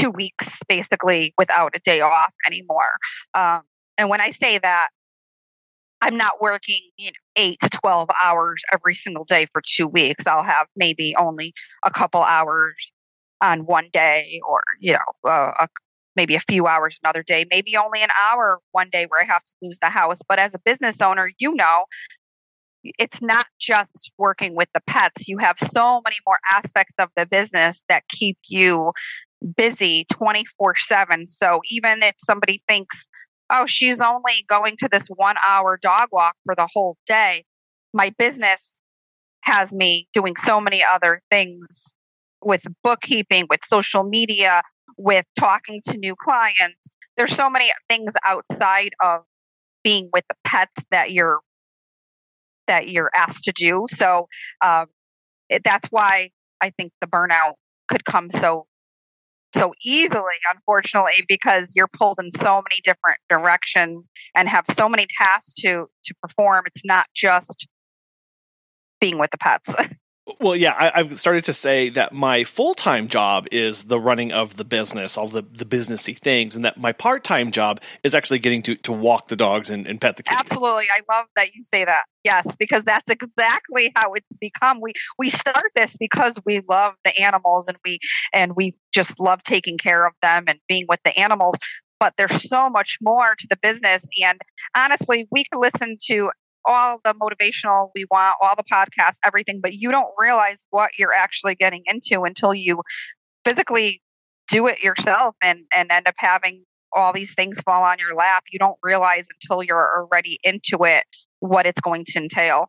two 0.00 0.10
weeks 0.10 0.48
basically 0.68 1.34
without 1.38 1.72
a 1.74 1.80
day 1.80 2.00
off 2.00 2.32
anymore. 2.46 2.90
Um, 3.34 3.62
and 3.98 4.08
when 4.08 4.20
I 4.20 4.30
say 4.30 4.58
that, 4.58 4.88
I'm 6.00 6.16
not 6.16 6.40
working 6.40 6.80
you 6.96 7.06
know, 7.06 7.12
eight 7.36 7.60
to 7.60 7.68
12 7.68 8.08
hours 8.24 8.62
every 8.72 8.94
single 8.94 9.24
day 9.24 9.46
for 9.52 9.62
two 9.64 9.86
weeks. 9.86 10.26
I'll 10.26 10.42
have 10.42 10.66
maybe 10.74 11.14
only 11.16 11.52
a 11.84 11.90
couple 11.90 12.22
hours 12.22 12.74
on 13.42 13.66
one 13.66 13.88
day 13.92 14.40
or, 14.46 14.62
you 14.80 14.92
know, 14.92 15.30
uh, 15.30 15.52
a, 15.60 15.68
maybe 16.16 16.34
a 16.36 16.40
few 16.40 16.66
hours 16.66 16.98
another 17.02 17.22
day, 17.22 17.44
maybe 17.50 17.76
only 17.76 18.02
an 18.02 18.10
hour 18.20 18.60
one 18.72 18.88
day 18.90 19.06
where 19.08 19.22
I 19.22 19.26
have 19.26 19.44
to 19.44 19.52
lose 19.62 19.78
the 19.80 19.90
house. 19.90 20.18
But 20.26 20.38
as 20.38 20.54
a 20.54 20.58
business 20.58 21.00
owner, 21.00 21.30
you 21.38 21.54
know, 21.54 21.84
it's 22.82 23.20
not 23.20 23.46
just 23.58 24.10
working 24.16 24.54
with 24.54 24.68
the 24.72 24.80
pets. 24.86 25.28
You 25.28 25.38
have 25.38 25.56
so 25.72 26.00
many 26.02 26.16
more 26.26 26.38
aspects 26.52 26.94
of 26.98 27.10
the 27.14 27.26
business 27.26 27.82
that 27.88 28.08
keep 28.08 28.38
you 28.48 28.92
busy 29.56 30.06
24 30.12 30.76
7. 30.76 31.26
So 31.26 31.60
even 31.70 32.02
if 32.02 32.14
somebody 32.18 32.62
thinks, 32.68 33.08
oh, 33.50 33.66
she's 33.66 34.00
only 34.00 34.44
going 34.48 34.76
to 34.78 34.88
this 34.90 35.06
one 35.08 35.36
hour 35.46 35.78
dog 35.80 36.08
walk 36.12 36.36
for 36.44 36.54
the 36.54 36.68
whole 36.72 36.96
day, 37.06 37.44
my 37.92 38.14
business 38.18 38.80
has 39.42 39.72
me 39.72 40.08
doing 40.12 40.36
so 40.36 40.60
many 40.60 40.84
other 40.84 41.22
things 41.30 41.94
with 42.42 42.62
bookkeeping, 42.82 43.46
with 43.50 43.60
social 43.66 44.02
media, 44.02 44.62
with 44.96 45.24
talking 45.38 45.80
to 45.88 45.96
new 45.96 46.14
clients. 46.16 46.78
There's 47.16 47.34
so 47.34 47.50
many 47.50 47.72
things 47.88 48.14
outside 48.26 48.92
of 49.02 49.22
being 49.82 50.10
with 50.12 50.24
the 50.28 50.36
pets 50.44 50.72
that 50.90 51.12
you're 51.12 51.40
that 52.66 52.88
you're 52.88 53.10
asked 53.16 53.44
to 53.44 53.52
do. 53.52 53.86
So 53.90 54.28
um, 54.64 54.86
it, 55.48 55.62
that's 55.64 55.88
why 55.90 56.30
I 56.60 56.70
think 56.70 56.92
the 57.00 57.08
burnout 57.08 57.54
could 57.88 58.04
come 58.04 58.30
so 58.30 58.66
so 59.54 59.72
easily, 59.84 60.34
unfortunately, 60.52 61.24
because 61.28 61.72
you're 61.74 61.88
pulled 61.88 62.18
in 62.20 62.30
so 62.32 62.62
many 62.62 62.80
different 62.84 63.18
directions 63.28 64.08
and 64.34 64.48
have 64.48 64.64
so 64.74 64.88
many 64.88 65.06
tasks 65.18 65.52
to 65.54 65.86
to 66.04 66.14
perform. 66.22 66.64
It's 66.66 66.84
not 66.84 67.06
just 67.14 67.66
being 69.00 69.18
with 69.18 69.30
the 69.30 69.38
pets. 69.38 69.74
Well, 70.38 70.54
yeah, 70.54 70.92
I, 70.94 70.98
have 70.98 71.18
started 71.18 71.44
to 71.44 71.52
say 71.52 71.88
that 71.90 72.12
my 72.12 72.44
full 72.44 72.74
time 72.74 73.08
job 73.08 73.46
is 73.50 73.84
the 73.84 73.98
running 73.98 74.32
of 74.32 74.56
the 74.56 74.64
business, 74.64 75.16
all 75.16 75.28
the, 75.28 75.42
the 75.42 75.64
businessy 75.64 76.16
things, 76.16 76.56
and 76.56 76.64
that 76.64 76.76
my 76.76 76.92
part 76.92 77.24
time 77.24 77.50
job 77.50 77.80
is 78.04 78.14
actually 78.14 78.38
getting 78.38 78.62
to, 78.62 78.76
to 78.76 78.92
walk 78.92 79.28
the 79.28 79.36
dogs 79.36 79.70
and, 79.70 79.86
and 79.86 80.00
pet 80.00 80.16
the 80.16 80.22
kids. 80.22 80.40
Absolutely. 80.40 80.86
I 80.90 81.00
love 81.12 81.26
that 81.36 81.54
you 81.54 81.64
say 81.64 81.84
that. 81.84 82.04
Yes, 82.22 82.54
because 82.56 82.84
that's 82.84 83.10
exactly 83.10 83.92
how 83.96 84.12
it's 84.14 84.36
become. 84.36 84.80
We 84.80 84.92
we 85.18 85.30
start 85.30 85.64
this 85.74 85.96
because 85.96 86.36
we 86.44 86.60
love 86.68 86.94
the 87.04 87.18
animals 87.20 87.68
and 87.68 87.78
we 87.84 87.98
and 88.32 88.54
we 88.54 88.74
just 88.92 89.18
love 89.20 89.42
taking 89.42 89.78
care 89.78 90.06
of 90.06 90.12
them 90.22 90.44
and 90.46 90.58
being 90.68 90.86
with 90.88 91.00
the 91.04 91.18
animals 91.18 91.56
but 92.00 92.14
there's 92.16 92.48
so 92.48 92.70
much 92.70 92.96
more 93.02 93.34
to 93.38 93.46
the 93.48 93.58
business. 93.62 94.02
And 94.24 94.40
honestly, 94.74 95.28
we 95.30 95.44
could 95.44 95.60
listen 95.60 95.98
to 96.06 96.30
all 96.64 97.00
the 97.04 97.14
motivational 97.14 97.90
we 97.94 98.04
want, 98.10 98.36
all 98.40 98.54
the 98.56 98.64
podcasts, 98.64 99.18
everything, 99.24 99.60
but 99.62 99.74
you 99.74 99.90
don't 99.90 100.10
realize 100.18 100.64
what 100.70 100.90
you're 100.98 101.14
actually 101.14 101.54
getting 101.54 101.82
into 101.86 102.22
until 102.22 102.54
you 102.54 102.82
physically 103.44 104.02
do 104.48 104.66
it 104.66 104.82
yourself 104.82 105.34
and, 105.42 105.60
and 105.74 105.90
end 105.90 106.06
up 106.06 106.14
having 106.18 106.64
all 106.92 107.12
these 107.12 107.34
things 107.34 107.60
fall 107.60 107.82
on 107.84 107.98
your 107.98 108.14
lap. 108.14 108.44
You 108.50 108.58
don't 108.58 108.78
realize 108.82 109.26
until 109.40 109.62
you're 109.62 109.98
already 109.98 110.38
into 110.42 110.84
it 110.84 111.04
what 111.38 111.66
it's 111.66 111.80
going 111.80 112.04
to 112.06 112.18
entail. 112.18 112.68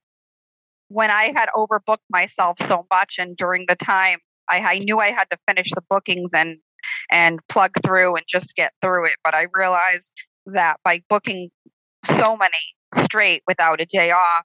When 0.90 1.10
I 1.10 1.32
had 1.32 1.50
overbooked 1.56 2.06
myself 2.10 2.58
so 2.68 2.86
much 2.92 3.16
and 3.18 3.36
during 3.36 3.66
the 3.68 3.76
time 3.76 4.20
I, 4.50 4.60
I 4.60 4.80
knew 4.80 5.00
I 5.00 5.12
had 5.12 5.30
to 5.32 5.38
finish 5.48 5.70
the 5.74 5.82
bookings 5.90 6.32
and 6.34 6.58
and 7.10 7.40
plug 7.48 7.72
through 7.84 8.16
and 8.16 8.26
just 8.28 8.56
get 8.56 8.74
through 8.82 9.06
it. 9.06 9.16
But 9.24 9.36
I 9.36 9.48
realized 9.54 10.12
that 10.48 10.78
by 10.84 11.02
booking 11.10 11.50
so 12.06 12.38
many 12.38 13.06
straight 13.06 13.44
without 13.48 13.82
a 13.82 13.86
day 13.86 14.12
off 14.12 14.44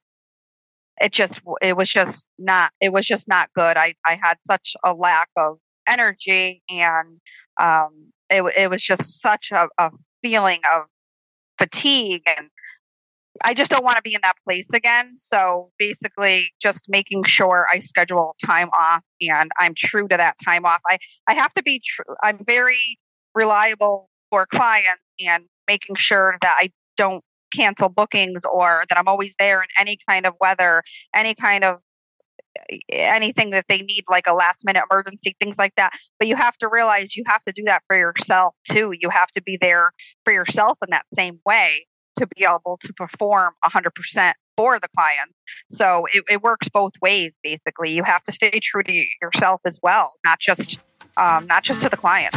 it 1.01 1.13
just 1.13 1.39
it 1.61 1.77
was 1.77 1.89
just 1.89 2.27
not 2.39 2.73
it 2.81 2.93
was 2.93 3.07
just 3.07 3.29
not 3.29 3.51
good 3.55 3.77
i 3.77 3.95
i 4.07 4.19
had 4.21 4.37
such 4.47 4.75
a 4.85 4.95
lack 4.95 5.29
of 5.37 5.59
energy 5.89 6.63
and 6.71 7.21
um 7.61 8.13
it, 8.29 8.43
it 8.57 8.71
was 8.71 8.83
just 8.83 9.21
such 9.21 9.53
a, 9.53 9.69
a 9.79 9.91
feeling 10.23 10.61
of 10.75 10.85
fatigue 11.59 12.23
and 12.27 12.49
I 13.45 13.55
just 13.55 13.71
don't 13.71 13.85
want 13.85 13.97
to 13.97 14.03
be 14.03 14.15
in 14.15 14.21
that 14.23 14.37
place 14.45 14.67
again. 14.73 15.13
So 15.17 15.71
basically, 15.79 16.51
just 16.61 16.87
making 16.89 17.25
sure 17.25 17.67
I 17.73 17.81
schedule 17.81 18.35
time 18.45 18.71
off 18.71 19.03
and 19.21 19.51
I'm 19.59 19.75
true 19.77 20.09
to 20.09 20.17
that 20.17 20.37
time 20.45 20.65
off. 20.65 20.81
I, 20.87 20.99
I 21.27 21.35
have 21.35 21.53
to 21.55 21.63
be 21.63 21.83
true. 21.85 22.15
I'm 22.23 22.43
very 22.47 22.99
reliable 23.35 24.09
for 24.31 24.47
clients 24.47 25.03
and 25.21 25.45
making 25.69 25.97
sure 25.97 26.37
that 26.41 26.59
I 26.61 26.71
don't 26.97 27.23
cancel 27.55 27.89
bookings 27.89 28.43
or 28.45 28.85
that 28.89 28.99
I'm 28.99 29.09
always 29.09 29.35
there 29.39 29.63
in 29.63 29.69
any 29.81 29.99
kind 30.09 30.27
of 30.27 30.35
weather, 30.41 30.83
any 31.15 31.35
kind 31.35 31.65
of 31.65 31.79
anything 32.89 33.51
that 33.51 33.67
they 33.69 33.79
need 33.79 34.05
like 34.09 34.27
a 34.27 34.33
last 34.33 34.65
minute 34.65 34.83
emergency 34.91 35.37
things 35.39 35.59
like 35.59 35.75
that. 35.77 35.93
But 36.19 36.29
you 36.29 36.37
have 36.37 36.57
to 36.59 36.69
realize 36.69 37.17
you 37.17 37.25
have 37.27 37.43
to 37.43 37.53
do 37.53 37.65
that 37.67 37.83
for 37.87 37.97
yourself 37.97 38.55
too. 38.69 38.93
You 38.99 39.11
have 39.11 39.29
to 39.33 39.43
be 39.43 39.59
there 39.61 39.93
for 40.25 40.33
yourself 40.33 40.79
in 40.83 40.91
that 40.91 41.05
same 41.15 41.41
way 41.45 41.87
to 42.19 42.27
be 42.27 42.45
able 42.45 42.79
to 42.81 42.93
perform 42.95 43.53
100% 43.65 44.33
for 44.57 44.81
the 44.81 44.89
client. 44.97 45.33
So 45.69 46.07
it, 46.11 46.25
it 46.31 46.43
works 46.43 46.69
both 46.71 46.93
ways 47.03 47.39
basically. 47.43 47.91
You 47.91 48.05
have 48.05 48.23
to 48.25 48.33
stay 48.33 48.59
true 48.63 48.83
to 48.83 49.07
yourself 49.21 49.61
as 49.67 49.79
well 49.83 50.13
not 50.25 50.41
just 50.41 50.79
um, 51.19 51.47
not 51.47 51.63
just 51.63 51.83
to 51.83 51.89
the 51.89 51.97
client 51.97 52.35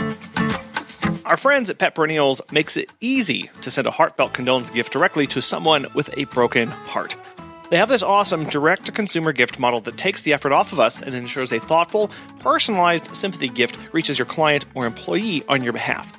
our 1.30 1.38
friends 1.38 1.70
at 1.70 1.78
Pet 1.78 1.94
Perennials 1.94 2.42
makes 2.52 2.76
it 2.76 2.92
easy 3.02 3.52
to 3.62 3.70
send 3.70 3.86
a 3.86 3.92
heartfelt 3.92 4.34
condolence 4.34 4.72
gift 4.72 4.92
directly 4.92 5.28
to 5.28 5.44
someone 5.44 5.86
with 5.94 6.10
a 6.18 6.24
broken 6.26 6.70
heart. 6.70 7.16
They 7.70 7.78
have 7.78 7.88
this 7.88 8.02
awesome 8.02 8.46
direct 8.46 8.88
to 8.88 8.92
consumer 8.92 9.32
gift 9.32 9.60
model 9.60 9.80
that 9.82 9.96
takes 9.96 10.24
the 10.24 10.34
effort 10.34 10.54
off 10.54 10.74
of 10.74 10.80
us 10.80 11.04
and 11.04 11.14
ensures 11.14 11.52
a 11.52 11.60
thoughtful, 11.60 12.10
personalized 12.40 13.16
sympathy 13.16 13.48
gift 13.48 13.78
reaches 13.94 14.18
your 14.18 14.26
client 14.26 14.66
or 14.74 14.88
employee 14.88 15.44
on 15.48 15.64
your 15.64 15.72
behalf. 15.72 16.12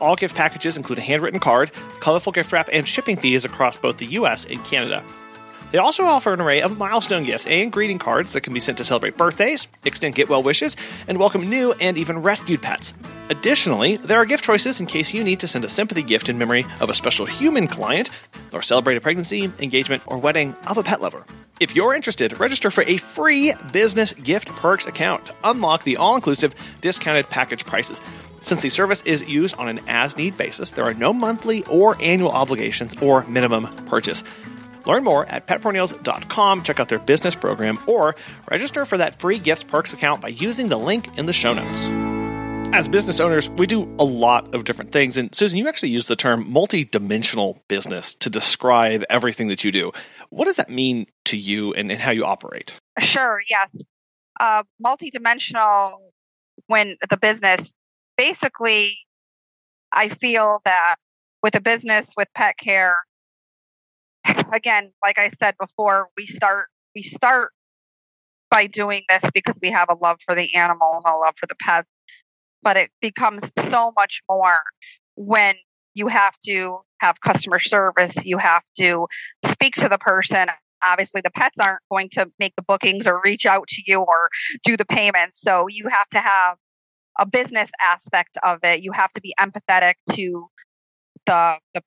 All 0.00 0.16
gift 0.16 0.34
packages 0.34 0.76
include 0.76 0.98
a 0.98 1.02
handwritten 1.02 1.38
card, 1.38 1.70
colorful 2.00 2.32
gift 2.32 2.50
wrap, 2.50 2.68
and 2.72 2.88
shipping 2.88 3.16
fees 3.16 3.44
across 3.44 3.76
both 3.76 3.98
the 3.98 4.06
US 4.06 4.46
and 4.46 4.62
Canada. 4.64 5.04
They 5.72 5.78
also 5.78 6.04
offer 6.04 6.32
an 6.32 6.40
array 6.40 6.62
of 6.62 6.78
milestone 6.78 7.24
gifts 7.24 7.46
and 7.46 7.72
greeting 7.72 7.98
cards 7.98 8.32
that 8.32 8.42
can 8.42 8.54
be 8.54 8.60
sent 8.60 8.78
to 8.78 8.84
celebrate 8.84 9.16
birthdays, 9.16 9.66
extend 9.84 10.14
get 10.14 10.28
well 10.28 10.42
wishes, 10.42 10.76
and 11.08 11.18
welcome 11.18 11.48
new 11.50 11.72
and 11.72 11.98
even 11.98 12.22
rescued 12.22 12.62
pets. 12.62 12.94
Additionally, 13.30 13.96
there 13.96 14.18
are 14.18 14.24
gift 14.24 14.44
choices 14.44 14.78
in 14.78 14.86
case 14.86 15.12
you 15.12 15.24
need 15.24 15.40
to 15.40 15.48
send 15.48 15.64
a 15.64 15.68
sympathy 15.68 16.04
gift 16.04 16.28
in 16.28 16.38
memory 16.38 16.64
of 16.80 16.88
a 16.88 16.94
special 16.94 17.26
human 17.26 17.66
client 17.66 18.10
or 18.52 18.62
celebrate 18.62 18.96
a 18.96 19.00
pregnancy, 19.00 19.50
engagement, 19.58 20.02
or 20.06 20.18
wedding 20.18 20.54
of 20.68 20.78
a 20.78 20.82
pet 20.84 21.02
lover. 21.02 21.24
If 21.58 21.74
you're 21.74 21.94
interested, 21.94 22.38
register 22.38 22.70
for 22.70 22.84
a 22.84 22.98
free 22.98 23.52
business 23.72 24.12
gift 24.12 24.48
perks 24.48 24.86
account 24.86 25.26
to 25.26 25.34
unlock 25.42 25.82
the 25.82 25.96
all 25.96 26.14
inclusive 26.14 26.54
discounted 26.80 27.28
package 27.28 27.64
prices. 27.64 28.00
Since 28.40 28.62
the 28.62 28.68
service 28.68 29.02
is 29.02 29.28
used 29.28 29.56
on 29.56 29.68
an 29.68 29.80
as 29.88 30.16
need 30.16 30.36
basis, 30.36 30.70
there 30.70 30.84
are 30.84 30.94
no 30.94 31.12
monthly 31.12 31.64
or 31.64 31.96
annual 32.00 32.30
obligations 32.30 32.94
or 33.02 33.24
minimum 33.24 33.66
purchase. 33.86 34.22
Learn 34.86 35.04
more 35.04 35.26
at 35.26 35.46
petperennials.com, 35.46 36.62
check 36.62 36.80
out 36.80 36.88
their 36.88 36.98
business 36.98 37.34
program, 37.34 37.78
or 37.86 38.16
register 38.50 38.84
for 38.84 38.98
that 38.98 39.20
free 39.20 39.38
gifts 39.38 39.62
perks 39.62 39.92
account 39.92 40.20
by 40.20 40.28
using 40.28 40.68
the 40.68 40.78
link 40.78 41.18
in 41.18 41.26
the 41.26 41.32
show 41.32 41.52
notes. 41.52 41.88
As 42.72 42.88
business 42.88 43.20
owners, 43.20 43.48
we 43.48 43.66
do 43.66 43.82
a 43.98 44.04
lot 44.04 44.54
of 44.54 44.64
different 44.64 44.92
things. 44.92 45.16
And 45.16 45.34
Susan, 45.34 45.58
you 45.58 45.68
actually 45.68 45.90
use 45.90 46.08
the 46.08 46.16
term 46.16 46.50
multi-dimensional 46.50 47.62
business 47.68 48.14
to 48.16 48.30
describe 48.30 49.04
everything 49.08 49.48
that 49.48 49.64
you 49.64 49.70
do. 49.70 49.92
What 50.30 50.46
does 50.46 50.56
that 50.56 50.68
mean 50.68 51.06
to 51.26 51.36
you 51.36 51.72
and, 51.74 51.90
and 51.90 52.00
how 52.00 52.10
you 52.10 52.24
operate? 52.24 52.72
Sure, 52.98 53.38
yes. 53.48 53.76
Uh, 54.38 54.64
multi-dimensional 54.80 56.12
when 56.66 56.96
the 57.08 57.16
business 57.16 57.72
basically 58.18 58.98
I 59.92 60.08
feel 60.08 60.60
that 60.64 60.96
with 61.42 61.54
a 61.54 61.60
business 61.60 62.12
with 62.16 62.28
pet 62.34 62.58
care, 62.58 62.98
again, 64.52 64.92
like 65.04 65.18
I 65.18 65.30
said 65.40 65.54
before, 65.58 66.08
we 66.16 66.26
start 66.26 66.68
we 66.94 67.02
start 67.02 67.52
by 68.50 68.66
doing 68.66 69.02
this 69.08 69.22
because 69.34 69.58
we 69.60 69.70
have 69.70 69.88
a 69.90 69.94
love 69.94 70.18
for 70.24 70.34
the 70.34 70.54
animals, 70.54 71.02
a 71.06 71.12
love 71.16 71.34
for 71.36 71.46
the 71.46 71.56
pets, 71.60 71.88
but 72.62 72.76
it 72.76 72.90
becomes 73.00 73.42
so 73.70 73.92
much 73.96 74.22
more 74.28 74.62
when 75.16 75.56
you 75.94 76.06
have 76.08 76.38
to 76.46 76.78
have 77.00 77.20
customer 77.20 77.58
service, 77.58 78.24
you 78.24 78.38
have 78.38 78.62
to 78.78 79.06
speak 79.46 79.74
to 79.74 79.88
the 79.88 79.98
person. 79.98 80.48
Obviously, 80.86 81.22
the 81.22 81.30
pets 81.30 81.56
aren't 81.58 81.80
going 81.90 82.08
to 82.10 82.30
make 82.38 82.54
the 82.56 82.62
bookings 82.62 83.06
or 83.06 83.20
reach 83.24 83.46
out 83.46 83.66
to 83.68 83.82
you 83.86 84.00
or 84.00 84.28
do 84.62 84.76
the 84.76 84.84
payments. 84.84 85.40
So 85.40 85.66
you 85.68 85.88
have 85.90 86.08
to 86.10 86.20
have 86.20 86.56
a 87.18 87.26
business 87.26 87.70
aspect 87.84 88.36
of 88.44 88.58
it. 88.62 88.82
You 88.82 88.92
have 88.92 89.10
to 89.12 89.20
be 89.20 89.34
empathetic 89.40 89.94
to 90.12 90.48
the, 91.24 91.56
the 91.74 91.82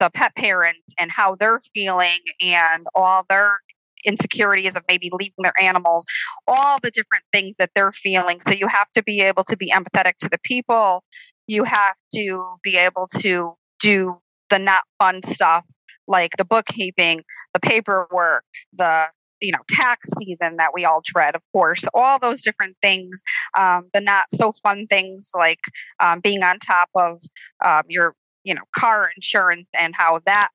the 0.00 0.10
pet 0.10 0.34
parents 0.36 0.94
and 0.98 1.10
how 1.10 1.34
they're 1.34 1.60
feeling 1.74 2.20
and 2.42 2.86
all 2.94 3.24
their 3.28 3.58
insecurities 4.04 4.76
of 4.76 4.84
maybe 4.88 5.10
leaving 5.12 5.34
their 5.42 5.60
animals, 5.60 6.04
all 6.46 6.78
the 6.82 6.90
different 6.90 7.24
things 7.32 7.56
that 7.58 7.70
they're 7.74 7.92
feeling. 7.92 8.40
So 8.40 8.52
you 8.52 8.68
have 8.68 8.90
to 8.92 9.02
be 9.02 9.20
able 9.20 9.44
to 9.44 9.56
be 9.56 9.70
empathetic 9.70 10.16
to 10.20 10.28
the 10.28 10.38
people. 10.42 11.02
You 11.46 11.64
have 11.64 11.94
to 12.14 12.56
be 12.62 12.76
able 12.76 13.08
to 13.18 13.54
do 13.80 14.18
the 14.50 14.58
not 14.58 14.84
fun 14.98 15.22
stuff 15.24 15.64
like 16.06 16.32
the 16.38 16.44
bookkeeping, 16.44 17.22
the 17.52 17.60
paperwork, 17.60 18.44
the 18.72 19.06
you 19.40 19.52
know 19.52 19.58
tax 19.68 20.08
season 20.18 20.56
that 20.56 20.70
we 20.72 20.84
all 20.86 21.02
dread 21.04 21.34
of 21.34 21.42
course 21.52 21.84
all 21.92 22.18
those 22.18 22.40
different 22.40 22.74
things 22.80 23.22
um, 23.58 23.86
the 23.92 24.00
not 24.00 24.24
so 24.34 24.52
fun 24.62 24.86
things 24.86 25.30
like 25.34 25.60
um, 26.00 26.20
being 26.20 26.42
on 26.42 26.58
top 26.58 26.88
of 26.94 27.20
um, 27.62 27.82
your 27.88 28.14
you 28.46 28.54
know 28.54 28.62
car 28.74 29.10
insurance 29.14 29.66
and 29.78 29.94
how 29.94 30.20
that 30.24 30.48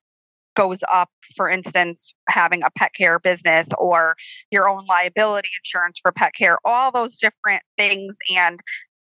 goes 0.56 0.80
up 0.92 1.10
for 1.36 1.48
instance 1.48 2.12
having 2.28 2.62
a 2.62 2.70
pet 2.76 2.92
care 2.94 3.18
business 3.18 3.68
or 3.78 4.16
your 4.50 4.68
own 4.68 4.84
liability 4.86 5.48
insurance 5.64 5.98
for 6.02 6.10
pet 6.10 6.32
care 6.34 6.58
all 6.64 6.90
those 6.90 7.18
different 7.18 7.62
things 7.78 8.16
and 8.34 8.60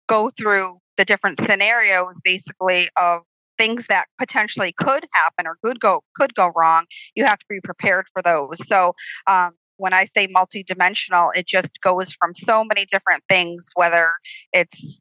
go 0.08 0.30
through 0.30 0.78
the 0.98 1.06
different 1.06 1.40
scenarios 1.40 2.20
basically 2.24 2.90
of 2.98 3.22
things 3.58 3.86
that 3.90 4.06
potentially 4.18 4.74
could 4.78 5.06
happen 5.14 5.46
or 5.46 5.58
could 5.64 5.80
go 5.80 6.02
could 6.16 6.34
go 6.36 6.52
wrong 6.56 6.86
you 7.16 7.24
have 7.24 7.40
to 7.40 7.46
be 7.50 7.60
prepared 7.62 8.06
for 8.14 8.22
those. 8.22 8.66
So 8.68 8.94
um, 9.28 9.52
when 9.78 9.94
i 9.94 10.06
say 10.06 10.28
multidimensional 10.28 11.32
it 11.36 11.48
just 11.48 11.80
goes 11.82 12.12
from 12.12 12.36
so 12.36 12.64
many 12.64 12.86
different 12.86 13.24
things 13.30 13.70
whether 13.76 14.12
it's 14.52 15.00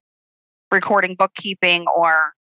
recording 0.70 1.14
bookkeeping 1.16 1.86
or 1.95 2.32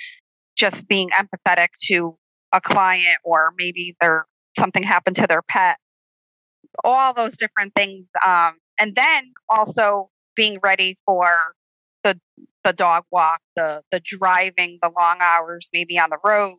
just 0.57 0.89
being 0.89 1.11
empathetic 1.11 1.69
to 1.87 2.17
a 2.53 2.61
client 2.61 3.19
or 3.25 3.53
maybe 3.57 3.97
there 4.01 4.27
something 4.59 4.83
happened 4.83 5.17
to 5.17 5.27
their 5.27 5.43
pet. 5.43 5.79
All 6.85 7.15
those 7.15 7.37
different 7.37 7.75
things 7.75 8.11
um, 8.27 8.55
and 8.79 8.95
then 8.95 9.33
also 9.49 10.11
being 10.35 10.59
ready 10.63 10.97
for 11.05 11.29
the 12.05 12.19
the 12.65 12.73
dog 12.73 13.05
walk 13.11 13.41
the 13.55 13.83
the 13.91 14.01
driving 14.01 14.79
the 14.83 14.91
long 14.97 15.19
hours 15.21 15.69
maybe 15.73 15.99
on 15.99 16.11
the 16.11 16.19
road. 16.25 16.59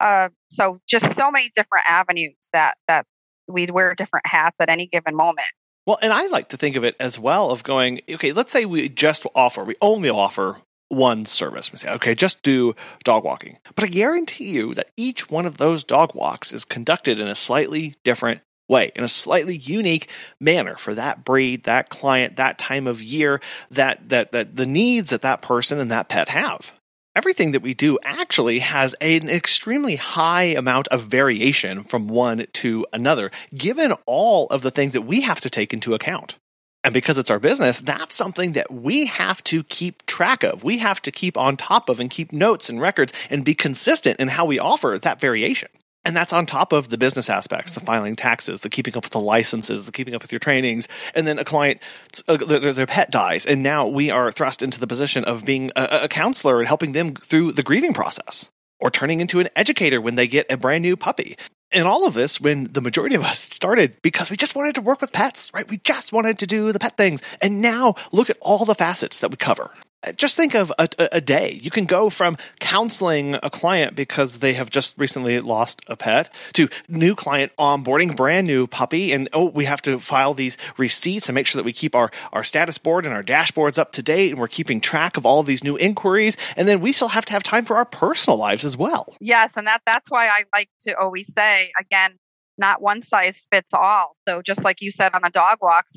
Uh, 0.00 0.28
so 0.50 0.80
just 0.88 1.14
so 1.14 1.30
many 1.30 1.50
different 1.54 1.84
avenues 1.88 2.36
that 2.52 2.76
that 2.88 3.06
we 3.48 3.66
wear 3.66 3.94
different 3.94 4.26
hats 4.26 4.56
at 4.60 4.68
any 4.68 4.86
given 4.86 5.14
moment. 5.14 5.46
Well, 5.86 5.98
and 6.00 6.12
I 6.12 6.26
like 6.28 6.48
to 6.50 6.56
think 6.56 6.76
of 6.76 6.84
it 6.84 6.94
as 7.00 7.18
well 7.18 7.50
of 7.50 7.64
going, 7.64 8.02
okay, 8.08 8.32
let's 8.32 8.52
say 8.52 8.64
we 8.64 8.88
just 8.88 9.26
offer, 9.34 9.64
we 9.64 9.74
only 9.80 10.08
offer 10.08 10.58
one 10.92 11.24
service. 11.24 11.72
We 11.72 11.78
say, 11.78 11.90
okay, 11.90 12.14
just 12.14 12.42
do 12.42 12.74
dog 13.02 13.24
walking. 13.24 13.58
But 13.74 13.84
I 13.84 13.88
guarantee 13.88 14.50
you 14.50 14.74
that 14.74 14.90
each 14.96 15.30
one 15.30 15.46
of 15.46 15.56
those 15.56 15.84
dog 15.84 16.14
walks 16.14 16.52
is 16.52 16.64
conducted 16.64 17.18
in 17.18 17.28
a 17.28 17.34
slightly 17.34 17.96
different 18.04 18.42
way, 18.68 18.92
in 18.94 19.02
a 19.02 19.08
slightly 19.08 19.56
unique 19.56 20.08
manner 20.40 20.76
for 20.76 20.94
that 20.94 21.24
breed, 21.24 21.64
that 21.64 21.88
client, 21.88 22.36
that 22.36 22.58
time 22.58 22.86
of 22.86 23.02
year, 23.02 23.40
that 23.70 24.08
that 24.10 24.32
that 24.32 24.56
the 24.56 24.66
needs 24.66 25.10
that 25.10 25.22
that 25.22 25.42
person 25.42 25.80
and 25.80 25.90
that 25.90 26.08
pet 26.08 26.28
have. 26.28 26.72
Everything 27.14 27.52
that 27.52 27.60
we 27.60 27.74
do 27.74 27.98
actually 28.02 28.60
has 28.60 28.94
an 28.94 29.28
extremely 29.28 29.96
high 29.96 30.44
amount 30.44 30.88
of 30.88 31.02
variation 31.02 31.84
from 31.84 32.08
one 32.08 32.46
to 32.54 32.86
another, 32.90 33.30
given 33.54 33.92
all 34.06 34.46
of 34.46 34.62
the 34.62 34.70
things 34.70 34.94
that 34.94 35.02
we 35.02 35.20
have 35.20 35.40
to 35.42 35.50
take 35.50 35.74
into 35.74 35.92
account. 35.92 36.36
And 36.84 36.92
because 36.92 37.18
it's 37.18 37.30
our 37.30 37.38
business, 37.38 37.80
that's 37.80 38.16
something 38.16 38.52
that 38.52 38.70
we 38.72 39.06
have 39.06 39.42
to 39.44 39.62
keep 39.64 40.04
track 40.06 40.42
of. 40.42 40.64
We 40.64 40.78
have 40.78 41.00
to 41.02 41.12
keep 41.12 41.36
on 41.36 41.56
top 41.56 41.88
of 41.88 42.00
and 42.00 42.10
keep 42.10 42.32
notes 42.32 42.68
and 42.68 42.80
records 42.80 43.12
and 43.30 43.44
be 43.44 43.54
consistent 43.54 44.18
in 44.18 44.28
how 44.28 44.46
we 44.46 44.58
offer 44.58 44.98
that 45.00 45.20
variation. 45.20 45.68
And 46.04 46.16
that's 46.16 46.32
on 46.32 46.46
top 46.46 46.72
of 46.72 46.88
the 46.88 46.98
business 46.98 47.30
aspects, 47.30 47.74
the 47.74 47.80
filing 47.80 48.16
taxes, 48.16 48.60
the 48.60 48.68
keeping 48.68 48.96
up 48.96 49.04
with 49.04 49.12
the 49.12 49.20
licenses, 49.20 49.86
the 49.86 49.92
keeping 49.92 50.16
up 50.16 50.22
with 50.22 50.32
your 50.32 50.40
trainings. 50.40 50.88
And 51.14 51.28
then 51.28 51.38
a 51.38 51.44
client, 51.44 51.80
uh, 52.26 52.38
their, 52.38 52.72
their, 52.72 52.86
pet 52.86 53.12
dies. 53.12 53.46
And 53.46 53.62
now 53.62 53.86
we 53.86 54.10
are 54.10 54.32
thrust 54.32 54.62
into 54.62 54.80
the 54.80 54.88
position 54.88 55.24
of 55.24 55.44
being 55.44 55.70
a, 55.76 56.00
a 56.02 56.08
counselor 56.08 56.58
and 56.58 56.66
helping 56.66 56.90
them 56.90 57.14
through 57.14 57.52
the 57.52 57.62
grieving 57.62 57.94
process 57.94 58.50
or 58.80 58.90
turning 58.90 59.20
into 59.20 59.38
an 59.38 59.48
educator 59.54 60.00
when 60.00 60.16
they 60.16 60.26
get 60.26 60.50
a 60.50 60.56
brand 60.56 60.82
new 60.82 60.96
puppy 60.96 61.36
in 61.72 61.86
all 61.86 62.06
of 62.06 62.14
this 62.14 62.40
when 62.40 62.64
the 62.72 62.80
majority 62.80 63.14
of 63.14 63.22
us 63.22 63.40
started 63.40 64.00
because 64.02 64.30
we 64.30 64.36
just 64.36 64.54
wanted 64.54 64.74
to 64.76 64.82
work 64.82 65.00
with 65.00 65.12
pets, 65.12 65.50
right? 65.54 65.68
We 65.68 65.78
just 65.78 66.12
wanted 66.12 66.38
to 66.40 66.46
do 66.46 66.72
the 66.72 66.78
pet 66.78 66.96
things. 66.96 67.22
And 67.40 67.60
now 67.60 67.94
look 68.12 68.30
at 68.30 68.38
all 68.40 68.64
the 68.64 68.74
facets 68.74 69.18
that 69.20 69.30
we 69.30 69.36
cover 69.36 69.70
just 70.16 70.36
think 70.36 70.54
of 70.54 70.72
a, 70.78 70.88
a, 70.98 71.20
day. 71.20 71.58
You 71.62 71.70
can 71.70 71.84
go 71.84 72.10
from 72.10 72.36
counseling 72.58 73.36
a 73.42 73.50
client 73.50 73.94
because 73.94 74.38
they 74.38 74.54
have 74.54 74.68
just 74.68 74.98
recently 74.98 75.40
lost 75.40 75.80
a 75.86 75.96
pet 75.96 76.32
to 76.54 76.68
new 76.88 77.14
client 77.14 77.52
onboarding 77.58 78.16
brand 78.16 78.46
new 78.46 78.66
puppy. 78.66 79.12
And 79.12 79.28
oh, 79.32 79.50
we 79.50 79.64
have 79.64 79.80
to 79.82 79.98
file 80.00 80.34
these 80.34 80.56
receipts 80.76 81.28
and 81.28 81.34
make 81.34 81.46
sure 81.46 81.60
that 81.60 81.64
we 81.64 81.72
keep 81.72 81.94
our, 81.94 82.10
our 82.32 82.42
status 82.42 82.78
board 82.78 83.06
and 83.06 83.14
our 83.14 83.22
dashboards 83.22 83.78
up 83.78 83.92
to 83.92 84.02
date. 84.02 84.30
And 84.30 84.40
we're 84.40 84.48
keeping 84.48 84.80
track 84.80 85.16
of 85.16 85.24
all 85.24 85.42
these 85.42 85.62
new 85.62 85.76
inquiries. 85.76 86.36
And 86.56 86.66
then 86.66 86.80
we 86.80 86.92
still 86.92 87.08
have 87.08 87.24
to 87.26 87.32
have 87.32 87.42
time 87.42 87.64
for 87.64 87.76
our 87.76 87.84
personal 87.84 88.36
lives 88.36 88.64
as 88.64 88.76
well. 88.76 89.14
Yes. 89.20 89.56
And 89.56 89.66
that, 89.66 89.82
that's 89.86 90.10
why 90.10 90.26
I 90.26 90.44
like 90.52 90.70
to 90.80 90.98
always 90.98 91.32
say 91.32 91.70
again, 91.80 92.18
not 92.58 92.82
one 92.82 93.02
size 93.02 93.46
fits 93.50 93.72
all. 93.72 94.14
So 94.28 94.42
just 94.42 94.64
like 94.64 94.80
you 94.80 94.90
said 94.90 95.14
on 95.14 95.22
the 95.22 95.30
dog 95.30 95.58
walks, 95.62 95.96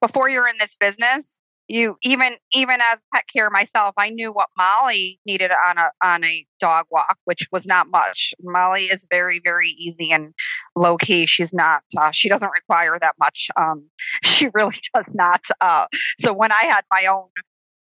before 0.00 0.28
you're 0.28 0.48
in 0.48 0.56
this 0.58 0.76
business, 0.78 1.38
you 1.70 1.96
even 2.02 2.34
even 2.52 2.80
as 2.92 2.98
pet 3.14 3.24
care 3.32 3.48
myself 3.48 3.94
i 3.96 4.10
knew 4.10 4.32
what 4.32 4.48
molly 4.58 5.20
needed 5.24 5.52
on 5.66 5.78
a 5.78 5.90
on 6.02 6.24
a 6.24 6.44
dog 6.58 6.84
walk 6.90 7.16
which 7.24 7.46
was 7.52 7.66
not 7.66 7.88
much. 7.88 8.34
Molly 8.42 8.84
is 8.84 9.06
very 9.08 9.40
very 9.42 9.70
easy 9.70 10.10
and 10.12 10.34
low 10.76 10.96
key. 10.96 11.26
She's 11.26 11.54
not 11.54 11.82
uh, 11.98 12.10
she 12.10 12.28
doesn't 12.28 12.50
require 12.50 12.98
that 13.00 13.14
much. 13.18 13.48
Um, 13.56 13.88
she 14.24 14.48
really 14.52 14.76
does 14.94 15.12
not 15.14 15.44
uh, 15.60 15.86
so 16.18 16.32
when 16.32 16.52
i 16.52 16.62
had 16.64 16.84
my 16.92 17.06
own 17.06 17.28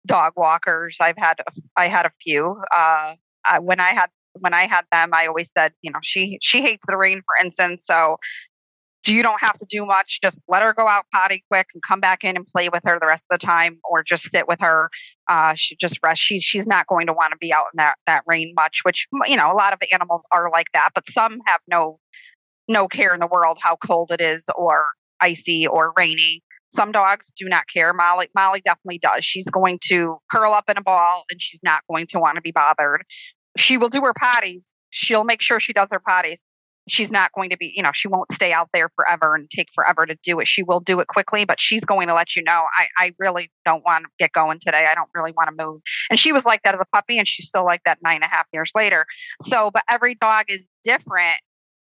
dog 0.08 0.34
walkers 0.36 0.98
i've 1.02 1.18
had 1.18 1.42
i 1.76 1.88
had 1.88 2.06
a 2.06 2.12
few. 2.22 2.62
Uh, 2.74 3.14
I, 3.44 3.60
when 3.60 3.80
i 3.80 3.90
had 3.90 4.10
when 4.40 4.54
I 4.54 4.66
had 4.66 4.86
them, 4.92 5.14
I 5.14 5.28
always 5.28 5.52
said, 5.52 5.74
you 5.82 5.92
know, 5.92 6.00
she 6.02 6.38
she 6.42 6.62
hates 6.62 6.86
the 6.88 6.96
rain, 6.96 7.22
for 7.26 7.46
instance. 7.46 7.86
So 7.86 8.18
you 9.08 9.24
don't 9.24 9.42
have 9.42 9.58
to 9.58 9.66
do 9.68 9.86
much. 9.86 10.20
Just 10.22 10.44
let 10.48 10.62
her 10.62 10.74
go 10.74 10.88
out 10.88 11.06
potty 11.12 11.44
quick 11.50 11.68
and 11.74 11.82
come 11.82 12.00
back 12.00 12.24
in 12.24 12.36
and 12.36 12.46
play 12.46 12.70
with 12.70 12.84
her 12.86 13.00
the 13.00 13.08
rest 13.08 13.26
of 13.30 13.40
the 13.40 13.46
time, 13.46 13.80
or 13.84 14.04
just 14.04 14.30
sit 14.30 14.48
with 14.48 14.60
her. 14.62 14.90
Uh, 15.28 15.54
she 15.56 15.76
just 15.76 16.00
rest. 16.04 16.22
She's 16.22 16.44
she's 16.44 16.68
not 16.68 16.88
going 16.88 17.08
to 17.08 17.14
want 17.14 17.32
to 17.32 17.38
be 17.38 17.52
out 17.52 17.66
in 17.74 17.78
that 17.78 17.96
that 18.06 18.24
rain 18.28 18.54
much. 18.56 18.82
Which 18.84 19.08
you 19.28 19.38
know, 19.38 19.52
a 19.52 19.56
lot 19.56 19.74
of 19.74 19.80
animals 19.92 20.24
are 20.32 20.52
like 20.52 20.68
that, 20.74 20.90
but 20.94 21.10
some 21.10 21.40
have 21.48 21.62
no 21.68 22.00
no 22.68 22.88
care 22.88 23.14
in 23.14 23.20
the 23.20 23.28
world 23.28 23.58
how 23.62 23.76
cold 23.76 24.12
it 24.12 24.22
is 24.22 24.44
or 24.56 24.86
icy 25.20 25.68
or 25.68 25.94
rainy. 25.98 26.44
Some 26.74 26.92
dogs 26.92 27.32
do 27.36 27.50
not 27.50 27.66
care. 27.72 27.94
Molly 27.94 28.30
Molly 28.36 28.62
definitely 28.64 29.00
does. 29.00 29.26
She's 29.26 29.46
going 29.46 29.80
to 29.88 30.18
curl 30.32 30.54
up 30.54 30.70
in 30.70 30.78
a 30.78 30.82
ball 30.82 31.24
and 31.30 31.42
she's 31.42 31.60
not 31.64 31.82
going 31.90 32.08
to 32.08 32.20
want 32.20 32.36
to 32.36 32.42
be 32.42 32.52
bothered. 32.52 33.04
She 33.58 33.78
will 33.78 33.90
do 33.90 34.02
her 34.02 34.14
potties. 34.14 34.68
She'll 34.90 35.24
make 35.24 35.42
sure 35.42 35.60
she 35.60 35.74
does 35.74 35.90
her 35.92 36.00
potties. 36.00 36.38
She's 36.88 37.12
not 37.12 37.32
going 37.34 37.52
to 37.52 37.58
be, 37.58 37.72
you 37.76 37.84
know, 37.84 37.92
she 37.94 38.08
won't 38.08 38.32
stay 38.32 38.52
out 38.52 38.70
there 38.74 38.90
forever 38.96 39.36
and 39.36 39.50
take 39.50 39.68
forever 39.74 40.06
to 40.06 40.16
do 40.24 40.40
it. 40.40 40.48
She 40.48 40.64
will 40.64 40.80
do 40.80 41.00
it 41.00 41.08
quickly, 41.08 41.46
but 41.46 41.60
she's 41.60 41.86
going 41.86 42.08
to 42.08 42.14
let 42.14 42.36
you 42.36 42.44
know, 42.44 42.64
I, 42.78 42.88
I 42.98 43.14
really 43.20 43.52
don't 43.66 43.84
want 43.86 44.06
to 44.06 44.10
get 44.18 44.32
going 44.32 44.60
today. 44.60 44.88
I 44.90 44.96
don't 44.96 45.10
really 45.14 45.32
want 45.32 45.50
to 45.56 45.66
move. 45.66 45.80
And 46.10 46.20
she 46.20 46.32
was 46.32 46.46
like 46.46 46.62
that 46.64 46.74
as 46.74 46.82
a 46.82 46.96
puppy, 46.96 47.18
and 47.18 47.28
she's 47.28 47.48
still 47.48 47.66
like 47.66 47.82
that 47.86 48.00
nine 48.04 48.16
and 48.16 48.24
a 48.24 48.28
half 48.28 48.48
years 48.52 48.72
later. 48.76 49.06
So, 49.42 49.70
but 49.72 49.84
every 49.90 50.16
dog 50.16 50.46
is 50.48 50.68
different 50.84 51.38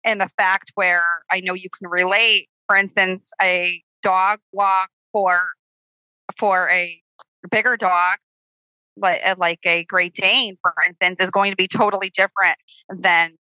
in 0.03 0.17
the 0.17 0.29
fact 0.37 0.71
where 0.75 1.05
I 1.31 1.41
know 1.41 1.53
you 1.53 1.69
can 1.69 1.89
relate. 1.89 2.47
For 2.67 2.75
instance, 2.75 3.29
a 3.41 3.81
dog 4.01 4.39
walk 4.51 4.89
for 5.11 5.49
for 6.37 6.69
a 6.69 7.01
bigger 7.51 7.77
dog 7.77 8.17
like 8.99 9.37
like 9.37 9.59
a 9.65 9.83
Great 9.83 10.13
Dane, 10.13 10.57
for 10.61 10.73
instance, 10.87 11.19
is 11.19 11.31
going 11.31 11.51
to 11.51 11.55
be 11.55 11.67
totally 11.67 12.09
different 12.09 12.57
than 12.89 13.33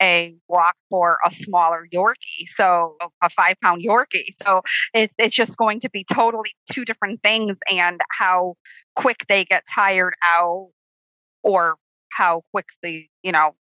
a 0.00 0.34
walk 0.48 0.76
for 0.90 1.18
a 1.24 1.30
smaller 1.30 1.86
Yorkie, 1.92 2.46
so 2.46 2.96
a 3.22 3.30
five 3.30 3.56
pound 3.62 3.84
Yorkie. 3.84 4.34
So 4.42 4.62
it's 4.92 5.14
it's 5.18 5.34
just 5.34 5.56
going 5.56 5.80
to 5.80 5.90
be 5.90 6.04
totally 6.12 6.54
two 6.72 6.84
different 6.84 7.22
things, 7.22 7.56
and 7.70 8.00
how 8.10 8.54
quick 8.96 9.24
they 9.28 9.44
get 9.44 9.64
tired 9.72 10.14
out, 10.24 10.70
or 11.42 11.76
how 12.12 12.42
quickly 12.52 13.10
you 13.22 13.32
know 13.32 13.54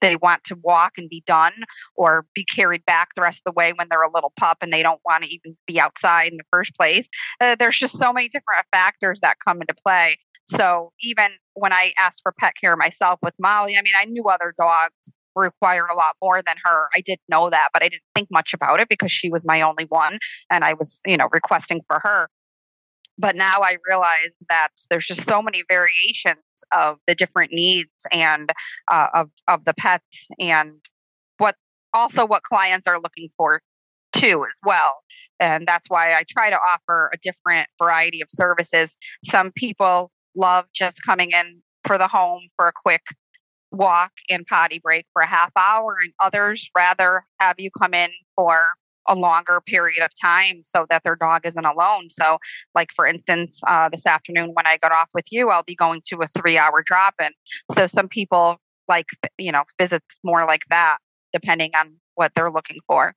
they 0.00 0.16
want 0.16 0.44
to 0.44 0.54
walk 0.62 0.92
and 0.98 1.08
be 1.08 1.22
done 1.26 1.52
or 1.96 2.26
be 2.34 2.44
carried 2.44 2.84
back 2.84 3.08
the 3.14 3.22
rest 3.22 3.40
of 3.44 3.52
the 3.52 3.56
way 3.58 3.72
when 3.72 3.86
they're 3.90 4.02
a 4.02 4.12
little 4.12 4.32
pup 4.38 4.58
and 4.60 4.72
they 4.72 4.82
don't 4.82 5.00
want 5.04 5.24
to 5.24 5.30
even 5.30 5.56
be 5.66 5.80
outside 5.80 6.30
in 6.30 6.36
the 6.36 6.44
first 6.50 6.74
place. 6.76 7.08
Uh, 7.40 7.56
there's 7.58 7.78
just 7.78 7.96
so 7.96 8.12
many 8.12 8.28
different 8.28 8.66
factors 8.70 9.20
that 9.20 9.38
come 9.46 9.60
into 9.60 9.74
play. 9.74 10.18
So 10.44 10.92
even 11.00 11.30
when 11.54 11.72
I 11.72 11.92
asked 11.98 12.20
for 12.22 12.32
pet 12.38 12.54
care 12.60 12.76
myself 12.76 13.18
with 13.22 13.34
Molly, 13.38 13.76
I 13.78 13.82
mean, 13.82 13.94
I 13.98 14.06
knew 14.06 14.24
other 14.24 14.54
dogs 14.58 15.12
required 15.38 15.88
a 15.90 15.94
lot 15.94 16.16
more 16.22 16.42
than 16.42 16.56
her. 16.64 16.88
I 16.94 17.00
did 17.00 17.18
know 17.28 17.50
that, 17.50 17.68
but 17.72 17.82
I 17.82 17.88
didn't 17.88 18.02
think 18.14 18.28
much 18.30 18.52
about 18.54 18.80
it 18.80 18.88
because 18.88 19.12
she 19.12 19.30
was 19.30 19.44
my 19.44 19.62
only 19.62 19.84
one 19.84 20.18
and 20.50 20.64
I 20.64 20.74
was, 20.74 21.00
you 21.06 21.16
know, 21.16 21.28
requesting 21.32 21.80
for 21.86 22.00
her. 22.00 22.28
But 23.20 23.34
now 23.34 23.62
I 23.62 23.78
realize 23.88 24.36
that 24.48 24.68
there's 24.90 25.06
just 25.06 25.24
so 25.24 25.42
many 25.42 25.64
variations 25.68 26.38
of 26.72 26.98
the 27.06 27.14
different 27.14 27.52
needs 27.52 27.90
and 28.12 28.52
uh, 28.86 29.08
of 29.12 29.30
of 29.48 29.64
the 29.64 29.74
pets 29.74 30.28
and 30.38 30.74
what 31.38 31.56
also 31.92 32.24
what 32.24 32.44
clients 32.44 32.86
are 32.86 33.00
looking 33.00 33.28
for 33.36 33.60
too 34.12 34.44
as 34.44 34.58
well. 34.64 35.02
And 35.40 35.66
that's 35.66 35.88
why 35.88 36.14
I 36.14 36.22
try 36.28 36.50
to 36.50 36.56
offer 36.56 37.10
a 37.12 37.18
different 37.18 37.68
variety 37.80 38.20
of 38.20 38.28
services. 38.30 38.96
Some 39.24 39.52
people 39.52 40.10
love 40.36 40.66
just 40.74 41.00
coming 41.04 41.32
in 41.32 41.60
for 41.84 41.98
the 41.98 42.08
home 42.08 42.42
for 42.56 42.68
a 42.68 42.72
quick 42.72 43.02
walk 43.70 44.12
and 44.28 44.46
potty 44.46 44.78
break 44.78 45.06
for 45.12 45.22
a 45.22 45.26
half 45.26 45.50
hour 45.56 45.96
and 46.02 46.12
others 46.22 46.70
rather 46.76 47.24
have 47.38 47.56
you 47.58 47.70
come 47.70 47.94
in 47.94 48.10
for 48.34 48.68
a 49.08 49.14
longer 49.14 49.60
period 49.60 50.02
of 50.02 50.10
time 50.20 50.60
so 50.62 50.86
that 50.90 51.02
their 51.02 51.16
dog 51.16 51.46
isn't 51.46 51.64
alone. 51.64 52.10
So, 52.10 52.38
like 52.74 52.90
for 52.94 53.06
instance, 53.06 53.60
uh, 53.66 53.88
this 53.88 54.06
afternoon 54.06 54.50
when 54.52 54.66
I 54.66 54.76
got 54.76 54.92
off 54.92 55.08
with 55.14 55.24
you, 55.30 55.48
I'll 55.48 55.62
be 55.62 55.74
going 55.74 56.02
to 56.08 56.18
a 56.18 56.28
three 56.28 56.58
hour 56.58 56.82
drop 56.84 57.14
in. 57.22 57.30
So, 57.74 57.86
some 57.86 58.08
people 58.08 58.58
like, 58.86 59.06
you 59.38 59.52
know, 59.52 59.64
visits 59.78 60.06
more 60.22 60.46
like 60.46 60.62
that, 60.70 60.98
depending 61.32 61.72
on 61.78 61.94
what 62.14 62.32
they're 62.34 62.50
looking 62.50 62.78
for. 62.86 63.14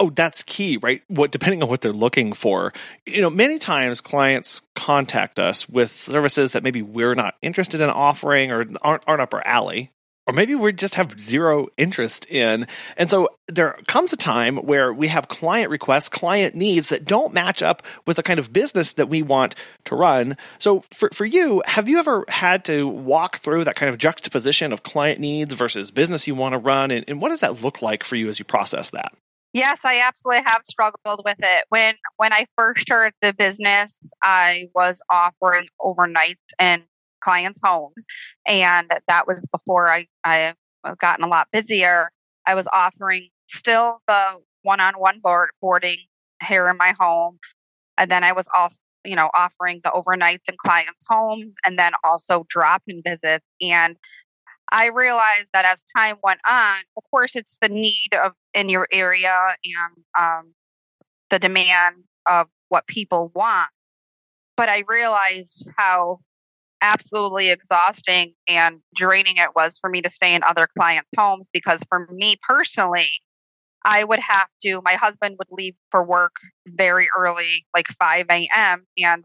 Oh, 0.00 0.10
that's 0.10 0.42
key, 0.42 0.78
right? 0.78 1.02
What 1.08 1.30
depending 1.30 1.62
on 1.62 1.68
what 1.68 1.82
they're 1.82 1.92
looking 1.92 2.32
for. 2.32 2.72
You 3.06 3.20
know, 3.20 3.30
many 3.30 3.58
times 3.58 4.00
clients 4.00 4.62
contact 4.74 5.38
us 5.38 5.68
with 5.68 5.92
services 5.92 6.52
that 6.52 6.62
maybe 6.62 6.82
we're 6.82 7.14
not 7.14 7.34
interested 7.42 7.80
in 7.80 7.90
offering 7.90 8.50
or 8.50 8.64
aren't, 8.82 9.04
aren't 9.06 9.20
up 9.20 9.34
our 9.34 9.46
alley 9.46 9.90
or 10.30 10.32
maybe 10.32 10.54
we 10.54 10.72
just 10.72 10.94
have 10.94 11.18
zero 11.18 11.66
interest 11.76 12.24
in. 12.26 12.68
And 12.96 13.10
so 13.10 13.30
there 13.48 13.76
comes 13.88 14.12
a 14.12 14.16
time 14.16 14.58
where 14.58 14.92
we 14.92 15.08
have 15.08 15.26
client 15.26 15.70
requests, 15.70 16.08
client 16.08 16.54
needs 16.54 16.88
that 16.90 17.04
don't 17.04 17.34
match 17.34 17.62
up 17.62 17.82
with 18.06 18.16
the 18.16 18.22
kind 18.22 18.38
of 18.38 18.52
business 18.52 18.92
that 18.92 19.08
we 19.08 19.22
want 19.22 19.56
to 19.86 19.96
run. 19.96 20.36
So 20.58 20.84
for, 20.92 21.10
for 21.12 21.24
you, 21.24 21.64
have 21.66 21.88
you 21.88 21.98
ever 21.98 22.24
had 22.28 22.64
to 22.66 22.86
walk 22.86 23.38
through 23.38 23.64
that 23.64 23.74
kind 23.74 23.90
of 23.90 23.98
juxtaposition 23.98 24.72
of 24.72 24.84
client 24.84 25.18
needs 25.18 25.52
versus 25.52 25.90
business 25.90 26.28
you 26.28 26.36
want 26.36 26.52
to 26.52 26.58
run? 26.58 26.92
And, 26.92 27.04
and 27.08 27.20
what 27.20 27.30
does 27.30 27.40
that 27.40 27.60
look 27.60 27.82
like 27.82 28.04
for 28.04 28.14
you 28.14 28.28
as 28.28 28.38
you 28.38 28.44
process 28.44 28.90
that? 28.90 29.12
Yes, 29.52 29.80
I 29.84 30.00
absolutely 30.00 30.44
have 30.46 30.62
struggled 30.64 31.22
with 31.24 31.38
it. 31.40 31.64
When 31.70 31.94
when 32.18 32.32
I 32.32 32.46
first 32.56 32.82
started 32.82 33.14
the 33.20 33.32
business, 33.32 33.98
I 34.22 34.68
was 34.74 35.02
offering 35.10 35.66
overnights 35.80 36.36
in 36.60 36.84
clients' 37.20 37.60
homes. 37.62 38.04
And 38.46 38.90
that 39.08 39.26
was 39.26 39.46
before 39.52 39.90
I, 39.90 40.06
I 40.24 40.54
have 40.84 40.98
gotten 40.98 41.24
a 41.24 41.28
lot 41.28 41.48
busier. 41.52 42.10
I 42.46 42.54
was 42.54 42.66
offering 42.72 43.28
still 43.48 44.00
the 44.06 44.36
one 44.62 44.80
on 44.80 44.94
one 44.94 45.20
board 45.20 45.50
boarding 45.60 45.98
here 46.46 46.68
in 46.68 46.76
my 46.76 46.94
home. 46.98 47.38
And 47.98 48.10
then 48.10 48.24
I 48.24 48.32
was 48.32 48.46
also, 48.56 48.78
you 49.04 49.16
know, 49.16 49.30
offering 49.34 49.80
the 49.84 49.90
overnights 49.90 50.48
in 50.48 50.56
clients' 50.58 51.04
homes 51.08 51.56
and 51.66 51.78
then 51.78 51.92
also 52.04 52.46
drop 52.48 52.82
in 52.86 53.02
visits. 53.04 53.44
And 53.60 53.96
I 54.70 54.86
realized 54.86 55.48
that 55.52 55.64
as 55.64 55.82
time 55.96 56.16
went 56.22 56.40
on, 56.48 56.78
of 56.96 57.02
course, 57.10 57.34
it's 57.36 57.58
the 57.60 57.68
need 57.68 58.10
of 58.12 58.32
in 58.54 58.68
your 58.68 58.86
area 58.92 59.36
and 59.64 60.04
um, 60.18 60.54
the 61.30 61.38
demand 61.38 62.04
of 62.28 62.46
what 62.68 62.86
people 62.86 63.32
want. 63.34 63.70
But 64.56 64.68
I 64.68 64.84
realized 64.88 65.66
how 65.76 66.20
absolutely 66.82 67.50
exhausting 67.50 68.34
and 68.48 68.80
draining 68.94 69.36
it 69.36 69.50
was 69.54 69.78
for 69.78 69.90
me 69.90 70.02
to 70.02 70.10
stay 70.10 70.34
in 70.34 70.42
other 70.42 70.68
clients' 70.78 71.08
homes 71.18 71.48
because 71.52 71.80
for 71.88 72.06
me 72.10 72.36
personally, 72.46 73.08
I 73.84 74.04
would 74.04 74.20
have 74.20 74.48
to, 74.62 74.80
my 74.84 74.94
husband 74.94 75.36
would 75.38 75.48
leave 75.50 75.74
for 75.90 76.04
work 76.04 76.32
very 76.66 77.08
early, 77.16 77.66
like 77.74 77.86
5 77.98 78.26
a.m. 78.30 78.86
And 78.98 79.24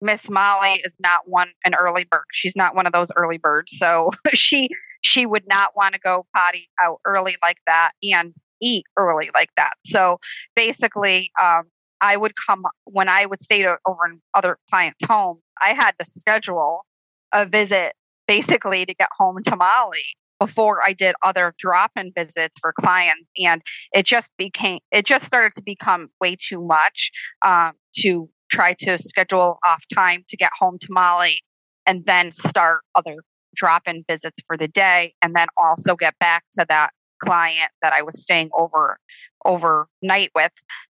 Miss 0.00 0.28
Molly 0.30 0.82
is 0.84 0.96
not 1.00 1.20
one, 1.26 1.48
an 1.64 1.74
early 1.74 2.04
bird. 2.04 2.24
She's 2.32 2.56
not 2.56 2.74
one 2.74 2.86
of 2.86 2.92
those 2.92 3.10
early 3.16 3.38
birds. 3.38 3.76
So 3.78 4.10
she, 4.34 4.68
she 5.02 5.26
would 5.26 5.46
not 5.46 5.76
want 5.76 5.94
to 5.94 6.00
go 6.00 6.26
potty 6.34 6.68
out 6.80 7.00
early 7.04 7.36
like 7.42 7.58
that 7.66 7.92
and 8.02 8.34
eat 8.60 8.84
early 8.96 9.30
like 9.34 9.50
that. 9.56 9.72
So 9.84 10.18
basically, 10.54 11.30
um, 11.42 11.64
I 12.00 12.16
would 12.16 12.34
come 12.46 12.64
when 12.84 13.08
I 13.08 13.26
would 13.26 13.40
stay 13.40 13.62
to, 13.62 13.76
over 13.86 14.06
in 14.06 14.20
other 14.34 14.58
clients' 14.70 15.04
homes. 15.06 15.40
I 15.60 15.72
had 15.72 15.92
to 15.98 16.04
schedule 16.04 16.84
a 17.32 17.46
visit 17.46 17.94
basically 18.28 18.84
to 18.84 18.94
get 18.94 19.08
home 19.16 19.42
to 19.44 19.56
Molly 19.56 20.04
before 20.38 20.82
I 20.86 20.92
did 20.92 21.14
other 21.22 21.54
drop 21.58 21.92
in 21.96 22.12
visits 22.14 22.56
for 22.60 22.72
clients. 22.78 23.28
And 23.38 23.62
it 23.92 24.04
just 24.04 24.30
became, 24.36 24.80
it 24.90 25.06
just 25.06 25.24
started 25.24 25.54
to 25.54 25.62
become 25.62 26.08
way 26.20 26.36
too 26.36 26.60
much 26.60 27.10
um, 27.42 27.72
to 27.96 28.28
try 28.50 28.74
to 28.74 28.98
schedule 28.98 29.58
off 29.64 29.82
time 29.94 30.24
to 30.28 30.36
get 30.36 30.50
home 30.58 30.78
to 30.80 30.88
Molly 30.90 31.40
and 31.86 32.04
then 32.06 32.32
start 32.32 32.80
other 32.94 33.16
drop 33.54 33.82
in 33.86 34.04
visits 34.08 34.36
for 34.46 34.56
the 34.56 34.68
day 34.68 35.14
and 35.22 35.34
then 35.34 35.46
also 35.56 35.96
get 35.96 36.14
back 36.18 36.44
to 36.58 36.66
that 36.68 36.90
client 37.22 37.70
that 37.82 37.92
I 37.92 38.02
was 38.02 38.20
staying 38.20 38.50
over 38.52 38.98
overnight 39.44 40.30
with 40.34 40.52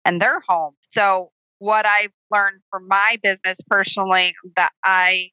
and 0.05 0.21
their 0.21 0.41
home. 0.47 0.73
So 0.91 1.29
what 1.59 1.85
I've 1.85 2.11
learned 2.31 2.61
from 2.71 2.87
my 2.87 3.17
business 3.21 3.57
personally 3.69 4.33
that 4.55 4.71
I 4.83 5.29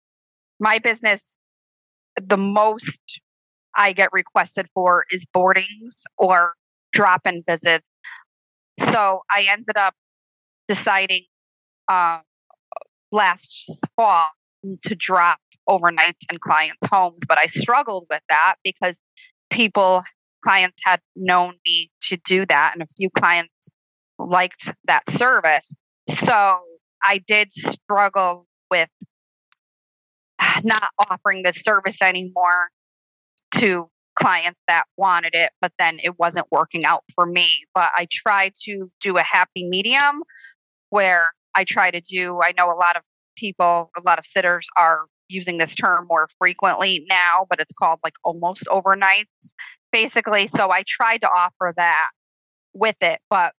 my 0.61 0.79
business, 0.79 1.37
the 2.21 2.37
most 2.37 3.01
I 3.75 3.93
get 3.93 4.11
requested 4.13 4.67
for 4.75 5.05
is 5.11 5.25
boardings 5.33 5.97
or 6.17 6.55
drop 6.93 7.27
in 7.27 7.43
visits. 7.49 7.85
So 8.81 9.23
I 9.31 9.47
ended 9.51 9.77
up 9.77 9.95
deciding 10.69 11.25
uh, 11.89 12.19
last 13.13 13.81
fall 13.97 14.27
to 14.83 14.95
drop 14.95 15.39
overnights 15.69 16.25
in 16.31 16.39
clients' 16.39 16.87
homes, 16.91 17.21
but 17.27 17.39
I 17.39 17.47
struggled 17.47 18.07
with 18.11 18.23
that 18.29 18.57
because 18.65 18.99
people, 19.51 20.03
clients 20.43 20.77
had 20.85 21.01
known 21.17 21.55
me 21.65 21.91
to 22.09 22.19
do 22.25 22.45
that, 22.47 22.73
and 22.75 22.83
a 22.83 22.87
few 22.97 23.11
clients 23.11 23.53
liked 24.19 24.71
that 24.87 25.09
service. 25.11 25.75
So 26.09 26.61
I 27.03 27.19
did 27.19 27.53
struggle 27.53 28.47
with 28.71 28.91
not 30.63 30.91
offering 31.11 31.43
this 31.43 31.57
service 31.57 32.03
anymore 32.03 32.69
to 33.57 33.89
clients 34.17 34.61
that 34.69 34.85
wanted 34.97 35.35
it, 35.35 35.51
but 35.61 35.73
then 35.79 35.99
it 36.03 36.19
wasn't 36.19 36.47
working 36.51 36.85
out 36.85 37.05
for 37.15 37.27
me. 37.27 37.49
But 37.75 37.91
I 37.95 38.07
try 38.11 38.53
to 38.65 38.91
do 39.01 39.17
a 39.17 39.23
happy 39.23 39.67
medium 39.69 40.23
where 40.91 41.27
I 41.55 41.65
try 41.65 41.91
to 41.91 42.01
do, 42.01 42.41
I 42.43 42.53
know 42.57 42.71
a 42.71 42.77
lot 42.77 42.97
of 42.97 43.03
people, 43.37 43.91
a 43.97 44.01
lot 44.03 44.19
of 44.19 44.27
sitters 44.27 44.67
are 44.79 45.07
using 45.29 45.59
this 45.59 45.75
term 45.75 46.07
more 46.09 46.29
frequently 46.39 47.05
now, 47.09 47.47
but 47.49 47.61
it's 47.61 47.73
called 47.73 47.99
like 48.05 48.15
almost 48.25 48.65
overnights, 48.67 49.25
basically. 49.93 50.47
So 50.47 50.71
I 50.71 50.85
tried 50.87 51.19
to 51.19 51.29
offer 51.29 51.73
that 51.77 52.11
with 52.75 52.97
it. 53.01 53.21
But 53.31 53.53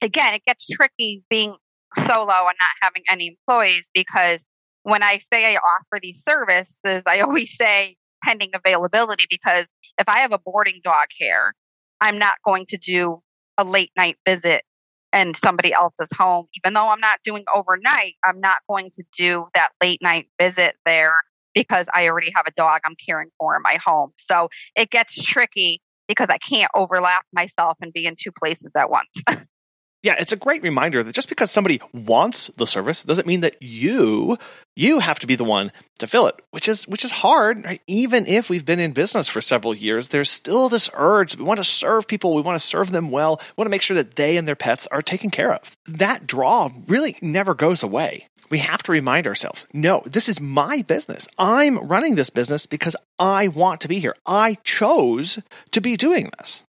again, 0.00 0.34
it 0.34 0.42
gets 0.46 0.66
tricky 0.66 1.22
being 1.28 1.54
solo 1.96 2.08
and 2.08 2.56
not 2.58 2.76
having 2.80 3.02
any 3.10 3.28
employees 3.28 3.86
because 3.94 4.44
when 4.82 5.02
I 5.02 5.18
say 5.18 5.54
I 5.54 5.56
offer 5.56 5.98
these 6.00 6.22
services, 6.22 7.02
I 7.06 7.20
always 7.20 7.56
say 7.56 7.96
pending 8.24 8.50
availability 8.54 9.24
because 9.28 9.66
if 9.98 10.08
I 10.08 10.20
have 10.20 10.32
a 10.32 10.38
boarding 10.38 10.80
dog 10.82 11.06
here, 11.16 11.54
I'm 12.00 12.18
not 12.18 12.34
going 12.44 12.66
to 12.66 12.76
do 12.76 13.20
a 13.58 13.64
late 13.64 13.90
night 13.96 14.16
visit 14.26 14.62
in 15.12 15.34
somebody 15.34 15.72
else's 15.72 16.10
home. 16.16 16.46
Even 16.54 16.74
though 16.74 16.88
I'm 16.88 17.00
not 17.00 17.20
doing 17.24 17.44
overnight, 17.54 18.14
I'm 18.24 18.40
not 18.40 18.58
going 18.68 18.90
to 18.94 19.04
do 19.16 19.46
that 19.54 19.70
late 19.82 20.00
night 20.02 20.28
visit 20.40 20.76
there 20.84 21.14
because 21.54 21.86
I 21.94 22.08
already 22.08 22.32
have 22.34 22.46
a 22.46 22.52
dog 22.52 22.80
I'm 22.84 22.96
caring 23.06 23.30
for 23.38 23.56
in 23.56 23.62
my 23.62 23.78
home. 23.84 24.12
So 24.18 24.48
it 24.74 24.90
gets 24.90 25.14
tricky 25.14 25.80
because 26.06 26.28
I 26.30 26.38
can't 26.38 26.70
overlap 26.74 27.24
myself 27.32 27.78
and 27.80 27.92
be 27.92 28.06
in 28.06 28.14
two 28.20 28.30
places 28.30 28.70
at 28.76 28.90
once. 28.90 29.22
yeah, 30.06 30.14
it's 30.20 30.30
a 30.30 30.36
great 30.36 30.62
reminder 30.62 31.02
that 31.02 31.16
just 31.16 31.28
because 31.28 31.50
somebody 31.50 31.80
wants 31.92 32.46
the 32.56 32.66
service 32.66 33.02
doesn't 33.02 33.26
mean 33.26 33.40
that 33.40 33.56
you 33.60 34.38
you 34.76 35.00
have 35.00 35.18
to 35.18 35.26
be 35.26 35.34
the 35.34 35.42
one 35.42 35.72
to 35.98 36.06
fill 36.06 36.28
it, 36.28 36.36
which 36.52 36.68
is 36.68 36.86
which 36.86 37.04
is 37.04 37.10
hard. 37.10 37.64
Right? 37.64 37.82
Even 37.88 38.24
if 38.24 38.48
we've 38.48 38.64
been 38.64 38.78
in 38.78 38.92
business 38.92 39.28
for 39.28 39.40
several 39.40 39.74
years, 39.74 40.08
there's 40.08 40.30
still 40.30 40.68
this 40.68 40.88
urge. 40.94 41.36
We 41.36 41.42
want 41.42 41.58
to 41.58 41.64
serve 41.64 42.06
people. 42.06 42.34
We 42.34 42.42
want 42.42 42.54
to 42.54 42.64
serve 42.64 42.92
them 42.92 43.10
well. 43.10 43.40
We 43.40 43.54
want 43.56 43.66
to 43.66 43.70
make 43.70 43.82
sure 43.82 43.96
that 43.96 44.14
they 44.14 44.36
and 44.36 44.46
their 44.46 44.54
pets 44.54 44.86
are 44.92 45.02
taken 45.02 45.30
care 45.30 45.52
of. 45.52 45.72
That 45.86 46.24
draw 46.24 46.70
really 46.86 47.16
never 47.20 47.54
goes 47.54 47.82
away. 47.82 48.28
We 48.48 48.58
have 48.58 48.84
to 48.84 48.92
remind 48.92 49.26
ourselves, 49.26 49.66
no, 49.72 50.04
this 50.06 50.28
is 50.28 50.40
my 50.40 50.82
business. 50.82 51.26
I'm 51.36 51.78
running 51.78 52.14
this 52.14 52.30
business 52.30 52.64
because 52.64 52.94
I 53.18 53.48
want 53.48 53.80
to 53.80 53.88
be 53.88 53.98
here. 53.98 54.14
I 54.24 54.54
chose 54.62 55.40
to 55.72 55.80
be 55.80 55.96
doing 55.96 56.30
this. 56.38 56.62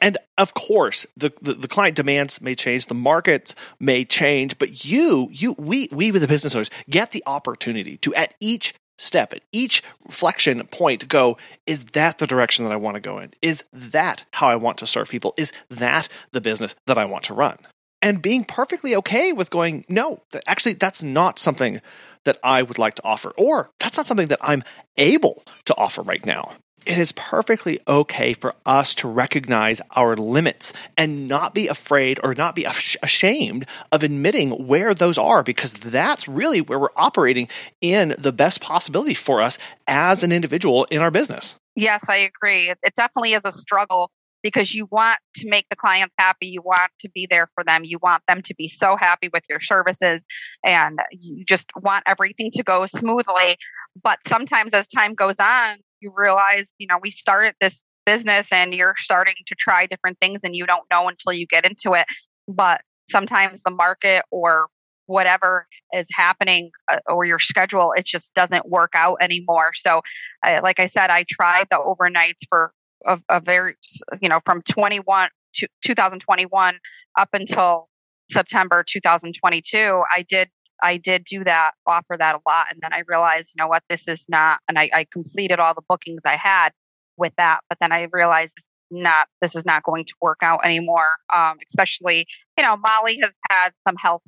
And 0.00 0.18
of 0.36 0.54
course, 0.54 1.06
the, 1.16 1.32
the, 1.40 1.54
the, 1.54 1.68
client 1.68 1.96
demands 1.96 2.40
may 2.40 2.54
change, 2.54 2.86
the 2.86 2.94
market 2.94 3.54
may 3.78 4.04
change, 4.04 4.58
but 4.58 4.84
you, 4.84 5.28
you, 5.32 5.54
we, 5.58 5.88
we 5.92 6.10
the 6.10 6.26
business 6.26 6.54
owners 6.54 6.70
get 6.90 7.12
the 7.12 7.22
opportunity 7.26 7.96
to 7.98 8.14
at 8.14 8.34
each 8.40 8.74
step, 8.98 9.32
at 9.32 9.42
each 9.52 9.82
reflection 10.04 10.66
point, 10.68 11.08
go, 11.08 11.36
is 11.66 11.84
that 11.86 12.18
the 12.18 12.26
direction 12.26 12.64
that 12.64 12.72
I 12.72 12.76
want 12.76 12.96
to 12.96 13.00
go 13.00 13.18
in? 13.18 13.32
Is 13.42 13.64
that 13.72 14.24
how 14.32 14.48
I 14.48 14.56
want 14.56 14.78
to 14.78 14.86
serve 14.86 15.08
people? 15.08 15.34
Is 15.36 15.52
that 15.70 16.08
the 16.32 16.40
business 16.40 16.74
that 16.86 16.98
I 16.98 17.04
want 17.04 17.24
to 17.24 17.34
run? 17.34 17.58
And 18.02 18.20
being 18.20 18.44
perfectly 18.44 18.94
okay 18.96 19.32
with 19.32 19.50
going, 19.50 19.84
no, 19.88 20.22
actually, 20.46 20.74
that's 20.74 21.02
not 21.02 21.38
something 21.38 21.80
that 22.24 22.38
I 22.42 22.62
would 22.62 22.78
like 22.78 22.94
to 22.94 23.04
offer, 23.04 23.32
or 23.36 23.70
that's 23.80 23.96
not 23.96 24.06
something 24.06 24.28
that 24.28 24.38
I'm 24.40 24.62
able 24.96 25.42
to 25.66 25.76
offer 25.76 26.02
right 26.02 26.24
now 26.24 26.56
it 26.86 26.98
is 26.98 27.12
perfectly 27.12 27.80
okay 27.86 28.34
for 28.34 28.54
us 28.66 28.94
to 28.96 29.08
recognize 29.08 29.80
our 29.92 30.16
limits 30.16 30.72
and 30.96 31.28
not 31.28 31.54
be 31.54 31.68
afraid 31.68 32.18
or 32.22 32.34
not 32.34 32.54
be 32.54 32.64
ashamed 32.64 33.66
of 33.92 34.02
admitting 34.02 34.66
where 34.66 34.94
those 34.94 35.18
are 35.18 35.42
because 35.42 35.72
that's 35.72 36.28
really 36.28 36.60
where 36.60 36.78
we're 36.78 36.88
operating 36.96 37.48
in 37.80 38.14
the 38.18 38.32
best 38.32 38.60
possibility 38.60 39.14
for 39.14 39.40
us 39.40 39.58
as 39.86 40.22
an 40.22 40.32
individual 40.32 40.84
in 40.84 41.00
our 41.00 41.10
business. 41.10 41.56
Yes, 41.76 42.04
I 42.08 42.16
agree. 42.16 42.70
It 42.70 42.94
definitely 42.94 43.34
is 43.34 43.44
a 43.44 43.52
struggle 43.52 44.10
because 44.44 44.74
you 44.74 44.86
want 44.90 45.18
to 45.36 45.48
make 45.48 45.66
the 45.70 45.76
clients 45.76 46.14
happy. 46.18 46.46
You 46.46 46.60
want 46.62 46.92
to 47.00 47.08
be 47.08 47.26
there 47.28 47.48
for 47.54 47.64
them. 47.64 47.82
You 47.84 47.98
want 48.00 48.22
them 48.28 48.42
to 48.42 48.54
be 48.54 48.68
so 48.68 48.94
happy 48.96 49.30
with 49.32 49.42
your 49.48 49.58
services 49.58 50.24
and 50.62 50.98
you 51.10 51.44
just 51.44 51.66
want 51.74 52.04
everything 52.06 52.50
to 52.52 52.62
go 52.62 52.86
smoothly. 52.86 53.56
But 54.00 54.18
sometimes 54.28 54.74
as 54.74 54.86
time 54.86 55.14
goes 55.14 55.36
on, 55.40 55.78
you 56.04 56.12
realize, 56.14 56.72
you 56.78 56.86
know, 56.86 56.98
we 57.02 57.10
started 57.10 57.54
this 57.60 57.82
business 58.06 58.52
and 58.52 58.74
you're 58.74 58.94
starting 58.98 59.34
to 59.46 59.54
try 59.58 59.86
different 59.86 60.20
things 60.20 60.42
and 60.44 60.54
you 60.54 60.66
don't 60.66 60.84
know 60.90 61.08
until 61.08 61.32
you 61.32 61.46
get 61.46 61.64
into 61.64 61.94
it. 61.94 62.06
But 62.46 62.82
sometimes 63.10 63.62
the 63.62 63.70
market 63.70 64.22
or 64.30 64.68
whatever 65.06 65.66
is 65.92 66.06
happening 66.12 66.70
uh, 66.92 66.98
or 67.06 67.24
your 67.24 67.38
schedule, 67.38 67.92
it 67.96 68.04
just 68.04 68.34
doesn't 68.34 68.68
work 68.68 68.92
out 68.94 69.18
anymore. 69.20 69.72
So, 69.74 70.02
like 70.44 70.78
I 70.78 70.86
said, 70.86 71.10
I 71.10 71.24
tried 71.28 71.66
the 71.70 71.76
overnights 71.76 72.46
for 72.48 72.72
a, 73.06 73.18
a 73.28 73.40
very, 73.40 73.74
you 74.20 74.28
know, 74.28 74.40
from 74.44 74.62
21 74.62 75.30
to 75.56 75.68
2021 75.84 76.78
up 77.18 77.28
until 77.32 77.88
September 78.30 78.84
2022. 78.86 80.02
I 80.14 80.22
did 80.22 80.48
I 80.84 80.98
did 80.98 81.24
do 81.24 81.42
that, 81.44 81.72
offer 81.86 82.16
that 82.18 82.36
a 82.36 82.40
lot. 82.46 82.66
And 82.70 82.78
then 82.82 82.92
I 82.92 83.02
realized, 83.08 83.54
you 83.56 83.62
know 83.62 83.68
what, 83.68 83.82
this 83.88 84.06
is 84.06 84.26
not, 84.28 84.60
and 84.68 84.78
I, 84.78 84.90
I 84.92 85.06
completed 85.10 85.58
all 85.58 85.72
the 85.72 85.82
bookings 85.88 86.20
I 86.26 86.36
had 86.36 86.72
with 87.16 87.32
that. 87.38 87.60
But 87.70 87.78
then 87.80 87.90
I 87.90 88.08
realized 88.12 88.52
this 88.56 88.68
not, 88.90 89.26
this 89.40 89.56
is 89.56 89.64
not 89.64 89.82
going 89.82 90.04
to 90.04 90.14
work 90.20 90.38
out 90.42 90.64
anymore. 90.64 91.16
Um, 91.34 91.56
especially, 91.68 92.26
you 92.58 92.64
know, 92.64 92.76
Molly 92.76 93.18
has 93.22 93.34
had 93.50 93.70
some 93.88 93.96
health 93.96 94.22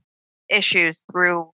issues 0.49 1.05
through 1.13 1.51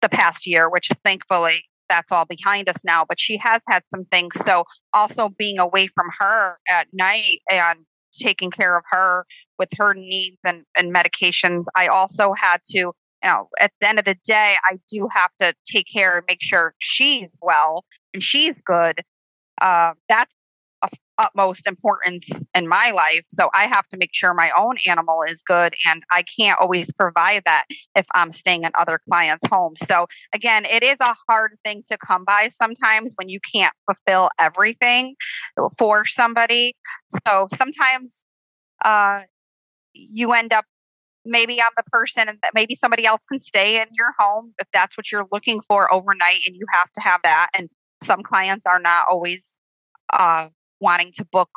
the 0.00 0.08
past 0.08 0.46
year, 0.46 0.68
which 0.70 0.88
thankfully 1.04 1.62
that's 1.88 2.10
all 2.10 2.24
behind 2.24 2.68
us 2.70 2.84
now. 2.84 3.04
But 3.06 3.20
she 3.20 3.36
has 3.36 3.62
had 3.68 3.82
some 3.94 4.06
things. 4.06 4.34
So 4.44 4.64
also 4.94 5.28
being 5.28 5.58
away 5.58 5.88
from 5.88 6.06
her 6.18 6.56
at 6.68 6.88
night 6.92 7.40
and 7.50 7.80
taking 8.12 8.50
care 8.50 8.78
of 8.78 8.84
her 8.90 9.26
with 9.58 9.68
her 9.76 9.92
needs 9.94 10.38
and, 10.44 10.64
and 10.76 10.92
medications, 10.92 11.64
I 11.76 11.88
also 11.88 12.32
had 12.36 12.62
to 12.70 12.92
you 13.22 13.30
know, 13.30 13.48
at 13.58 13.72
the 13.80 13.88
end 13.88 13.98
of 13.98 14.04
the 14.04 14.16
day, 14.24 14.56
I 14.70 14.78
do 14.90 15.08
have 15.12 15.30
to 15.40 15.54
take 15.70 15.86
care 15.92 16.18
and 16.18 16.26
make 16.28 16.42
sure 16.42 16.74
she's 16.78 17.38
well 17.40 17.84
and 18.14 18.22
she's 18.22 18.60
good. 18.60 19.02
Uh, 19.60 19.92
that's 20.08 20.34
of 20.82 20.90
utmost 21.18 21.66
importance 21.66 22.28
in 22.54 22.68
my 22.68 22.90
life. 22.90 23.24
So 23.30 23.48
I 23.54 23.66
have 23.66 23.88
to 23.88 23.96
make 23.96 24.10
sure 24.12 24.34
my 24.34 24.52
own 24.58 24.76
animal 24.86 25.22
is 25.26 25.42
good, 25.46 25.74
and 25.86 26.02
I 26.10 26.24
can't 26.38 26.60
always 26.60 26.92
provide 26.92 27.42
that 27.46 27.64
if 27.94 28.06
I'm 28.12 28.32
staying 28.32 28.64
in 28.64 28.72
other 28.74 29.00
clients' 29.08 29.46
homes. 29.46 29.78
So 29.86 30.06
again, 30.34 30.64
it 30.66 30.82
is 30.82 30.96
a 31.00 31.14
hard 31.28 31.56
thing 31.64 31.82
to 31.88 31.96
come 31.98 32.24
by 32.24 32.48
sometimes 32.48 33.14
when 33.16 33.28
you 33.28 33.40
can't 33.54 33.74
fulfill 33.86 34.28
everything 34.38 35.14
for 35.78 36.04
somebody. 36.06 36.74
So 37.26 37.48
sometimes 37.56 38.24
uh, 38.84 39.22
you 39.94 40.32
end 40.32 40.52
up 40.52 40.66
maybe 41.26 41.60
I'm 41.60 41.70
the 41.76 41.82
person 41.90 42.28
and 42.28 42.38
that 42.42 42.52
maybe 42.54 42.74
somebody 42.74 43.04
else 43.04 43.22
can 43.28 43.38
stay 43.38 43.80
in 43.80 43.88
your 43.92 44.12
home 44.18 44.54
if 44.58 44.68
that's 44.72 44.96
what 44.96 45.10
you're 45.10 45.26
looking 45.32 45.60
for 45.60 45.92
overnight 45.92 46.40
and 46.46 46.54
you 46.56 46.66
have 46.72 46.90
to 46.92 47.00
have 47.00 47.20
that. 47.24 47.50
And 47.56 47.68
some 48.02 48.22
clients 48.22 48.66
are 48.66 48.78
not 48.78 49.06
always 49.10 49.58
uh, 50.12 50.48
wanting 50.80 51.12
to 51.16 51.24
book 51.24 51.50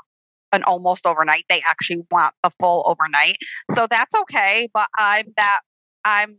an 0.52 0.64
almost 0.64 1.06
overnight. 1.06 1.46
They 1.50 1.62
actually 1.62 2.04
want 2.10 2.34
the 2.44 2.50
full 2.60 2.84
overnight. 2.88 3.38
So 3.76 3.88
that's 3.90 4.16
okay. 4.22 4.70
But 4.74 4.88
I'm 4.98 5.28
that, 5.38 5.60
I'm 6.04 6.38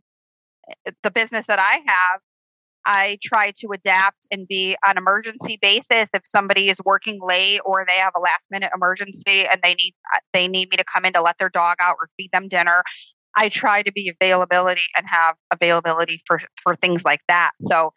eh, 0.87 0.91
the 1.03 1.11
business 1.11 1.47
that 1.47 1.59
I 1.59 1.81
have. 1.87 2.20
I 2.87 3.18
try 3.22 3.53
to 3.59 3.68
adapt 3.72 4.26
and 4.31 4.49
be 4.49 4.74
on 4.87 4.97
emergency 4.97 5.59
basis 5.61 6.09
if 6.14 6.22
somebody 6.24 6.70
is 6.70 6.78
working 6.85 7.20
late 7.22 7.61
or 7.64 7.85
they 7.87 7.99
have 7.99 8.14
a 8.16 8.20
last 8.20 8.47
minute 8.51 8.70
emergency 8.74 9.47
and 9.47 9.61
they 9.62 9.74
need 9.74 9.95
uh, 10.14 10.18
they 10.33 10.49
need 10.49 10.70
me 10.70 10.78
to 10.78 10.85
come 10.85 11.05
in 11.05 11.12
to 11.12 11.20
let 11.20 11.37
their 11.39 11.51
dog 11.51 11.76
out 11.78 11.97
or 12.01 12.09
feed 12.16 12.31
them 12.33 12.49
dinner. 12.49 12.83
I 13.37 13.49
try 13.49 13.83
to 13.83 13.93
be 13.93 14.09
availability 14.09 14.83
and 14.97 15.07
have 15.09 15.37
availability 15.53 16.20
for 16.26 16.41
for 16.62 16.76
things 16.76 17.05
like 17.05 17.20
that. 17.28 17.53
So 17.61 17.93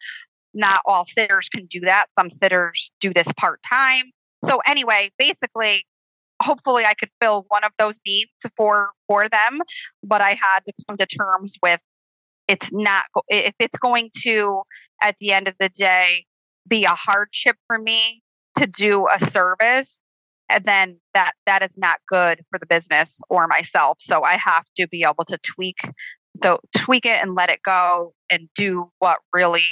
not 0.54 0.82
all 0.86 1.06
sitters 1.06 1.50
can 1.50 1.66
do 1.66 1.82
that. 1.82 2.08
Some 2.18 2.30
sitters 2.30 2.92
do 3.00 3.12
this 3.14 3.28
part 3.38 3.60
time. 3.68 4.12
So 4.46 4.62
anyway, 4.68 5.12
basically 5.18 5.86
hopefully 6.42 6.86
I 6.86 6.94
could 6.94 7.10
fill 7.22 7.46
one 7.48 7.64
of 7.64 7.72
those 7.80 8.00
needs 8.06 8.32
for 8.58 8.92
for 9.08 9.30
them, 9.30 9.60
but 10.04 10.22
I 10.22 10.32
had 10.32 10.60
to 10.68 10.74
come 10.88 10.98
to 10.98 11.06
terms 11.06 11.56
with 11.62 11.80
it's 12.48 12.72
not 12.72 13.06
if 13.28 13.56
it's 13.60 13.78
going 13.78 14.10
to 14.24 14.62
at 15.02 15.16
the 15.20 15.32
end 15.32 15.48
of 15.48 15.56
the 15.60 15.70
day 15.70 16.26
be 16.68 16.86
a 16.86 16.90
hardship 16.90 17.56
for 17.68 17.78
me 17.78 18.22
to 18.58 18.68
do 18.68 19.08
a 19.08 19.20
service 19.20 20.00
and 20.50 20.64
then 20.66 21.00
that 21.14 21.34
that 21.46 21.64
is 21.64 21.76
not 21.78 22.00
good 22.08 22.44
for 22.50 22.60
the 22.60 22.66
business 22.66 23.20
or 23.30 23.48
myself. 23.48 23.98
So 24.02 24.24
i 24.24 24.38
have 24.38 24.66
to 24.78 24.88
be 24.88 25.04
able 25.04 25.26
to 25.26 25.38
tweak 25.38 25.78
the 26.40 26.58
tweak 26.76 27.06
it 27.06 27.22
and 27.22 27.36
let 27.36 27.50
it 27.50 27.62
go 27.64 28.14
and 28.30 28.50
do 28.56 28.90
what 29.00 29.20
really 29.34 29.66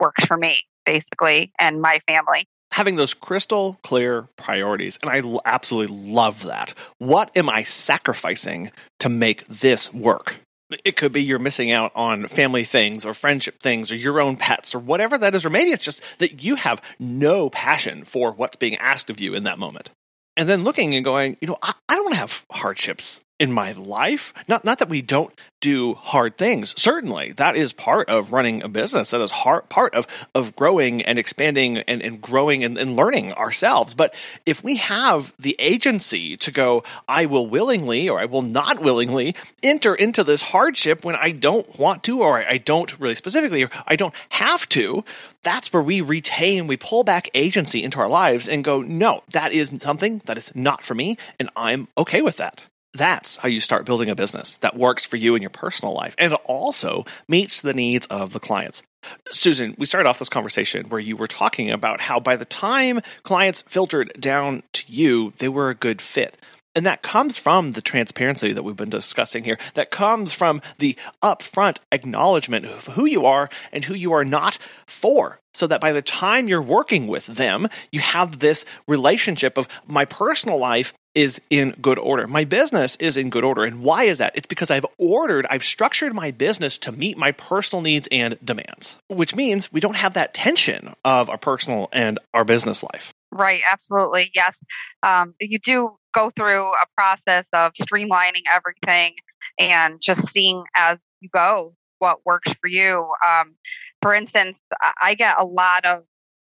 works 0.00 0.24
for 0.24 0.36
me 0.36 0.62
basically 0.84 1.52
and 1.58 1.80
my 1.80 2.00
family. 2.06 2.46
Having 2.72 2.96
those 2.96 3.14
crystal 3.14 3.78
clear 3.82 4.28
priorities 4.36 4.98
and 5.02 5.10
i 5.10 5.40
absolutely 5.44 5.96
love 6.12 6.44
that. 6.44 6.74
What 6.98 7.36
am 7.36 7.48
i 7.48 7.62
sacrificing 7.62 8.70
to 9.00 9.08
make 9.08 9.46
this 9.46 9.92
work? 9.92 10.36
It 10.84 10.96
could 10.96 11.12
be 11.12 11.22
you're 11.22 11.38
missing 11.38 11.70
out 11.70 11.92
on 11.94 12.28
family 12.28 12.64
things 12.64 13.06
or 13.06 13.14
friendship 13.14 13.62
things 13.62 13.90
or 13.90 13.96
your 13.96 14.20
own 14.20 14.36
pets 14.36 14.74
or 14.74 14.78
whatever 14.78 15.16
that 15.16 15.34
is 15.34 15.46
or 15.46 15.50
maybe 15.50 15.70
it's 15.70 15.84
just 15.84 16.02
that 16.18 16.42
you 16.42 16.56
have 16.56 16.82
no 16.98 17.48
passion 17.48 18.04
for 18.04 18.32
what's 18.32 18.56
being 18.56 18.76
asked 18.76 19.08
of 19.08 19.18
you 19.18 19.34
in 19.34 19.44
that 19.44 19.58
moment 19.58 19.90
and 20.38 20.48
then 20.48 20.62
looking 20.62 20.94
and 20.94 21.04
going, 21.04 21.36
you 21.40 21.48
know, 21.48 21.58
I, 21.60 21.74
I 21.88 21.96
don't 21.96 22.14
have 22.14 22.46
hardships 22.50 23.20
in 23.38 23.52
my 23.52 23.72
life. 23.72 24.34
Not 24.48 24.64
not 24.64 24.78
that 24.78 24.88
we 24.88 25.02
don't 25.02 25.32
do 25.60 25.94
hard 25.94 26.36
things. 26.36 26.74
Certainly, 26.80 27.32
that 27.32 27.56
is 27.56 27.72
part 27.72 28.08
of 28.08 28.32
running 28.32 28.62
a 28.62 28.68
business. 28.68 29.10
That 29.10 29.20
is 29.20 29.30
hard, 29.30 29.68
part 29.68 29.94
of 29.94 30.06
of 30.34 30.54
growing 30.56 31.02
and 31.02 31.18
expanding 31.18 31.78
and, 31.78 32.02
and 32.02 32.20
growing 32.20 32.64
and, 32.64 32.78
and 32.78 32.96
learning 32.96 33.32
ourselves. 33.32 33.94
But 33.94 34.14
if 34.46 34.62
we 34.62 34.76
have 34.76 35.32
the 35.38 35.56
agency 35.58 36.36
to 36.38 36.50
go, 36.50 36.84
I 37.08 37.26
will 37.26 37.46
willingly 37.46 38.08
or 38.08 38.20
I 38.20 38.26
will 38.26 38.42
not 38.42 38.80
willingly 38.80 39.34
enter 39.62 39.94
into 39.94 40.24
this 40.24 40.42
hardship 40.42 41.04
when 41.04 41.16
I 41.16 41.30
don't 41.32 41.78
want 41.78 42.02
to 42.04 42.22
or 42.22 42.38
I 42.38 42.58
don't 42.58 42.98
really 42.98 43.14
specifically 43.14 43.64
or 43.64 43.70
I 43.86 43.96
don't 43.96 44.14
have 44.30 44.68
to, 44.70 45.04
that's 45.42 45.72
where 45.72 45.82
we 45.82 46.00
retain, 46.00 46.66
we 46.66 46.76
pull 46.76 47.04
back 47.04 47.28
agency 47.34 47.82
into 47.82 48.00
our 48.00 48.08
lives 48.08 48.48
and 48.48 48.64
go, 48.64 48.80
no, 48.80 49.22
that 49.30 49.52
is 49.52 49.72
something 49.78 50.22
that 50.26 50.36
is 50.36 50.54
not 50.54 50.82
for 50.82 50.94
me, 50.94 51.16
and 51.38 51.50
I'm 51.56 51.88
okay 51.96 52.22
with 52.22 52.36
that. 52.38 52.62
That's 52.94 53.36
how 53.36 53.48
you 53.48 53.60
start 53.60 53.84
building 53.84 54.08
a 54.08 54.14
business 54.14 54.56
that 54.58 54.76
works 54.76 55.04
for 55.04 55.16
you 55.16 55.34
in 55.34 55.42
your 55.42 55.50
personal 55.50 55.94
life 55.94 56.14
and 56.18 56.34
also 56.44 57.04
meets 57.28 57.60
the 57.60 57.74
needs 57.74 58.06
of 58.06 58.32
the 58.32 58.40
clients. 58.40 58.82
Susan, 59.30 59.74
we 59.78 59.86
started 59.86 60.08
off 60.08 60.18
this 60.18 60.28
conversation 60.28 60.88
where 60.88 61.00
you 61.00 61.16
were 61.16 61.26
talking 61.26 61.70
about 61.70 62.00
how 62.00 62.18
by 62.18 62.36
the 62.36 62.44
time 62.44 63.00
clients 63.22 63.62
filtered 63.62 64.12
down 64.18 64.62
to 64.72 64.84
you, 64.90 65.32
they 65.38 65.48
were 65.48 65.70
a 65.70 65.74
good 65.74 66.02
fit. 66.02 66.36
And 66.74 66.86
that 66.86 67.02
comes 67.02 67.36
from 67.36 67.72
the 67.72 67.82
transparency 67.82 68.52
that 68.52 68.62
we've 68.62 68.76
been 68.76 68.90
discussing 68.90 69.42
here. 69.42 69.58
That 69.74 69.90
comes 69.90 70.32
from 70.32 70.62
the 70.78 70.96
upfront 71.22 71.78
acknowledgement 71.90 72.66
of 72.66 72.86
who 72.88 73.04
you 73.04 73.26
are 73.26 73.48
and 73.72 73.84
who 73.84 73.94
you 73.94 74.12
are 74.12 74.24
not 74.24 74.58
for. 74.86 75.40
So 75.54 75.66
that 75.66 75.80
by 75.80 75.92
the 75.92 76.02
time 76.02 76.46
you're 76.46 76.62
working 76.62 77.08
with 77.08 77.26
them, 77.26 77.68
you 77.90 77.98
have 77.98 78.38
this 78.38 78.64
relationship 78.86 79.58
of 79.58 79.66
my 79.88 80.04
personal 80.04 80.58
life 80.58 80.92
is 81.18 81.40
in 81.50 81.70
good 81.82 81.98
order. 81.98 82.28
My 82.28 82.44
business 82.44 82.94
is 83.00 83.16
in 83.16 83.28
good 83.28 83.42
order. 83.42 83.64
And 83.64 83.80
why 83.80 84.04
is 84.04 84.18
that? 84.18 84.36
It's 84.36 84.46
because 84.46 84.70
I've 84.70 84.86
ordered, 84.98 85.48
I've 85.50 85.64
structured 85.64 86.14
my 86.14 86.30
business 86.30 86.78
to 86.78 86.92
meet 86.92 87.18
my 87.18 87.32
personal 87.32 87.82
needs 87.82 88.08
and 88.12 88.38
demands, 88.44 88.94
which 89.08 89.34
means 89.34 89.72
we 89.72 89.80
don't 89.80 89.96
have 89.96 90.14
that 90.14 90.32
tension 90.32 90.94
of 91.04 91.28
our 91.28 91.36
personal 91.36 91.88
and 91.92 92.20
our 92.32 92.44
business 92.44 92.84
life. 92.84 93.12
Right, 93.32 93.62
absolutely. 93.68 94.30
Yes. 94.32 94.60
Um, 95.02 95.34
you 95.40 95.58
do 95.58 95.96
go 96.14 96.30
through 96.30 96.68
a 96.68 96.86
process 96.96 97.48
of 97.52 97.72
streamlining 97.72 98.44
everything 98.54 99.14
and 99.58 100.00
just 100.00 100.28
seeing 100.28 100.62
as 100.76 100.98
you 101.20 101.28
go 101.34 101.74
what 101.98 102.24
works 102.24 102.52
for 102.60 102.68
you. 102.68 103.10
Um, 103.26 103.56
for 104.02 104.14
instance, 104.14 104.60
I 105.02 105.14
get 105.14 105.40
a 105.40 105.44
lot 105.44 105.84
of 105.84 106.04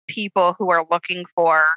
people 0.06 0.54
who 0.58 0.70
are 0.70 0.84
looking 0.90 1.24
for 1.34 1.70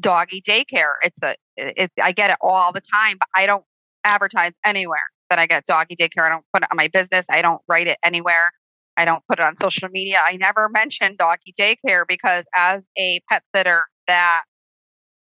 doggy 0.00 0.42
daycare. 0.42 0.94
It's 1.02 1.22
a, 1.22 1.36
it, 1.56 1.90
I 2.02 2.12
get 2.12 2.30
it 2.30 2.36
all 2.40 2.72
the 2.72 2.80
time, 2.80 3.16
but 3.18 3.28
I 3.34 3.46
don't 3.46 3.64
advertise 4.04 4.52
anywhere 4.64 5.00
that 5.30 5.38
I 5.38 5.46
get 5.46 5.66
doggy 5.66 5.96
daycare. 5.96 6.26
I 6.26 6.28
don't 6.28 6.44
put 6.52 6.62
it 6.62 6.68
on 6.70 6.76
my 6.76 6.88
business. 6.88 7.26
I 7.30 7.42
don't 7.42 7.62
write 7.68 7.86
it 7.86 7.98
anywhere. 8.04 8.50
I 8.96 9.04
don't 9.04 9.22
put 9.28 9.38
it 9.38 9.42
on 9.42 9.56
social 9.56 9.88
media. 9.88 10.20
I 10.26 10.36
never 10.36 10.68
mention 10.68 11.16
doggy 11.18 11.54
daycare 11.58 12.04
because 12.06 12.44
as 12.56 12.82
a 12.98 13.20
pet 13.30 13.42
sitter 13.54 13.84
that 14.06 14.42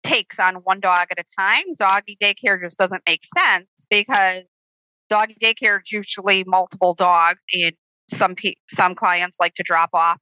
takes 0.07 0.39
on 0.39 0.57
one 0.57 0.81
dog 0.81 1.07
at 1.11 1.19
a 1.19 1.25
time. 1.39 1.65
Doggy 1.77 2.17
daycare 2.21 2.61
just 2.63 2.79
doesn't 2.79 3.03
make 3.07 3.23
sense 3.37 3.67
because 3.91 4.45
doggy 5.11 5.37
daycare 5.41 5.81
is 5.81 5.91
usually 5.91 6.45
multiple 6.47 6.95
dogs, 6.95 7.41
and 7.53 7.73
some 8.11 8.35
pe- 8.35 8.55
some 8.71 8.95
clients 8.95 9.37
like 9.41 9.55
to 9.55 9.63
drop 9.65 9.91
off 9.93 10.19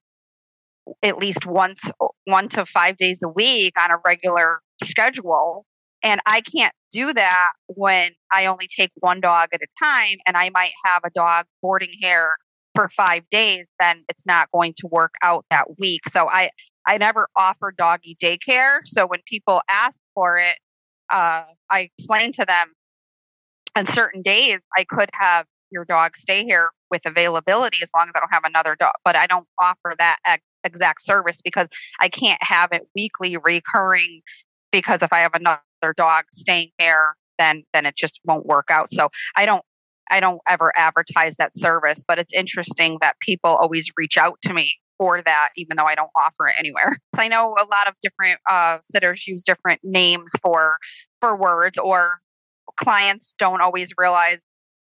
at 1.03 1.18
least 1.18 1.47
once 1.47 1.91
one 2.24 2.49
to 2.51 2.66
five 2.66 2.97
days 2.97 3.20
a 3.24 3.28
week 3.28 3.78
on 3.78 3.91
a 3.91 3.97
regular 4.05 4.61
schedule. 4.82 5.64
And 6.03 6.20
I 6.26 6.43
can't 6.43 6.74
do 6.93 7.12
that 7.12 7.53
when 7.66 8.12
I 8.30 8.47
only 8.47 8.68
take 8.74 8.91
one 8.97 9.20
dog 9.20 9.49
at 9.53 9.61
a 9.62 9.66
time 9.82 10.18
and 10.26 10.37
I 10.37 10.51
might 10.51 10.72
have 10.85 11.03
a 11.05 11.11
dog 11.11 11.47
boarding 11.62 11.93
here 11.93 12.35
for 12.74 12.91
five 12.95 13.22
days, 13.30 13.66
then 13.78 14.05
it's 14.09 14.26
not 14.26 14.49
going 14.53 14.74
to 14.78 14.89
work 14.89 15.14
out 15.22 15.47
that 15.51 15.78
week. 15.78 16.03
So 16.11 16.28
I, 16.28 16.51
I 16.87 16.99
never 16.99 17.28
offer 17.37 17.72
doggy 17.76 18.16
daycare. 18.22 18.80
So 18.85 19.07
when 19.07 19.20
people 19.26 19.62
ask 19.70 19.99
for 20.14 20.39
it, 20.39 20.59
uh, 21.11 21.45
I 21.70 21.91
explain 21.97 22.32
to 22.32 22.45
them 22.45 22.72
on 23.76 23.87
certain 23.87 24.22
days 24.22 24.59
I 24.76 24.85
could 24.85 25.09
have 25.12 25.47
your 25.75 25.85
dog 25.85 26.16
stay 26.16 26.45
here 26.45 26.70
with 26.91 27.05
availability 27.05 27.79
as 27.83 27.91
long 27.95 28.09
as 28.09 28.12
I 28.14 28.20
don't 28.20 28.33
have 28.33 28.45
another 28.45 28.77
dog, 28.79 28.93
but 29.05 29.16
I 29.16 29.27
don't 29.27 29.47
offer 29.61 29.95
that 29.99 30.18
ex- 30.27 30.43
exact 30.64 31.03
service 31.03 31.41
because 31.43 31.68
I 32.01 32.09
can't 32.09 32.43
have 32.43 32.70
it 32.72 32.83
weekly 32.95 33.37
recurring 33.37 34.22
because 34.72 35.03
if 35.03 35.12
I 35.12 35.20
have 35.20 35.35
another 35.35 35.61
dog 35.97 36.25
staying 36.33 36.70
here, 36.79 37.14
then 37.39 37.64
then 37.72 37.85
it 37.85 37.97
just 37.97 38.20
won't 38.25 38.47
work 38.47 38.70
out. 38.70 38.91
So 38.91 39.11
I 39.37 39.45
don't 39.45 39.62
I 40.11 40.20
don't 40.20 40.41
ever 40.49 40.72
advertise 40.77 41.35
that 41.37 41.55
service, 41.55 42.05
but 42.07 42.18
it's 42.18 42.33
interesting 42.33 42.99
that 43.01 43.18
people 43.20 43.51
always 43.51 43.91
reach 43.97 44.16
out 44.16 44.39
to 44.43 44.53
me 44.53 44.75
for 44.99 45.22
that, 45.22 45.51
even 45.57 45.77
though 45.77 45.87
I 45.87 45.95
don't 45.95 46.11
offer 46.16 46.49
it 46.49 46.55
anywhere. 46.59 46.99
So 47.16 47.22
I 47.22 47.29
know 47.29 47.55
a 47.59 47.66
lot 47.66 47.87
of 47.87 47.95
different 48.03 48.41
uh, 48.51 48.79
sitters 48.83 49.25
use 49.27 49.45
different 49.45 49.81
names 49.85 50.33
for 50.43 50.79
for 51.20 51.37
words, 51.37 51.79
or 51.79 52.18
clients 52.77 53.35
don't 53.39 53.61
always 53.61 53.93
realize 53.97 54.41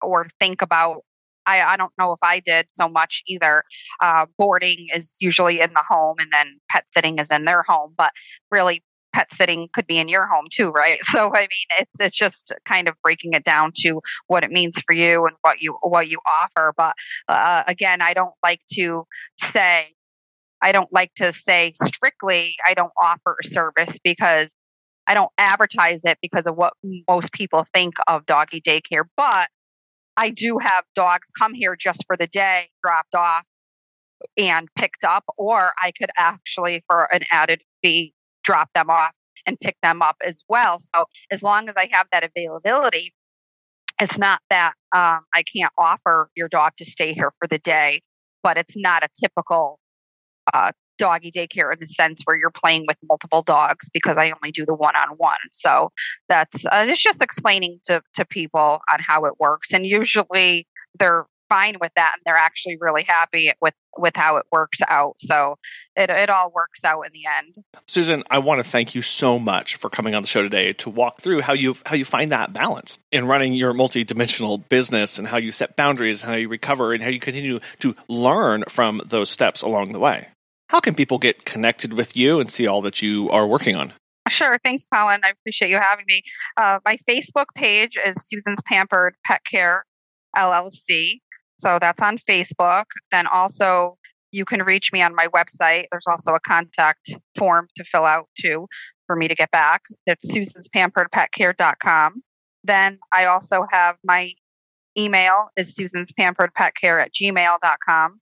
or 0.03 0.29
think 0.41 0.63
about. 0.63 1.03
I, 1.45 1.61
I 1.61 1.77
don't 1.77 1.93
know 1.99 2.13
if 2.13 2.21
I 2.23 2.39
did 2.39 2.67
so 2.73 2.89
much 2.89 3.25
either. 3.27 3.65
Uh, 4.01 4.27
boarding 4.39 4.87
is 4.95 5.17
usually 5.21 5.61
in 5.61 5.73
the 5.73 5.83
home, 5.87 6.17
and 6.21 6.31
then 6.33 6.61
pet 6.71 6.85
sitting 6.95 7.19
is 7.19 7.33
in 7.33 7.45
their 7.45 7.65
home. 7.65 7.95
But 7.97 8.13
really, 8.53 8.85
pet 9.13 9.33
sitting 9.33 9.69
could 9.73 9.87
be 9.87 9.99
in 9.99 10.09
your 10.09 10.27
home 10.27 10.47
too, 10.51 10.71
right? 10.71 11.01
So 11.13 11.35
I 11.35 11.41
mean, 11.41 11.79
it's 11.81 12.01
it's 12.01 12.17
just 12.17 12.53
kind 12.65 12.89
of 12.89 12.95
breaking 13.03 13.35
it 13.35 13.45
down 13.45 13.73
to 13.79 14.01
what 14.27 14.45
it 14.45 14.51
means 14.51 14.79
for 14.87 14.95
you 14.95 15.27
and 15.27 15.37
what 15.43 15.61
you 15.61 15.77
what 15.83 16.09
you 16.09 16.19
offer. 16.43 16.73
But 16.77 16.95
uh, 17.29 17.65
again, 17.67 18.01
I 18.01 18.15
don't 18.15 18.35
like 18.43 18.61
to 18.75 19.05
say 19.39 19.95
I 20.63 20.73
don't 20.73 20.93
like 20.93 21.13
to 21.17 21.33
say 21.33 21.73
strictly 21.75 22.57
I 22.67 22.75
don't 22.75 22.93
offer 23.01 23.37
a 23.43 23.47
service 23.47 23.99
because 24.03 24.55
I 25.07 25.15
don't 25.15 25.33
advertise 25.37 26.03
it 26.05 26.19
because 26.23 26.47
of 26.47 26.57
what 26.57 26.75
most 27.09 27.33
people 27.33 27.67
think 27.75 27.95
of 28.09 28.25
doggy 28.25 28.61
daycare. 28.61 29.05
But 29.17 29.49
I 30.17 30.31
do 30.31 30.59
have 30.59 30.85
dogs 30.95 31.29
come 31.39 31.55
here 31.55 31.77
just 31.77 32.05
for 32.07 32.17
the 32.17 32.27
day, 32.27 32.69
dropped 32.83 33.15
off 33.15 33.45
and 34.37 34.69
picked 34.77 35.05
up, 35.05 35.25
or 35.37 35.73
I 35.83 35.93
could 35.93 36.11
actually, 36.19 36.85
for 36.89 37.13
an 37.13 37.23
added 37.31 37.63
fee, 37.83 38.13
drop 38.45 38.69
them 38.75 38.91
off 38.91 39.13
and 39.47 39.59
pick 39.59 39.77
them 39.83 40.03
up 40.03 40.17
as 40.25 40.43
well. 40.49 40.79
So 40.79 41.05
as 41.31 41.43
long 41.43 41.69
as 41.69 41.75
I 41.77 41.89
have 41.93 42.07
that 42.13 42.25
availability, 42.25 43.13
it's 44.01 44.19
not 44.19 44.41
that 44.51 44.75
um, 44.93 45.21
I 45.35 45.43
can't 45.43 45.73
offer 45.79 46.29
your 46.35 46.49
dog 46.49 46.73
to 46.79 46.85
stay 46.85 47.13
here 47.13 47.33
for 47.39 47.49
the 47.49 47.59
day, 47.59 48.03
but 48.43 48.57
it's 48.57 48.77
not 48.77 49.05
a 49.05 49.09
typical 49.21 49.79
uh, 50.53 50.73
doggy 51.03 51.33
daycare 51.33 51.73
in 51.73 51.81
the 51.81 51.87
sense 51.87 52.23
where 52.25 52.37
you're 52.37 52.51
playing 52.51 52.85
with 52.87 52.97
multiple 53.09 53.43
dogs 53.43 53.91
because 53.93 54.17
I 54.17 54.31
only 54.31 54.53
do 54.53 54.65
the 54.65 54.75
one 54.75 54.95
on 54.95 55.09
one. 55.17 55.35
So 55.51 55.91
that's 56.29 56.65
uh, 56.65 56.87
it's 56.89 57.03
just 57.03 57.21
explaining 57.21 57.81
to 57.87 58.03
to 58.15 58.25
people 58.25 58.81
on 58.93 59.01
how 59.01 59.25
it 59.25 59.35
works, 59.41 59.73
and 59.73 59.85
usually 59.85 60.69
they're 61.01 61.27
fine 61.49 61.75
with 61.81 61.93
that 61.97 62.13
and 62.15 62.23
they're 62.25 62.37
actually 62.37 62.79
really 62.81 63.03
happy 63.03 63.53
with 63.61 63.75
with 63.99 64.15
how 64.17 64.37
it 64.37 64.47
works 64.53 64.79
out. 64.89 65.17
So 65.19 65.57
it, 65.97 66.09
it 66.09 66.31
all 66.31 66.51
works 66.55 66.83
out 66.85 67.03
in 67.03 67.13
the 67.13 67.25
end. 67.27 67.65
Susan 67.87 68.23
i 68.31 68.39
want 68.39 68.65
to 68.65 68.71
thank 68.71 68.95
you 68.95 69.03
so 69.03 69.41
much 69.41 69.75
for 69.75 69.91
coming 69.91 70.15
on 70.15 70.23
the 70.23 70.29
show 70.29 70.43
today 70.43 70.73
to 70.75 70.89
walk 70.89 71.21
through 71.21 71.41
how 71.41 71.53
you 71.53 71.77
how 71.85 71.97
you 71.97 72.05
find 72.05 72.31
that 72.31 72.53
balance 72.53 73.01
in 73.11 73.27
running 73.27 73.55
your 73.55 73.75
multi-dimensional 73.75 74.59
business 74.59 75.19
and 75.19 75.27
how 75.27 75.37
you 75.37 75.51
set 75.51 75.75
boundaries 75.75 76.23
and 76.23 76.31
how 76.31 76.39
you 76.39 76.49
recover 76.49 76.93
and 76.93 77.03
how 77.03 77.11
you 77.11 77.19
continue 77.19 77.59
to 77.81 77.97
learn 78.07 78.63
from 78.69 79.03
those 79.05 79.29
steps 79.29 79.63
along 79.63 79.93
the 79.93 79.99
way 79.99 80.29
how 80.73 80.81
can 80.81 80.95
people 80.95 81.19
get 81.19 81.45
connected 81.45 81.93
with 81.93 82.17
you 82.17 82.41
and 82.41 82.51
see 82.51 82.67
all 82.67 82.81
that 82.81 83.03
you 83.03 83.29
are 83.31 83.47
working 83.47 83.77
on 83.77 83.93
Sure. 84.29 84.59
Thanks, 84.63 84.85
Colin. 84.93 85.21
I 85.25 85.31
appreciate 85.31 85.71
you 85.71 85.79
having 85.79 86.05
me. 86.07 86.23
Uh, 86.57 86.79
my 86.85 86.97
Facebook 87.09 87.47
page 87.57 87.97
is 87.97 88.17
Susan's 88.29 88.61
Pampered 88.65 89.15
Pet 89.27 89.43
Care 89.45 89.85
LLC. 90.37 91.21
So 91.59 91.79
that's 91.81 92.01
on 92.01 92.19
Facebook. 92.19 92.85
Then 93.11 93.27
also, 93.27 93.99
you 94.31 94.45
can 94.45 94.63
reach 94.63 94.93
me 94.93 95.03
on 95.03 95.15
my 95.15 95.27
website. 95.29 95.87
There's 95.91 96.07
also 96.07 96.35
a 96.35 96.41
contact 96.41 97.13
form 97.37 97.67
to 97.77 97.85
fill 97.85 98.05
out 98.05 98.29
too 98.41 98.69
for 99.07 99.17
me 99.17 99.29
to 99.29 99.35
get 99.35 99.51
back. 99.51 99.83
It's 100.07 100.31
susanspamperedpetcare.com. 100.31 102.23
Then 102.65 102.99
I 103.13 103.27
also 103.27 103.67
have 103.71 103.97
my 104.05 104.33
email 104.97 105.49
is 105.57 105.75
susanspamperedpetcare 105.75 107.03
at 107.03 107.13
gmail.com. 107.13 108.21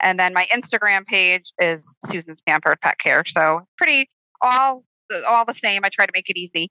And 0.00 0.18
then 0.18 0.32
my 0.34 0.46
Instagram 0.54 1.06
page 1.06 1.52
is 1.60 1.96
Susan's 2.06 2.40
Pampered 2.46 2.80
Pet 2.80 2.98
Care. 2.98 3.24
So 3.26 3.62
pretty 3.76 4.08
all 4.40 4.84
all 5.26 5.44
the 5.44 5.54
same. 5.54 5.84
I 5.84 5.88
try 5.88 6.06
to 6.06 6.12
make 6.14 6.30
it 6.30 6.36
easy 6.36 6.70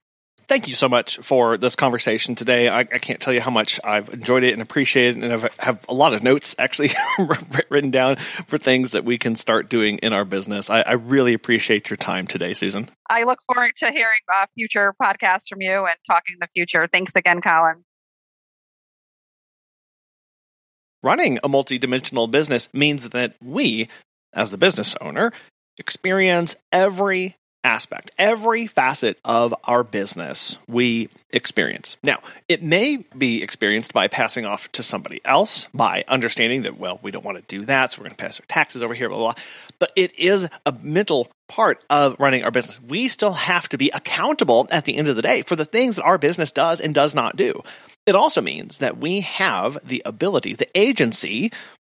thank 0.49 0.67
you 0.67 0.73
so 0.73 0.89
much 0.89 1.17
for 1.19 1.57
this 1.57 1.75
conversation 1.75 2.35
today. 2.35 2.67
I, 2.67 2.79
I, 2.79 2.83
can't 2.83 3.21
tell 3.21 3.31
you 3.31 3.39
how 3.39 3.51
much 3.51 3.79
I've 3.83 4.09
enjoyed 4.09 4.43
it 4.43 4.51
and 4.51 4.61
appreciated 4.61 5.17
it, 5.17 5.31
and 5.31 5.45
I 5.45 5.49
have 5.63 5.85
a 5.87 5.93
lot 5.93 6.13
of 6.13 6.23
notes 6.23 6.55
actually 6.59 6.89
written 7.69 7.91
down 7.91 8.17
for 8.47 8.57
things 8.57 8.91
that 8.91 9.05
we 9.05 9.17
can 9.17 9.35
start 9.35 9.69
doing 9.69 9.99
in 9.99 10.11
our 10.11 10.25
business. 10.25 10.69
I, 10.69 10.81
I, 10.81 10.93
really 10.93 11.33
appreciate 11.33 11.89
your 11.89 11.97
time 11.97 12.25
today, 12.27 12.53
Susan. 12.53 12.89
I 13.09 13.23
look 13.23 13.39
forward 13.43 13.71
to 13.77 13.91
hearing 13.91 14.19
uh, 14.35 14.47
future 14.55 14.93
podcasts 15.01 15.47
from 15.47 15.61
you 15.61 15.85
and 15.85 15.95
talking 16.05 16.33
in 16.33 16.39
the 16.41 16.49
future. 16.53 16.87
Thanks 16.91 17.15
again, 17.15 17.41
Colin. 17.41 17.85
Running 21.01 21.39
a 21.43 21.49
multidimensional 21.49 22.29
business 22.29 22.67
means 22.73 23.09
that 23.09 23.35
we, 23.41 23.87
as 24.33 24.51
the 24.51 24.57
business 24.57 24.95
owner, 24.99 25.31
experience 25.77 26.55
every 26.71 27.37
aspect, 27.63 28.11
every 28.17 28.67
facet 28.67 29.17
of 29.25 29.53
our 29.63 29.83
business 29.83 30.57
we 30.67 31.09
experience. 31.31 31.97
Now, 32.03 32.19
it 32.47 32.63
may 32.63 32.97
be 33.17 33.43
experienced 33.43 33.93
by 33.93 34.07
passing 34.07 34.45
off 34.45 34.71
to 34.73 34.83
somebody 34.83 35.21
else, 35.25 35.67
by 35.73 36.03
understanding 36.07 36.63
that, 36.63 36.77
well, 36.77 36.99
we 37.01 37.11
don't 37.11 37.25
want 37.25 37.37
to 37.37 37.57
do 37.57 37.65
that, 37.65 37.91
so 37.91 37.99
we're 37.99 38.05
going 38.05 38.15
to 38.15 38.23
pass 38.23 38.39
our 38.39 38.45
taxes 38.47 38.81
over 38.81 38.93
here, 38.93 39.09
blah, 39.09 39.17
blah, 39.17 39.33
blah. 39.33 39.43
But 39.77 39.91
it 39.95 40.17
is 40.17 40.47
a 40.65 40.71
mental 40.81 41.29
part 41.47 41.83
of 41.89 42.15
running 42.19 42.43
our 42.43 42.51
business. 42.51 42.79
We 42.81 43.07
still 43.07 43.33
have 43.33 43.67
to 43.69 43.77
be 43.77 43.89
accountable 43.89 44.67
at 44.71 44.85
the 44.85 44.97
end 44.97 45.07
of 45.07 45.15
the 45.15 45.21
day 45.21 45.41
for 45.41 45.55
the 45.55 45.65
things 45.65 45.97
that 45.97 46.03
our 46.03 46.17
business 46.17 46.51
does 46.51 46.79
and 46.79 46.93
does 46.93 47.15
not 47.15 47.35
do. 47.35 47.61
It 48.09 48.15
also 48.15 48.41
means 48.41 48.79
that 48.79 48.97
we 48.97 49.21
have 49.21 49.77
the 49.83 50.01
ability, 50.03 50.55
the 50.55 50.67
agency 50.73 51.51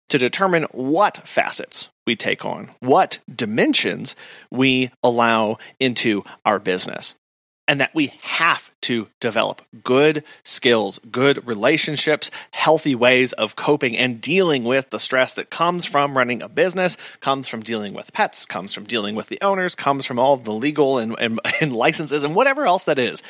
to 0.07 0.17
determine 0.17 0.63
what 0.71 1.17
facets 1.27 1.89
we 2.07 2.15
take 2.15 2.45
on, 2.45 2.69
what 2.79 3.19
dimensions 3.29 4.15
we 4.49 4.91
allow 5.03 5.57
into 5.77 6.23
our 6.45 6.57
business, 6.57 7.15
and 7.67 7.81
that 7.81 7.93
we 7.93 8.13
have 8.21 8.71
to 8.83 9.09
develop 9.19 9.61
good 9.83 10.23
skills, 10.43 11.01
good 11.11 11.45
relationships, 11.45 12.31
healthy 12.51 12.95
ways 12.95 13.33
of 13.33 13.57
coping 13.57 13.97
and 13.97 14.21
dealing 14.21 14.63
with 14.63 14.91
the 14.91 14.99
stress 15.01 15.33
that 15.33 15.49
comes 15.49 15.83
from 15.83 16.17
running 16.17 16.41
a 16.41 16.47
business, 16.47 16.95
comes 17.19 17.49
from 17.49 17.61
dealing 17.61 17.93
with 17.93 18.13
pets, 18.13 18.45
comes 18.45 18.73
from 18.73 18.85
dealing 18.85 19.15
with 19.15 19.27
the 19.27 19.41
owners, 19.41 19.75
comes 19.75 20.05
from 20.05 20.17
all 20.17 20.37
the 20.37 20.53
legal 20.53 20.97
and, 20.97 21.13
and, 21.19 21.41
and 21.59 21.75
licenses 21.75 22.23
and 22.23 22.35
whatever 22.35 22.65
else 22.65 22.85
that 22.85 22.99
is 22.99 23.21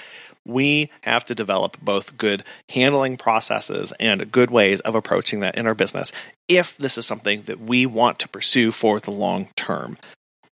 we 0.45 0.89
have 1.01 1.23
to 1.25 1.35
develop 1.35 1.77
both 1.81 2.17
good 2.17 2.43
handling 2.69 3.17
processes 3.17 3.93
and 3.99 4.31
good 4.31 4.51
ways 4.51 4.79
of 4.81 4.95
approaching 4.95 5.41
that 5.41 5.57
in 5.57 5.67
our 5.67 5.73
business 5.73 6.11
if 6.47 6.77
this 6.77 6.97
is 6.97 7.05
something 7.05 7.41
that 7.43 7.59
we 7.59 7.85
want 7.85 8.19
to 8.19 8.29
pursue 8.29 8.71
for 8.71 8.99
the 8.99 9.11
long 9.11 9.49
term. 9.55 9.97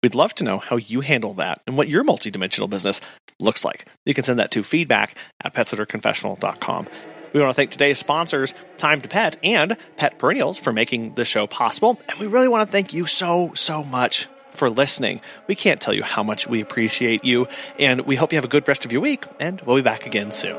We'd 0.01 0.15
love 0.15 0.33
to 0.35 0.43
know 0.43 0.57
how 0.57 0.75
you 0.75 1.01
handle 1.01 1.35
that 1.35 1.61
and 1.65 1.77
what 1.77 1.87
your 1.87 2.03
multidimensional 2.03 2.69
business 2.69 2.99
looks 3.39 3.63
like. 3.63 3.85
You 4.05 4.13
can 4.13 4.23
send 4.23 4.39
that 4.39 4.51
to 4.51 4.63
feedback 4.63 5.15
at 5.41 5.53
petsitterconfessional.com. 5.53 6.87
We 7.31 7.39
want 7.39 7.51
to 7.51 7.55
thank 7.55 7.71
today's 7.71 7.97
sponsors, 7.97 8.53
Time 8.77 9.01
to 9.01 9.07
Pet 9.07 9.37
and 9.43 9.75
Pet 9.97 10.19
Perennials, 10.19 10.59
for 10.59 10.71
making 10.71 11.15
the 11.15 11.25
show 11.25 11.47
possible. 11.47 11.99
And 12.09 12.19
we 12.19 12.27
really 12.27 12.47
want 12.47 12.67
to 12.67 12.71
thank 12.71 12.93
you 12.93 13.07
so, 13.07 13.53
so 13.55 13.83
much 13.83 14.27
for 14.53 14.69
listening. 14.69 15.21
We 15.47 15.55
can't 15.55 15.81
tell 15.81 15.93
you 15.93 16.03
how 16.03 16.23
much 16.23 16.47
we 16.47 16.61
appreciate 16.61 17.23
you, 17.23 17.47
and 17.79 18.01
we 18.01 18.15
hope 18.15 18.31
you 18.31 18.37
have 18.37 18.45
a 18.45 18.49
good 18.49 18.67
rest 18.67 18.85
of 18.85 18.91
your 18.91 19.01
week, 19.01 19.25
and 19.39 19.61
we'll 19.61 19.75
be 19.75 19.81
back 19.81 20.05
again 20.05 20.31
soon. 20.31 20.57